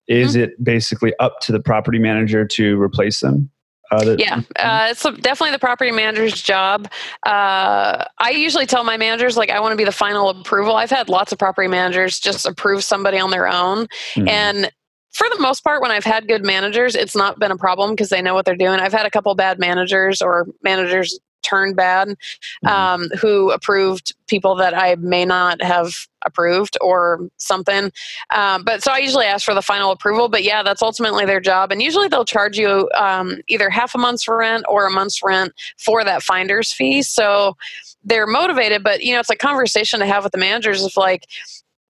is 0.08 0.32
mm-hmm. 0.32 0.42
it 0.42 0.62
basically 0.62 1.14
up 1.18 1.40
to 1.40 1.52
the 1.52 1.60
property 1.60 1.98
manager 1.98 2.44
to 2.44 2.80
replace 2.80 3.20
them? 3.20 3.50
Uh, 3.90 4.16
yeah, 4.18 4.42
uh, 4.56 4.88
it's 4.90 5.02
definitely 5.02 5.50
the 5.50 5.58
property 5.58 5.90
manager's 5.90 6.42
job. 6.42 6.88
Uh, 7.24 8.04
I 8.18 8.30
usually 8.30 8.66
tell 8.66 8.84
my 8.84 8.96
managers, 8.96 9.36
like, 9.36 9.50
I 9.50 9.60
want 9.60 9.72
to 9.72 9.76
be 9.76 9.84
the 9.84 9.92
final 9.92 10.28
approval. 10.28 10.76
I've 10.76 10.90
had 10.90 11.08
lots 11.08 11.32
of 11.32 11.38
property 11.38 11.68
managers 11.68 12.20
just 12.20 12.46
approve 12.46 12.84
somebody 12.84 13.18
on 13.18 13.30
their 13.30 13.48
own. 13.48 13.86
Mm-hmm. 14.14 14.28
And 14.28 14.70
for 15.12 15.26
the 15.30 15.40
most 15.40 15.64
part, 15.64 15.80
when 15.80 15.90
I've 15.90 16.04
had 16.04 16.28
good 16.28 16.44
managers, 16.44 16.94
it's 16.94 17.16
not 17.16 17.38
been 17.38 17.50
a 17.50 17.56
problem 17.56 17.90
because 17.92 18.10
they 18.10 18.20
know 18.20 18.34
what 18.34 18.44
they're 18.44 18.56
doing. 18.56 18.78
I've 18.78 18.92
had 18.92 19.06
a 19.06 19.10
couple 19.10 19.34
bad 19.34 19.58
managers 19.58 20.20
or 20.20 20.46
managers 20.62 21.18
turned 21.42 21.76
bad 21.76 22.08
mm-hmm. 22.08 22.68
um, 22.68 23.08
who 23.20 23.50
approved 23.50 24.14
people 24.26 24.54
that 24.56 24.76
I 24.76 24.96
may 24.96 25.24
not 25.24 25.62
have 25.62 25.92
approved 26.26 26.76
or 26.80 27.28
something. 27.36 27.90
Um, 28.34 28.64
but 28.64 28.82
so 28.82 28.92
I 28.92 28.98
usually 28.98 29.24
ask 29.24 29.44
for 29.44 29.54
the 29.54 29.62
final 29.62 29.90
approval. 29.90 30.28
But 30.28 30.42
yeah, 30.42 30.62
that's 30.62 30.82
ultimately 30.82 31.24
their 31.24 31.40
job. 31.40 31.72
And 31.72 31.82
usually 31.82 32.08
they'll 32.08 32.24
charge 32.24 32.58
you 32.58 32.90
um, 32.96 33.38
either 33.46 33.70
half 33.70 33.94
a 33.94 33.98
month's 33.98 34.28
rent 34.28 34.64
or 34.68 34.86
a 34.86 34.90
month's 34.90 35.22
rent 35.22 35.52
for 35.78 36.04
that 36.04 36.22
finder's 36.22 36.72
fee. 36.72 37.02
So 37.02 37.56
they're 38.04 38.26
motivated. 38.26 38.82
But 38.82 39.02
you 39.02 39.14
know, 39.14 39.20
it's 39.20 39.30
a 39.30 39.36
conversation 39.36 40.00
to 40.00 40.06
have 40.06 40.24
with 40.24 40.32
the 40.32 40.38
managers 40.38 40.84
of 40.84 40.96
like, 40.96 41.26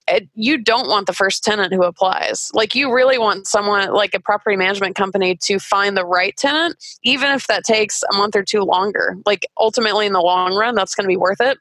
it, 0.08 0.28
you 0.34 0.58
don't 0.58 0.88
want 0.88 1.08
the 1.08 1.14
first 1.14 1.44
tenant 1.44 1.74
who 1.74 1.84
applies. 1.84 2.52
Like 2.54 2.76
you 2.76 2.94
really 2.94 3.18
want 3.18 3.48
someone 3.48 3.92
like 3.94 4.14
a 4.14 4.20
property 4.20 4.56
management 4.56 4.96
company 4.96 5.38
to 5.44 5.60
find 5.60 5.96
the 5.96 6.06
right 6.06 6.36
tenant, 6.36 6.76
even 7.04 7.32
if 7.32 7.48
that 7.48 7.64
takes 7.64 8.04
a 8.12 8.16
month 8.16 8.36
or 8.36 8.44
two 8.44 8.62
longer. 8.62 9.18
Like 9.26 9.46
ultimately 9.58 10.06
in 10.06 10.14
the 10.14 10.22
long 10.22 10.56
run, 10.56 10.76
that's 10.76 10.96
going 10.96 11.06
to 11.06 11.10
be 11.10 11.18
worth 11.18 11.42
it. 11.42 11.58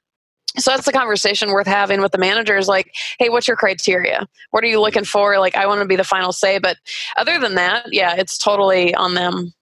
So 0.59 0.71
that's 0.71 0.85
the 0.85 0.93
conversation 0.93 1.51
worth 1.51 1.67
having 1.67 2.03
with 2.03 2.13
the 2.13 2.19
managers. 2.19 2.69
Like, 2.69 2.93
hey, 3.19 3.31
what's 3.31 3.49
your 3.49 3.57
criteria? 3.57 4.29
What 4.51 4.63
are 4.63 4.67
you 4.67 4.81
looking 4.81 5.05
for? 5.05 5.39
Like, 5.39 5.57
I 5.57 5.67
want 5.67 5.81
to 5.81 5.87
be 5.87 5.97
the 5.97 6.05
final 6.05 6.33
say. 6.33 6.59
But 6.59 6.77
other 7.17 7.39
than 7.39 7.55
that, 7.55 7.93
yeah, 7.93 8.15
it's 8.17 8.37
totally 8.37 8.95
on 8.95 9.15
them. 9.15 9.55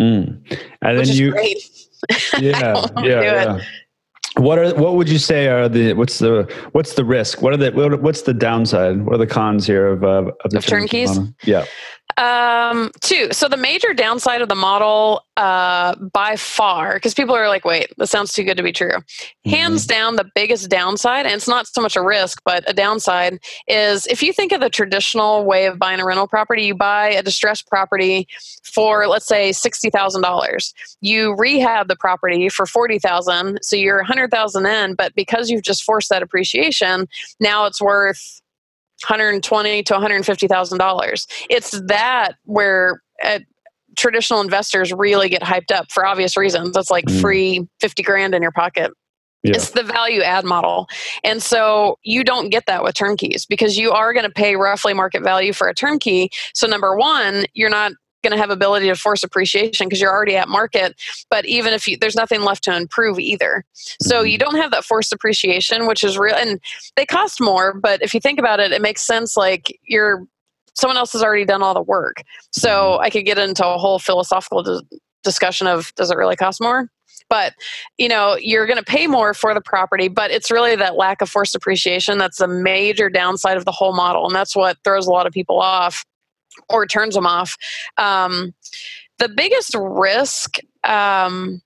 Mm. 0.00 0.42
and 0.82 0.98
which 0.98 1.06
then 1.06 1.12
is 1.12 1.18
you, 1.18 1.30
great. 1.30 1.58
yeah, 2.40 2.86
yeah, 3.02 3.44
do 3.44 3.56
it. 3.60 3.64
What 4.36 4.58
are 4.58 4.74
what 4.74 4.96
would 4.96 5.08
you 5.10 5.18
say 5.18 5.48
are 5.48 5.68
the 5.68 5.92
what's 5.92 6.18
the 6.18 6.50
what's 6.72 6.94
the 6.94 7.04
risk? 7.04 7.42
What 7.42 7.52
are 7.52 7.58
the 7.58 7.70
what, 7.72 8.00
what's 8.00 8.22
the 8.22 8.32
downside? 8.32 9.04
What 9.04 9.16
are 9.16 9.18
the 9.18 9.26
cons 9.26 9.66
here 9.66 9.86
of 9.86 10.02
uh, 10.04 10.30
of 10.44 10.50
the 10.50 10.58
Of 10.58 10.66
turnkeys? 10.66 11.08
model? 11.18 11.34
Yeah, 11.44 11.64
Um, 12.16 12.90
two. 13.00 13.28
So 13.32 13.48
the 13.48 13.56
major 13.56 13.94
downside 13.94 14.42
of 14.42 14.48
the 14.48 14.54
model, 14.54 15.24
uh, 15.36 15.94
by 16.12 16.36
far, 16.36 16.94
because 16.94 17.14
people 17.14 17.34
are 17.34 17.48
like, 17.48 17.64
"Wait, 17.64 17.92
this 17.96 18.10
sounds 18.10 18.32
too 18.32 18.44
good 18.44 18.56
to 18.56 18.62
be 18.62 18.72
true." 18.72 18.98
Hands 19.44 19.84
down, 19.86 20.16
the 20.16 20.30
biggest 20.34 20.68
downside, 20.68 21.26
and 21.26 21.34
it's 21.34 21.48
not 21.48 21.66
so 21.66 21.80
much 21.80 21.96
a 21.96 22.02
risk, 22.02 22.40
but 22.44 22.68
a 22.68 22.74
downside, 22.74 23.38
is 23.66 24.06
if 24.08 24.22
you 24.22 24.32
think 24.32 24.52
of 24.52 24.60
the 24.60 24.68
traditional 24.68 25.44
way 25.44 25.66
of 25.66 25.78
buying 25.78 26.00
a 26.00 26.04
rental 26.04 26.28
property, 26.28 26.64
you 26.64 26.74
buy 26.74 27.08
a 27.10 27.22
distressed 27.22 27.66
property 27.68 28.28
for, 28.62 29.06
let's 29.06 29.26
say, 29.26 29.52
sixty 29.52 29.88
thousand 29.88 30.22
dollars. 30.22 30.74
You 31.00 31.34
rehab 31.36 31.88
the 31.88 31.96
property 31.96 32.48
for 32.48 32.66
forty 32.66 32.98
thousand, 32.98 33.58
so 33.62 33.76
you're 33.76 34.00
a 34.00 34.06
hundred 34.06 34.30
thousand 34.30 34.66
in, 34.66 34.94
but 34.94 35.14
because 35.14 35.48
you've 35.48 35.62
just 35.62 35.82
forced 35.82 36.10
that 36.10 36.22
appreciation, 36.22 37.08
now 37.40 37.64
it's 37.64 37.80
worth 37.80 38.41
120 39.08 39.82
to 39.84 39.92
150 39.94 40.48
thousand 40.48 40.78
dollars. 40.78 41.26
It's 41.50 41.70
that 41.88 42.32
where 42.44 43.00
uh, 43.24 43.40
traditional 43.96 44.40
investors 44.40 44.92
really 44.92 45.28
get 45.28 45.42
hyped 45.42 45.70
up 45.72 45.90
for 45.92 46.06
obvious 46.06 46.36
reasons. 46.36 46.76
It's 46.76 46.90
like 46.90 47.04
Mm. 47.06 47.20
free 47.20 47.68
50 47.80 48.02
grand 48.02 48.34
in 48.34 48.42
your 48.42 48.52
pocket. 48.52 48.90
Yeah. 49.42 49.52
It's 49.56 49.70
the 49.70 49.82
value 49.82 50.22
add 50.22 50.44
model. 50.44 50.86
And 51.24 51.42
so 51.42 51.98
you 52.04 52.22
don't 52.22 52.50
get 52.50 52.64
that 52.66 52.84
with 52.84 52.94
turnkeys 52.94 53.44
because 53.44 53.76
you 53.76 53.90
are 53.90 54.12
going 54.12 54.24
to 54.24 54.30
pay 54.30 54.54
roughly 54.54 54.94
market 54.94 55.24
value 55.24 55.52
for 55.52 55.68
a 55.68 55.74
turnkey. 55.74 56.30
So 56.54 56.68
number 56.68 56.96
one, 56.96 57.44
you're 57.52 57.68
not 57.68 57.90
going 58.22 58.32
to 58.32 58.38
have 58.38 58.50
ability 58.50 58.86
to 58.86 58.94
force 58.94 59.22
appreciation 59.22 59.88
because 59.88 60.00
you're 60.00 60.12
already 60.12 60.36
at 60.36 60.48
market 60.48 60.94
but 61.30 61.44
even 61.44 61.72
if 61.72 61.86
you 61.86 61.96
there's 61.96 62.16
nothing 62.16 62.42
left 62.42 62.64
to 62.64 62.76
improve 62.76 63.18
either. 63.18 63.64
So 64.00 64.22
you 64.22 64.38
mm-hmm. 64.38 64.50
don't 64.50 64.60
have 64.60 64.70
that 64.70 64.84
forced 64.84 65.12
appreciation 65.12 65.86
which 65.86 66.04
is 66.04 66.18
real 66.18 66.34
and 66.34 66.60
they 66.96 67.06
cost 67.06 67.40
more 67.40 67.72
but 67.74 68.02
if 68.02 68.14
you 68.14 68.20
think 68.20 68.38
about 68.38 68.60
it 68.60 68.72
it 68.72 68.82
makes 68.82 69.02
sense 69.06 69.36
like 69.36 69.78
you're 69.84 70.26
someone 70.74 70.96
else 70.96 71.12
has 71.12 71.22
already 71.22 71.44
done 71.44 71.62
all 71.62 71.74
the 71.74 71.82
work. 71.82 72.22
So 72.52 72.70
mm-hmm. 72.70 73.02
i 73.02 73.10
could 73.10 73.24
get 73.24 73.38
into 73.38 73.66
a 73.66 73.78
whole 73.78 73.98
philosophical 73.98 74.62
dis- 74.62 74.82
discussion 75.22 75.66
of 75.66 75.94
does 75.94 76.10
it 76.10 76.16
really 76.16 76.36
cost 76.36 76.60
more? 76.60 76.88
But 77.28 77.54
you 77.98 78.08
know 78.08 78.36
you're 78.40 78.66
going 78.66 78.78
to 78.78 78.84
pay 78.84 79.06
more 79.06 79.32
for 79.32 79.54
the 79.54 79.60
property 79.60 80.08
but 80.08 80.30
it's 80.30 80.50
really 80.50 80.76
that 80.76 80.96
lack 80.96 81.22
of 81.22 81.30
forced 81.30 81.54
appreciation 81.54 82.18
that's 82.18 82.40
a 82.40 82.48
major 82.48 83.08
downside 83.08 83.56
of 83.56 83.64
the 83.64 83.72
whole 83.72 83.94
model 83.94 84.26
and 84.26 84.34
that's 84.34 84.54
what 84.54 84.76
throws 84.84 85.06
a 85.06 85.10
lot 85.10 85.26
of 85.26 85.32
people 85.32 85.60
off 85.60 86.04
or 86.68 86.86
turns 86.86 87.14
them 87.14 87.26
off 87.26 87.56
um, 87.98 88.52
the 89.18 89.28
biggest 89.28 89.74
risk 89.74 90.58
um, 90.84 91.62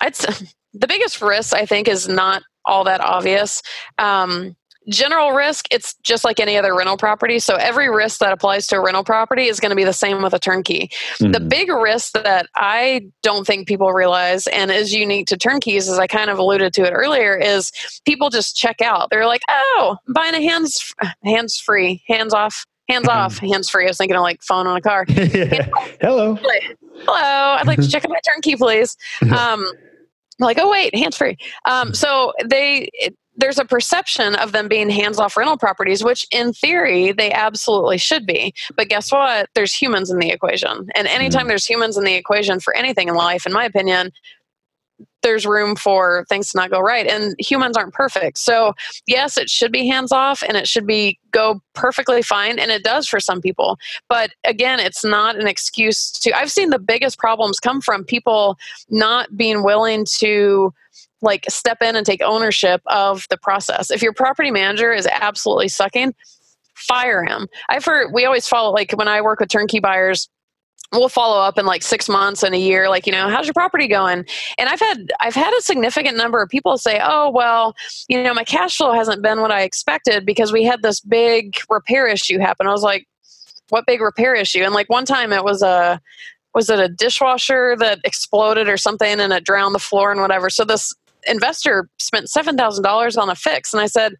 I'd 0.00 0.16
say, 0.16 0.46
the 0.72 0.86
biggest 0.86 1.20
risk 1.20 1.54
I 1.54 1.66
think 1.66 1.88
is 1.88 2.08
not 2.08 2.42
all 2.64 2.84
that 2.84 3.00
obvious. 3.00 3.62
Um, 3.98 4.54
general 4.88 5.32
risk, 5.32 5.66
it's 5.70 5.94
just 6.02 6.24
like 6.24 6.40
any 6.40 6.56
other 6.56 6.74
rental 6.74 6.96
property. 6.96 7.38
So 7.38 7.56
every 7.56 7.88
risk 7.90 8.18
that 8.20 8.32
applies 8.32 8.66
to 8.68 8.76
a 8.76 8.80
rental 8.82 9.04
property 9.04 9.46
is 9.46 9.60
going 9.60 9.70
to 9.70 9.76
be 9.76 9.84
the 9.84 9.92
same 9.92 10.22
with 10.22 10.32
a 10.32 10.38
turnkey. 10.38 10.90
The 11.18 11.38
Mhm. 11.38 11.48
big 11.48 11.68
risk 11.70 12.12
that 12.14 12.46
I 12.56 13.02
don't 13.22 13.46
think 13.46 13.68
people 13.68 13.92
realize 13.92 14.46
and 14.48 14.70
is 14.70 14.92
unique 14.94 15.26
to 15.28 15.36
turnkeys, 15.36 15.88
as 15.88 15.98
I 15.98 16.06
kind 16.06 16.30
of 16.30 16.38
alluded 16.38 16.72
to 16.74 16.82
it 16.84 16.92
earlier, 16.92 17.36
is 17.36 17.70
people 18.06 18.30
just 18.30 18.56
check 18.56 18.80
out. 18.80 19.10
They're 19.10 19.26
like, 19.26 19.42
"Oh, 19.48 19.96
I'm 20.08 20.12
buying 20.14 20.34
a 20.34 20.40
hands 20.42 20.92
hands 21.24 21.58
free, 21.58 22.02
hands 22.08 22.32
off, 22.34 22.64
hands 22.90 23.08
off, 23.08 23.38
hands 23.38 23.70
free." 23.70 23.84
I 23.84 23.88
was 23.88 23.98
thinking 23.98 24.16
of 24.16 24.22
like 24.22 24.42
phone 24.42 24.66
on 24.66 24.76
a 24.76 24.80
car. 24.80 25.06
Yeah. 25.30 25.68
Hello. 26.00 26.34
Hello, 26.34 27.56
I'd 27.58 27.66
like 27.66 27.80
to 27.80 27.88
check 27.88 28.04
out 28.04 28.10
my 28.10 28.20
turnkey, 28.28 28.56
please. 28.56 28.96
Um, 29.22 29.64
I'm 30.40 30.46
like, 30.46 30.58
oh 30.58 30.70
wait, 30.70 30.94
hands 30.94 31.16
free. 31.16 31.36
Um, 31.66 31.94
so 31.94 32.32
they. 32.44 32.88
It, 32.94 33.16
there's 33.36 33.58
a 33.58 33.64
perception 33.64 34.34
of 34.34 34.52
them 34.52 34.68
being 34.68 34.90
hands 34.90 35.18
off 35.18 35.36
rental 35.36 35.56
properties, 35.56 36.04
which 36.04 36.26
in 36.30 36.52
theory 36.52 37.12
they 37.12 37.32
absolutely 37.32 37.96
should 37.96 38.26
be. 38.26 38.52
But 38.76 38.88
guess 38.88 39.10
what? 39.10 39.48
There's 39.54 39.72
humans 39.72 40.10
in 40.10 40.18
the 40.18 40.30
equation. 40.30 40.88
And 40.94 41.08
anytime 41.08 41.48
there's 41.48 41.64
humans 41.64 41.96
in 41.96 42.04
the 42.04 42.14
equation 42.14 42.60
for 42.60 42.76
anything 42.76 43.08
in 43.08 43.14
life, 43.14 43.46
in 43.46 43.52
my 43.52 43.64
opinion, 43.64 44.12
there's 45.22 45.46
room 45.46 45.76
for 45.76 46.24
things 46.28 46.50
to 46.50 46.58
not 46.58 46.70
go 46.70 46.80
right. 46.80 47.06
And 47.06 47.34
humans 47.38 47.76
aren't 47.76 47.94
perfect. 47.94 48.38
So, 48.38 48.74
yes, 49.06 49.36
it 49.36 49.50
should 49.50 49.72
be 49.72 49.86
hands 49.86 50.12
off 50.12 50.42
and 50.46 50.56
it 50.56 50.68
should 50.68 50.86
be 50.86 51.18
go 51.30 51.60
perfectly 51.74 52.22
fine. 52.22 52.58
And 52.58 52.70
it 52.70 52.82
does 52.82 53.06
for 53.06 53.20
some 53.20 53.40
people. 53.40 53.78
But 54.08 54.32
again, 54.44 54.80
it's 54.80 55.04
not 55.04 55.36
an 55.36 55.46
excuse 55.46 56.10
to. 56.12 56.36
I've 56.36 56.50
seen 56.50 56.70
the 56.70 56.78
biggest 56.78 57.18
problems 57.18 57.60
come 57.60 57.80
from 57.80 58.04
people 58.04 58.58
not 58.88 59.36
being 59.36 59.62
willing 59.62 60.06
to 60.18 60.72
like 61.22 61.44
step 61.48 61.82
in 61.82 61.96
and 61.96 62.06
take 62.06 62.22
ownership 62.22 62.80
of 62.86 63.26
the 63.30 63.36
process. 63.36 63.90
If 63.90 64.02
your 64.02 64.12
property 64.12 64.50
manager 64.50 64.92
is 64.92 65.06
absolutely 65.06 65.68
sucking, 65.68 66.14
fire 66.74 67.24
him. 67.24 67.46
I've 67.68 67.84
heard 67.84 68.12
we 68.12 68.24
always 68.24 68.48
follow 68.48 68.72
like 68.72 68.92
when 68.92 69.08
I 69.08 69.20
work 69.20 69.40
with 69.40 69.50
turnkey 69.50 69.80
buyers, 69.80 70.28
we'll 70.92 71.08
follow 71.08 71.40
up 71.40 71.58
in 71.58 71.66
like 71.66 71.82
six 71.82 72.08
months 72.08 72.42
and 72.42 72.54
a 72.54 72.58
year, 72.58 72.88
like, 72.88 73.06
you 73.06 73.12
know, 73.12 73.28
how's 73.28 73.46
your 73.46 73.54
property 73.54 73.86
going? 73.86 74.24
And 74.58 74.68
I've 74.68 74.80
had 74.80 75.12
I've 75.20 75.34
had 75.34 75.52
a 75.56 75.62
significant 75.62 76.16
number 76.16 76.42
of 76.42 76.48
people 76.48 76.76
say, 76.78 77.00
Oh, 77.02 77.30
well, 77.30 77.74
you 78.08 78.22
know, 78.22 78.34
my 78.34 78.44
cash 78.44 78.76
flow 78.76 78.92
hasn't 78.92 79.22
been 79.22 79.40
what 79.40 79.52
I 79.52 79.62
expected 79.62 80.26
because 80.26 80.52
we 80.52 80.64
had 80.64 80.82
this 80.82 81.00
big 81.00 81.56
repair 81.68 82.06
issue 82.06 82.38
happen. 82.38 82.66
I 82.66 82.72
was 82.72 82.82
like, 82.82 83.06
What 83.68 83.86
big 83.86 84.00
repair 84.00 84.34
issue? 84.34 84.62
And 84.62 84.74
like 84.74 84.88
one 84.90 85.04
time 85.04 85.32
it 85.32 85.44
was 85.44 85.62
a 85.62 86.00
was 86.54 86.68
it 86.68 86.80
a 86.80 86.88
dishwasher 86.88 87.76
that 87.78 88.00
exploded 88.04 88.68
or 88.68 88.76
something 88.76 89.20
and 89.20 89.32
it 89.32 89.44
drowned 89.44 89.74
the 89.74 89.78
floor 89.78 90.10
and 90.10 90.20
whatever. 90.20 90.50
So 90.50 90.64
this 90.64 90.92
investor 91.26 91.88
spent 91.98 92.28
seven 92.28 92.56
thousand 92.56 92.82
dollars 92.82 93.16
on 93.16 93.30
a 93.30 93.36
fix 93.36 93.72
and 93.72 93.80
I 93.80 93.86
said, 93.86 94.14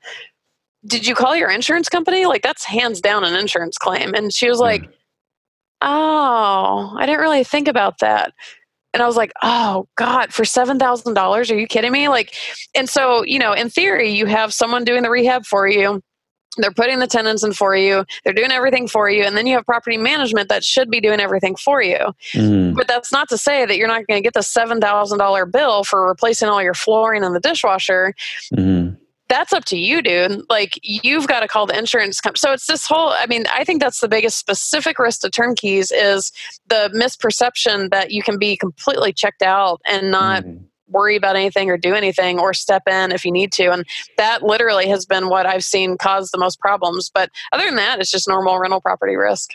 Did 0.87 1.05
you 1.05 1.17
call 1.17 1.35
your 1.35 1.51
insurance 1.51 1.89
company? 1.89 2.27
Like 2.27 2.43
that's 2.43 2.65
hands 2.65 3.01
down 3.01 3.25
an 3.25 3.35
insurance 3.35 3.77
claim. 3.77 4.15
And 4.15 4.33
she 4.33 4.49
was 4.49 4.61
like, 4.61 4.89
Oh, 5.83 6.95
I 6.99 7.07
didn't 7.07 7.21
really 7.21 7.45
think 7.45 7.69
about 7.69 7.99
that. 8.01 8.33
And 8.93 9.03
I 9.03 9.07
was 9.07 9.17
like, 9.17 9.33
oh 9.43 9.87
God, 9.97 10.33
for 10.33 10.45
seven 10.45 10.79
thousand 10.79 11.15
dollars? 11.15 11.51
Are 11.51 11.59
you 11.59 11.67
kidding 11.67 11.93
me? 11.93 12.09
Like, 12.09 12.35
and 12.75 12.89
so, 12.89 13.25
you 13.25 13.39
know, 13.39 13.53
in 13.53 13.71
theory, 13.71 14.11
you 14.11 14.27
have 14.27 14.53
someone 14.53 14.85
doing 14.85 15.03
the 15.03 15.11
rehab 15.11 15.47
for 15.47 15.69
you. 15.69 16.03
They're 16.57 16.73
putting 16.73 16.99
the 16.99 17.07
tenants 17.07 17.45
in 17.45 17.53
for 17.53 17.77
you. 17.77 18.05
They're 18.25 18.35
doing 18.35 18.51
everything 18.51 18.89
for 18.89 19.09
you. 19.09 19.23
And 19.23 19.37
then 19.37 19.47
you 19.47 19.55
have 19.55 19.65
property 19.65 19.97
management 19.97 20.49
that 20.49 20.65
should 20.65 20.91
be 20.91 21.01
doing 21.01 21.21
everything 21.21 21.55
for 21.55 21.81
you. 21.81 22.13
Mhm. 22.35 22.75
But 22.75 22.89
that's 22.89 23.13
not 23.13 23.29
to 23.29 23.39
say 23.39 23.65
that 23.65 23.77
you're 23.77 23.87
not 23.87 24.05
going 24.09 24.19
to 24.21 24.27
get 24.27 24.35
the 24.35 24.43
$7,000 24.43 25.47
bill 25.47 25.85
for 25.85 26.09
replacing 26.09 26.49
all 26.49 26.61
your 26.61 26.75
flooring 26.75 27.23
and 27.23 27.35
the 27.37 27.41
dishwasher. 27.41 28.15
Mhm. 28.53 28.97
That's 29.31 29.53
up 29.53 29.65
to 29.67 29.79
you, 29.79 30.03
dude. 30.03 30.43
Like, 30.51 30.79
you've 30.83 31.29
got 31.29 31.41
to 31.41 31.49
call 31.49 31.65
the 31.65 31.79
insurance 31.79 32.21
company. 32.21 32.39
So 32.41 32.53
it's 32.53 32.67
this 32.67 32.87
whole, 32.87 33.11
I 33.11 33.27
mean, 33.27 33.45
I 33.51 33.63
think 33.63 33.81
that's 33.81 34.01
the 34.01 34.09
biggest 34.09 34.39
specific 34.39 34.99
risk 34.99 35.21
to 35.21 35.31
turnkeys 35.31 35.93
is 35.93 36.33
the 36.67 36.91
misperception 36.93 37.91
that 37.91 38.11
you 38.11 38.23
can 38.25 38.39
be 38.39 38.57
completely 38.57 39.13
checked 39.13 39.43
out 39.43 39.81
and 39.89 40.11
not 40.11 40.43
Mhm. 40.43 40.65
worry 40.89 41.15
about 41.15 41.37
anything 41.37 41.71
or 41.71 41.79
do 41.79 41.95
anything 41.95 42.41
or 42.41 42.53
step 42.53 42.83
in 42.89 43.13
if 43.13 43.25
you 43.25 43.31
need 43.31 43.53
to. 43.53 43.71
And 43.71 43.87
that 44.17 44.43
literally 44.43 44.89
has 44.89 45.07
been 45.07 45.29
what 45.29 45.47
I've 45.47 45.65
seen 45.65 45.97
cause 45.97 46.33
the 46.33 46.39
most 46.39 46.59
problems. 46.59 47.09
But 47.09 47.31
other 47.53 47.65
than 47.65 47.77
that, 47.77 48.01
it's 48.01 48.11
just 48.11 48.27
normal 48.27 48.59
rental 48.59 48.81
property 48.81 49.15
risk. 49.15 49.51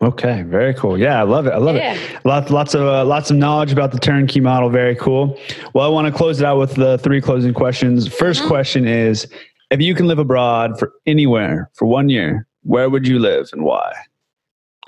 Okay, 0.00 0.42
very 0.42 0.74
cool. 0.74 0.96
Yeah, 0.96 1.18
I 1.18 1.24
love 1.24 1.46
it. 1.48 1.52
I 1.52 1.56
love 1.58 1.74
Yeah. 1.74 1.94
it. 1.94 2.00
Lots, 2.24 2.50
lots 2.52 2.74
of, 2.74 2.82
uh, 2.82 3.04
lots 3.04 3.30
of 3.32 3.36
knowledge 3.36 3.72
about 3.72 3.90
the 3.90 3.98
turnkey 3.98 4.40
model. 4.40 4.70
Very 4.70 4.94
cool. 4.94 5.36
Well, 5.74 5.84
I 5.84 5.88
want 5.88 6.06
to 6.06 6.12
close 6.12 6.40
it 6.40 6.46
out 6.46 6.58
with 6.58 6.74
the 6.76 6.98
three 6.98 7.20
closing 7.20 7.52
questions. 7.52 8.06
1st 8.06 8.42
Mhm. 8.44 8.46
question 8.46 8.86
is: 8.86 9.26
If 9.70 9.80
you 9.80 9.94
can 9.94 10.06
live 10.06 10.18
abroad 10.20 10.78
for 10.78 10.92
anywhere 11.06 11.68
for 11.74 11.86
one 11.86 12.08
year, 12.08 12.46
where 12.62 12.88
would 12.88 13.06
you 13.08 13.18
live 13.18 13.48
and 13.52 13.62
why? 13.64 13.92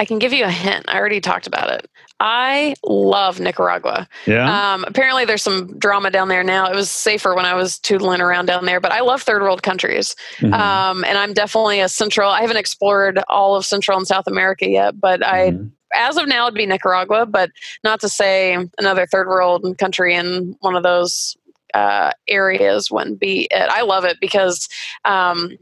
I 0.00 0.06
can 0.06 0.18
give 0.18 0.32
you 0.32 0.46
a 0.46 0.50
hint. 0.50 0.86
I 0.88 0.98
already 0.98 1.20
talked 1.20 1.46
about 1.46 1.68
it. 1.68 1.86
I 2.20 2.74
love 2.82 3.38
Nicaragua. 3.38 4.08
Yeah. 4.26 4.72
Um, 4.72 4.82
apparently, 4.88 5.26
there's 5.26 5.42
some 5.42 5.78
drama 5.78 6.10
down 6.10 6.28
there 6.28 6.42
now. 6.42 6.70
It 6.70 6.74
was 6.74 6.88
safer 6.88 7.34
when 7.34 7.44
I 7.44 7.52
was 7.52 7.78
tootling 7.78 8.20
around 8.20 8.46
down 8.46 8.64
there, 8.64 8.80
but 8.80 8.92
I 8.92 9.00
love 9.00 9.20
third 9.20 9.42
world 9.42 9.62
countries. 9.62 10.16
Mhm. 10.38 10.54
Um, 10.54 11.04
and 11.04 11.18
I'm 11.18 11.34
definitely 11.34 11.80
a 11.80 11.88
Central. 11.88 12.30
I 12.30 12.40
haven't 12.40 12.56
explored 12.56 13.20
all 13.28 13.56
of 13.56 13.66
Central 13.66 13.98
and 13.98 14.06
South 14.06 14.26
America 14.26 14.66
yet, 14.66 14.98
but 14.98 15.22
I, 15.22 15.50
Mhm. 15.50 15.70
as 15.92 16.16
of 16.16 16.26
now, 16.26 16.46
it'd 16.46 16.54
be 16.54 16.64
Nicaragua. 16.64 17.26
But 17.26 17.50
not 17.84 18.00
to 18.00 18.08
say 18.08 18.56
another 18.78 19.06
third 19.06 19.28
world 19.28 19.66
country 19.76 20.14
in 20.14 20.56
one 20.60 20.76
of 20.76 20.82
those 20.82 21.36
uh, 21.74 22.10
areas 22.26 22.90
wouldn't 22.90 23.20
be 23.20 23.48
it. 23.50 23.68
I 23.70 23.82
love 23.82 24.04
it 24.06 24.16
because. 24.18 24.66
Um, 25.04 25.58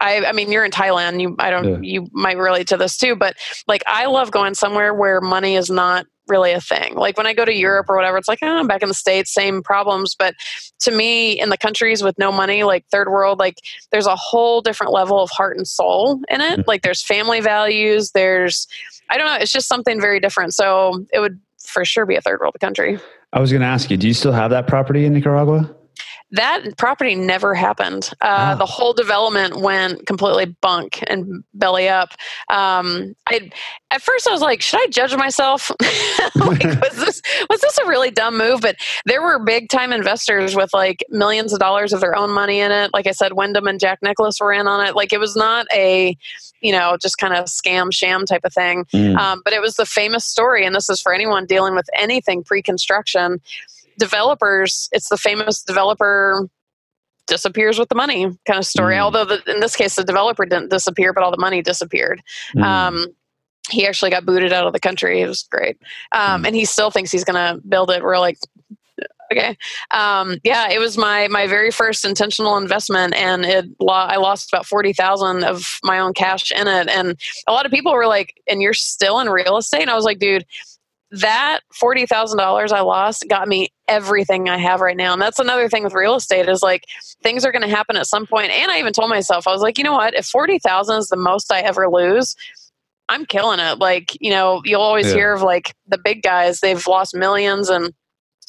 I, 0.00 0.24
I 0.24 0.32
mean, 0.32 0.50
you're 0.52 0.64
in 0.64 0.70
Thailand. 0.70 1.20
You, 1.20 1.36
I 1.38 1.50
don't. 1.50 1.82
Yeah. 1.84 2.00
You 2.00 2.08
might 2.12 2.36
relate 2.36 2.66
to 2.68 2.76
this 2.76 2.96
too, 2.96 3.16
but 3.16 3.36
like, 3.66 3.82
I 3.86 4.06
love 4.06 4.30
going 4.30 4.54
somewhere 4.54 4.92
where 4.92 5.20
money 5.20 5.56
is 5.56 5.70
not 5.70 6.06
really 6.26 6.52
a 6.52 6.60
thing. 6.60 6.94
Like 6.94 7.18
when 7.18 7.26
I 7.26 7.34
go 7.34 7.44
to 7.44 7.54
Europe 7.54 7.86
or 7.88 7.96
whatever, 7.96 8.16
it's 8.16 8.28
like, 8.28 8.38
oh, 8.42 8.46
I'm 8.58 8.66
back 8.66 8.82
in 8.82 8.88
the 8.88 8.94
States, 8.94 9.32
same 9.32 9.62
problems. 9.62 10.14
But 10.18 10.34
to 10.80 10.90
me, 10.90 11.38
in 11.38 11.50
the 11.50 11.58
countries 11.58 12.02
with 12.02 12.18
no 12.18 12.32
money, 12.32 12.64
like 12.64 12.86
third 12.90 13.10
world, 13.10 13.38
like 13.38 13.56
there's 13.92 14.06
a 14.06 14.16
whole 14.16 14.62
different 14.62 14.92
level 14.92 15.20
of 15.20 15.30
heart 15.30 15.56
and 15.56 15.68
soul 15.68 16.20
in 16.28 16.40
it. 16.40 16.60
Mhm. 16.60 16.66
Like 16.66 16.82
there's 16.82 17.02
family 17.02 17.40
values. 17.40 18.12
There's, 18.12 18.66
I 19.10 19.18
don't 19.18 19.26
know, 19.26 19.34
it's 19.34 19.52
just 19.52 19.68
something 19.68 20.00
very 20.00 20.18
different. 20.18 20.54
So 20.54 21.04
it 21.12 21.20
would 21.20 21.38
for 21.58 21.84
sure 21.84 22.06
be 22.06 22.16
a 22.16 22.20
third 22.22 22.40
world 22.40 22.56
country. 22.58 22.98
I 23.34 23.40
was 23.40 23.50
going 23.50 23.62
to 23.62 23.66
ask 23.68 23.90
you, 23.90 23.96
do 23.96 24.08
you 24.08 24.14
still 24.14 24.32
have 24.32 24.50
that 24.50 24.66
property 24.66 25.04
in 25.04 25.12
Nicaragua? 25.12 25.74
That 26.30 26.64
property 26.78 27.14
never 27.14 27.54
happened. 27.54 28.10
Uh, 28.20 28.26
wow. 28.26 28.54
The 28.56 28.66
whole 28.66 28.92
development 28.92 29.60
went 29.60 30.06
completely 30.06 30.46
bunk 30.46 31.02
and 31.06 31.44
belly 31.54 31.88
up. 31.88 32.10
Um, 32.48 33.14
I 33.28 33.50
at 33.90 34.02
first 34.02 34.26
I 34.26 34.32
was 34.32 34.40
like, 34.40 34.60
should 34.60 34.80
I 34.80 34.88
judge 34.88 35.14
myself? 35.14 35.70
like, 36.34 36.64
was 36.64 36.96
this 36.96 37.22
was 37.48 37.60
this 37.60 37.78
a 37.78 37.86
really 37.86 38.10
dumb 38.10 38.36
move? 38.36 38.62
But 38.62 38.76
there 39.04 39.22
were 39.22 39.38
big 39.38 39.68
time 39.68 39.92
investors 39.92 40.56
with 40.56 40.74
like 40.74 41.04
millions 41.10 41.52
of 41.52 41.60
dollars 41.60 41.92
of 41.92 42.00
their 42.00 42.16
own 42.16 42.30
money 42.30 42.58
in 42.58 42.72
it. 42.72 42.90
Like 42.92 43.06
I 43.06 43.12
said, 43.12 43.34
Wyndham 43.34 43.68
and 43.68 43.78
Jack 43.78 44.00
Nicklaus 44.02 44.40
were 44.40 44.52
in 44.52 44.66
on 44.66 44.84
it. 44.84 44.96
Like 44.96 45.12
it 45.12 45.20
was 45.20 45.36
not 45.36 45.66
a 45.72 46.16
you 46.62 46.72
know 46.72 46.96
just 47.00 47.18
kind 47.18 47.34
of 47.34 47.44
scam 47.44 47.92
sham 47.92 48.26
type 48.26 48.44
of 48.44 48.52
thing. 48.52 48.86
Mm. 48.86 49.16
Um, 49.16 49.42
but 49.44 49.52
it 49.52 49.60
was 49.60 49.76
the 49.76 49.86
famous 49.86 50.24
story, 50.24 50.66
and 50.66 50.74
this 50.74 50.90
is 50.90 51.00
for 51.00 51.12
anyone 51.12 51.46
dealing 51.46 51.76
with 51.76 51.88
anything 51.96 52.42
pre 52.42 52.60
construction 52.60 53.40
developers, 53.98 54.88
it's 54.92 55.08
the 55.08 55.16
famous 55.16 55.62
developer 55.62 56.48
disappears 57.26 57.78
with 57.78 57.88
the 57.88 57.94
money 57.94 58.24
kind 58.46 58.58
of 58.58 58.66
story. 58.66 58.96
Mm. 58.96 59.00
Although 59.00 59.24
the, 59.24 59.42
in 59.46 59.60
this 59.60 59.76
case, 59.76 59.94
the 59.96 60.04
developer 60.04 60.44
didn't 60.44 60.70
disappear, 60.70 61.12
but 61.12 61.22
all 61.22 61.30
the 61.30 61.38
money 61.38 61.62
disappeared. 61.62 62.22
Mm. 62.54 62.62
Um, 62.62 63.06
he 63.70 63.86
actually 63.86 64.10
got 64.10 64.26
booted 64.26 64.52
out 64.52 64.66
of 64.66 64.72
the 64.72 64.80
country. 64.80 65.22
It 65.22 65.28
was 65.28 65.46
great, 65.50 65.78
um, 66.12 66.42
mm. 66.42 66.48
and 66.48 66.56
he 66.56 66.64
still 66.64 66.90
thinks 66.90 67.10
he's 67.10 67.24
going 67.24 67.36
to 67.36 67.66
build 67.66 67.90
it. 67.90 68.02
We're 68.02 68.18
like, 68.18 68.36
okay, 69.32 69.56
um, 69.90 70.38
yeah. 70.44 70.68
It 70.68 70.78
was 70.78 70.98
my 70.98 71.28
my 71.28 71.46
very 71.46 71.70
first 71.70 72.04
intentional 72.04 72.58
investment, 72.58 73.14
and 73.14 73.44
it 73.44 73.64
I 73.88 74.16
lost 74.16 74.52
about 74.52 74.66
forty 74.66 74.92
thousand 74.92 75.44
of 75.44 75.64
my 75.82 75.98
own 75.98 76.12
cash 76.12 76.52
in 76.52 76.68
it. 76.68 76.88
And 76.88 77.18
a 77.46 77.52
lot 77.52 77.64
of 77.64 77.72
people 77.72 77.92
were 77.92 78.06
like, 78.06 78.34
"And 78.46 78.60
you're 78.60 78.74
still 78.74 79.18
in 79.20 79.30
real 79.30 79.56
estate?" 79.56 79.82
And 79.82 79.90
I 79.90 79.96
was 79.96 80.04
like, 80.04 80.18
"Dude." 80.18 80.44
That 81.20 81.60
$40,000 81.80 82.72
I 82.72 82.80
lost 82.80 83.24
got 83.28 83.46
me 83.46 83.68
everything 83.88 84.48
I 84.48 84.58
have 84.58 84.80
right 84.80 84.96
now. 84.96 85.12
And 85.12 85.22
that's 85.22 85.38
another 85.38 85.68
thing 85.68 85.84
with 85.84 85.94
real 85.94 86.14
estate 86.14 86.48
is 86.48 86.62
like 86.62 86.84
things 87.22 87.44
are 87.44 87.52
going 87.52 87.62
to 87.62 87.68
happen 87.68 87.96
at 87.96 88.06
some 88.06 88.26
point. 88.26 88.50
And 88.50 88.70
I 88.70 88.78
even 88.78 88.92
told 88.92 89.10
myself, 89.10 89.46
I 89.46 89.52
was 89.52 89.62
like, 89.62 89.78
you 89.78 89.84
know 89.84 89.92
what? 89.92 90.14
If 90.14 90.26
40,000 90.26 90.96
is 90.96 91.08
the 91.08 91.16
most 91.16 91.52
I 91.52 91.60
ever 91.60 91.88
lose, 91.88 92.34
I'm 93.08 93.26
killing 93.26 93.60
it. 93.60 93.78
Like, 93.78 94.16
you 94.20 94.30
know, 94.30 94.62
you'll 94.64 94.80
always 94.80 95.08
yeah. 95.08 95.14
hear 95.14 95.32
of 95.34 95.42
like 95.42 95.74
the 95.86 95.98
big 95.98 96.22
guys, 96.22 96.60
they've 96.60 96.86
lost 96.86 97.14
millions 97.14 97.68
and 97.68 97.92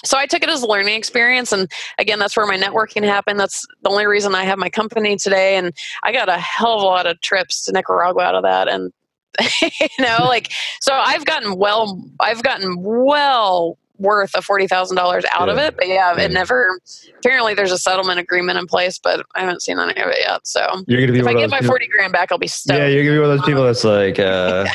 so 0.03 0.17
I 0.17 0.27
took 0.27 0.43
it 0.43 0.49
as 0.49 0.61
a 0.61 0.67
learning 0.67 0.95
experience 0.95 1.51
and 1.51 1.71
again 1.97 2.19
that's 2.19 2.35
where 2.37 2.45
my 2.45 2.57
networking 2.57 3.03
happened. 3.03 3.39
That's 3.39 3.65
the 3.81 3.89
only 3.89 4.05
reason 4.05 4.35
I 4.35 4.43
have 4.43 4.59
my 4.59 4.69
company 4.69 5.15
today 5.15 5.55
and 5.55 5.73
I 6.03 6.11
got 6.11 6.29
a 6.29 6.37
hell 6.37 6.75
of 6.75 6.81
a 6.81 6.85
lot 6.85 7.07
of 7.07 7.19
trips 7.21 7.63
to 7.65 7.71
Nicaragua 7.71 8.23
out 8.23 8.35
of 8.35 8.43
that 8.43 8.67
and 8.67 8.91
you 9.61 9.87
know, 9.99 10.17
like 10.21 10.51
so 10.81 10.93
I've 10.93 11.25
gotten 11.25 11.57
well 11.57 12.01
I've 12.19 12.43
gotten 12.43 12.81
well 12.81 13.77
worth 13.97 14.35
of 14.35 14.45
forty 14.45 14.67
thousand 14.67 14.97
dollars 14.97 15.25
out 15.33 15.47
yeah. 15.47 15.53
of 15.53 15.59
it. 15.59 15.75
But 15.75 15.87
yeah, 15.87 16.17
it 16.17 16.31
never 16.31 16.79
apparently 17.19 17.53
there's 17.53 17.71
a 17.71 17.77
settlement 17.77 18.19
agreement 18.19 18.57
in 18.57 18.67
place, 18.67 18.99
but 18.99 19.25
I 19.35 19.41
haven't 19.41 19.61
seen 19.61 19.79
any 19.79 19.99
of 20.01 20.09
it 20.09 20.19
yet. 20.19 20.45
So 20.45 20.83
you're 20.87 21.01
gonna 21.01 21.13
be 21.13 21.19
if 21.19 21.27
I 21.27 21.33
get 21.33 21.49
my 21.49 21.59
people, 21.59 21.73
forty 21.73 21.87
grand 21.87 22.13
back, 22.13 22.31
I'll 22.31 22.37
be 22.37 22.47
stoked. 22.47 22.79
Yeah, 22.79 22.87
you're 22.87 23.03
gonna 23.03 23.17
be 23.17 23.21
one 23.21 23.31
of 23.31 23.37
those 23.37 23.45
people 23.45 23.63
that's 23.65 23.83
like 23.83 24.19
uh 24.19 24.67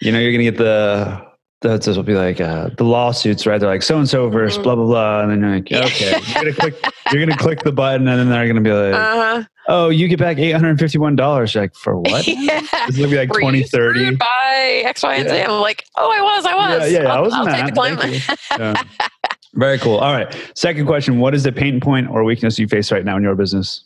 you 0.00 0.12
know, 0.12 0.18
you're 0.18 0.32
gonna 0.32 0.44
get 0.44 0.58
the 0.58 1.33
that's 1.68 1.86
will 1.86 2.02
be 2.02 2.14
like 2.14 2.40
uh, 2.40 2.68
the 2.76 2.84
lawsuits, 2.84 3.46
right? 3.46 3.58
They're 3.58 3.68
like 3.68 3.82
so 3.82 3.98
and 3.98 4.08
so 4.08 4.28
versus 4.28 4.56
mm-hmm. 4.56 4.64
blah 4.64 4.74
blah 4.74 4.84
blah, 4.84 5.20
and 5.22 5.30
then 5.30 5.40
you're 5.40 5.80
like, 5.80 5.90
okay, 5.90 6.20
you're 6.26 6.42
gonna 6.42 6.52
click, 6.52 6.92
you're 7.10 7.26
gonna 7.26 7.38
click 7.38 7.62
the 7.62 7.72
button, 7.72 8.06
and 8.06 8.20
then 8.20 8.28
they're 8.28 8.46
gonna 8.46 8.60
be 8.60 8.72
like, 8.72 8.94
uh-huh. 8.94 9.44
oh, 9.68 9.88
you 9.88 10.06
get 10.08 10.18
back 10.18 10.38
eight 10.38 10.52
hundred 10.52 10.70
and 10.70 10.78
fifty 10.78 10.98
one 10.98 11.16
dollars. 11.16 11.54
Like 11.54 11.74
for 11.74 11.98
what? 11.98 12.26
yeah. 12.26 12.60
It's 12.86 12.96
gonna 12.96 13.08
be 13.08 13.16
like 13.16 13.32
twenty 13.32 13.62
thirty. 13.62 14.14
By 14.14 14.82
X, 14.84 15.02
Y, 15.02 15.14
and 15.14 15.28
Z. 15.28 15.42
I'm 15.42 15.60
like, 15.60 15.84
oh, 15.96 16.12
I 16.12 16.22
was, 16.22 16.44
I 16.44 16.54
was. 16.54 16.92
Yeah, 16.92 17.02
yeah, 17.02 17.12
I'll, 17.12 17.18
I 17.18 17.20
was. 17.20 17.34
I'll 17.34 17.46
take 17.46 17.66
the 17.66 17.72
blame. 17.72 17.98
yeah. 18.58 18.82
Very 19.54 19.78
cool. 19.78 19.98
All 19.98 20.12
right. 20.12 20.34
Second 20.54 20.86
question: 20.86 21.18
What 21.18 21.34
is 21.34 21.44
the 21.44 21.52
pain 21.52 21.80
point 21.80 22.08
or 22.10 22.24
weakness 22.24 22.58
you 22.58 22.68
face 22.68 22.92
right 22.92 23.04
now 23.04 23.16
in 23.16 23.22
your 23.22 23.34
business? 23.34 23.84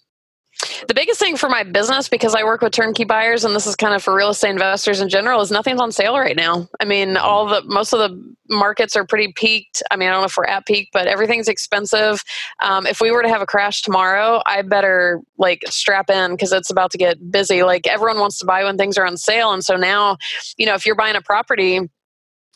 The 0.86 0.94
biggest 0.94 1.18
thing 1.18 1.36
for 1.36 1.48
my 1.48 1.64
business, 1.64 2.08
because 2.08 2.34
I 2.34 2.44
work 2.44 2.60
with 2.60 2.72
turnkey 2.72 3.04
buyers, 3.04 3.44
and 3.44 3.54
this 3.54 3.66
is 3.66 3.74
kind 3.74 3.94
of 3.94 4.02
for 4.02 4.14
real 4.14 4.30
estate 4.30 4.50
investors 4.50 5.00
in 5.00 5.08
general, 5.08 5.40
is 5.40 5.50
nothing's 5.50 5.80
on 5.80 5.90
sale 5.90 6.16
right 6.16 6.36
now. 6.36 6.68
I 6.80 6.84
mean, 6.84 7.16
all 7.16 7.46
the 7.46 7.62
most 7.64 7.92
of 7.92 7.98
the 7.98 8.34
markets 8.48 8.94
are 8.94 9.04
pretty 9.04 9.32
peaked. 9.32 9.82
I 9.90 9.96
mean, 9.96 10.08
I 10.08 10.12
don't 10.12 10.20
know 10.20 10.26
if 10.26 10.36
we're 10.36 10.44
at 10.44 10.66
peak, 10.66 10.90
but 10.92 11.06
everything's 11.06 11.48
expensive. 11.48 12.22
Um, 12.60 12.86
if 12.86 13.00
we 13.00 13.10
were 13.10 13.22
to 13.22 13.28
have 13.28 13.42
a 13.42 13.46
crash 13.46 13.82
tomorrow, 13.82 14.40
I 14.46 14.62
better 14.62 15.20
like 15.36 15.62
strap 15.68 16.10
in 16.10 16.32
because 16.32 16.52
it's 16.52 16.70
about 16.70 16.90
to 16.92 16.98
get 16.98 17.30
busy. 17.30 17.62
Like 17.62 17.86
everyone 17.86 18.20
wants 18.20 18.38
to 18.38 18.46
buy 18.46 18.62
when 18.64 18.76
things 18.76 18.96
are 18.96 19.06
on 19.06 19.16
sale, 19.16 19.52
and 19.52 19.64
so 19.64 19.76
now, 19.76 20.16
you 20.56 20.66
know, 20.66 20.74
if 20.74 20.86
you're 20.86 20.96
buying 20.96 21.16
a 21.16 21.22
property 21.22 21.80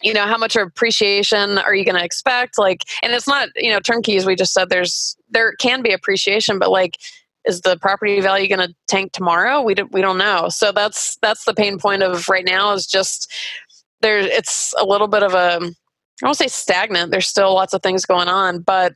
you 0.03 0.13
know 0.13 0.27
how 0.27 0.37
much 0.37 0.57
appreciation 0.57 1.59
are 1.59 1.75
you 1.77 1.85
going 1.85 1.97
to 1.97 2.05
expect 2.05 2.59
like 2.59 2.83
and 3.03 3.13
it's 3.13 3.29
not 3.29 3.49
you 3.55 3.71
know 3.71 3.79
turnkeys 3.79 4.27
we 4.27 4.35
just 4.35 4.53
said 4.53 4.69
there's 4.69 5.17
there 5.31 5.53
can 5.61 5.81
be 5.81 5.93
appreciation 5.93 6.59
but 6.59 6.71
like 6.71 6.99
is 7.45 7.61
the 7.63 7.77
property 7.79 8.21
value 8.21 8.49
going 8.49 8.67
to 8.67 8.75
tank 8.89 9.13
tomorrow? 9.13 9.63
We 9.63 9.75
don't 9.75 9.93
we 9.93 10.01
don't 10.01 10.19
know. 10.19 10.49
So 10.49 10.73
that's 10.73 11.17
that's 11.23 11.45
the 11.45 11.55
pain 11.55 11.79
point 11.79 12.03
of 12.03 12.29
right 12.29 12.45
now 12.45 12.73
is 12.73 12.87
just 12.87 13.33
there 14.03 14.19
it's 14.19 14.75
a 14.79 14.85
little 14.85 15.09
bit 15.09 15.23
of 15.23 15.33
a 15.33 15.61
i 16.23 16.27
won't 16.27 16.37
say 16.37 16.49
stagnant 16.49 17.11
there's 17.11 17.27
still 17.27 17.55
lots 17.55 17.73
of 17.73 17.83
things 17.83 18.05
going 18.05 18.29
on 18.29 18.61
but 18.61 18.95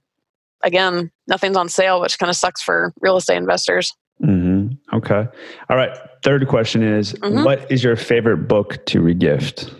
again 0.63 1.11
nothing's 1.29 1.57
on 1.57 1.69
sale 1.69 2.01
which 2.01 2.19
kind 2.19 2.29
of 2.29 2.37
sucks 2.37 2.61
for 2.63 2.93
real 3.01 3.17
estate 3.17 3.37
investors. 3.37 3.95
Mm-hmm. 4.23 4.97
okay. 4.97 5.27
All 5.69 5.77
right. 5.77 5.95
Third 6.25 6.49
question 6.49 6.83
is 6.83 7.13
mm-hmm. 7.13 7.45
what 7.45 7.71
is 7.71 7.85
your 7.85 7.97
favorite 7.97 8.49
book 8.49 8.85
to 8.87 9.01
regift 9.01 9.75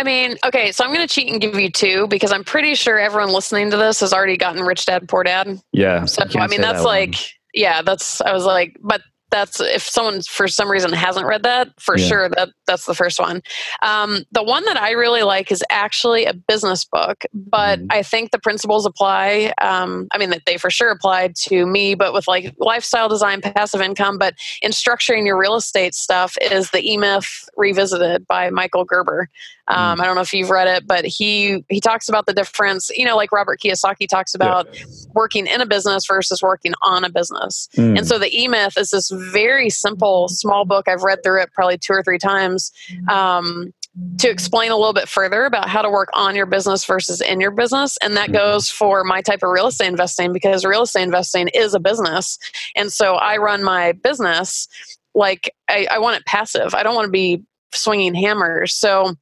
I 0.00 0.02
mean, 0.02 0.38
okay, 0.46 0.72
so 0.72 0.82
I'm 0.82 0.94
going 0.94 1.06
to 1.06 1.14
cheat 1.14 1.30
and 1.30 1.42
give 1.42 1.60
you 1.60 1.70
two 1.70 2.06
because 2.06 2.32
I'm 2.32 2.42
pretty 2.42 2.74
sure 2.74 2.98
everyone 2.98 3.34
listening 3.34 3.70
to 3.70 3.76
this 3.76 4.00
has 4.00 4.14
already 4.14 4.38
gotten 4.38 4.62
Rich 4.62 4.86
Dad 4.86 5.06
Poor 5.10 5.22
Dad. 5.22 5.60
Yeah. 5.72 6.06
So 6.06 6.22
I 6.38 6.46
mean, 6.46 6.62
that's 6.62 6.78
that 6.78 6.84
like, 6.84 7.16
yeah, 7.52 7.82
that's 7.82 8.22
I 8.22 8.32
was 8.32 8.46
like, 8.46 8.78
but 8.80 9.02
that's 9.30 9.60
if 9.60 9.82
someone 9.82 10.22
for 10.22 10.48
some 10.48 10.70
reason 10.70 10.92
hasn't 10.92 11.26
read 11.26 11.42
that 11.42 11.68
for 11.78 11.96
yeah. 11.96 12.06
sure 12.06 12.28
that 12.28 12.50
that's 12.66 12.86
the 12.86 12.94
first 12.94 13.18
one 13.18 13.40
um, 13.82 14.24
the 14.32 14.42
one 14.42 14.64
that 14.64 14.76
i 14.76 14.90
really 14.90 15.22
like 15.22 15.50
is 15.50 15.62
actually 15.70 16.24
a 16.24 16.34
business 16.34 16.84
book 16.84 17.24
but 17.32 17.78
mm-hmm. 17.78 17.86
i 17.90 18.02
think 18.02 18.30
the 18.30 18.38
principles 18.38 18.84
apply 18.84 19.52
um, 19.60 20.08
i 20.12 20.18
mean 20.18 20.30
that 20.30 20.42
they 20.46 20.56
for 20.56 20.70
sure 20.70 20.90
applied 20.90 21.34
to 21.36 21.66
me 21.66 21.94
but 21.94 22.12
with 22.12 22.26
like 22.28 22.54
lifestyle 22.58 23.08
design 23.08 23.40
passive 23.40 23.80
income 23.80 24.18
but 24.18 24.34
in 24.62 24.70
structuring 24.70 25.24
your 25.24 25.38
real 25.38 25.54
estate 25.54 25.94
stuff 25.94 26.36
is 26.50 26.70
the 26.70 26.82
e-myth 26.88 27.48
revisited 27.56 28.26
by 28.26 28.50
michael 28.50 28.84
gerber 28.84 29.28
um, 29.70 29.98
mm. 29.98 30.02
I 30.02 30.06
don't 30.06 30.16
know 30.16 30.20
if 30.20 30.32
you've 30.32 30.50
read 30.50 30.66
it, 30.66 30.86
but 30.86 31.04
he 31.04 31.64
he 31.68 31.80
talks 31.80 32.08
about 32.08 32.26
the 32.26 32.32
difference. 32.32 32.90
You 32.90 33.04
know, 33.04 33.16
like 33.16 33.32
Robert 33.32 33.60
Kiyosaki 33.60 34.08
talks 34.08 34.34
about 34.34 34.74
yeah. 34.74 34.84
working 35.14 35.46
in 35.46 35.60
a 35.60 35.66
business 35.66 36.06
versus 36.06 36.42
working 36.42 36.74
on 36.82 37.04
a 37.04 37.10
business. 37.10 37.68
Mm. 37.76 37.98
And 37.98 38.06
so 38.06 38.18
the 38.18 38.34
E 38.36 38.48
Myth 38.48 38.76
is 38.76 38.90
this 38.90 39.10
very 39.10 39.70
simple, 39.70 40.28
small 40.28 40.64
book. 40.64 40.88
I've 40.88 41.02
read 41.02 41.22
through 41.22 41.42
it 41.42 41.52
probably 41.52 41.78
two 41.78 41.92
or 41.92 42.02
three 42.02 42.18
times. 42.18 42.72
Um, 43.08 43.72
to 44.18 44.30
explain 44.30 44.70
a 44.70 44.76
little 44.76 44.92
bit 44.92 45.08
further 45.08 45.44
about 45.44 45.68
how 45.68 45.82
to 45.82 45.90
work 45.90 46.08
on 46.14 46.36
your 46.36 46.46
business 46.46 46.84
versus 46.84 47.20
in 47.20 47.40
your 47.40 47.50
business. 47.50 47.98
And 48.00 48.16
that 48.16 48.30
mm. 48.30 48.34
goes 48.34 48.70
for 48.70 49.02
my 49.02 49.20
type 49.20 49.42
of 49.42 49.50
real 49.50 49.66
estate 49.66 49.88
investing 49.88 50.32
because 50.32 50.64
real 50.64 50.82
estate 50.82 51.02
investing 51.02 51.48
is 51.48 51.74
a 51.74 51.80
business. 51.80 52.38
And 52.76 52.92
so 52.92 53.14
I 53.14 53.36
run 53.38 53.64
my 53.64 53.92
business 53.92 54.68
like 55.14 55.52
I, 55.68 55.88
I 55.90 55.98
want 55.98 56.18
it 56.18 56.24
passive. 56.24 56.72
I 56.72 56.84
don't 56.84 56.94
want 56.94 57.06
to 57.06 57.10
be 57.10 57.42
swinging 57.72 58.14
hammers. 58.14 58.74
So 58.74 59.14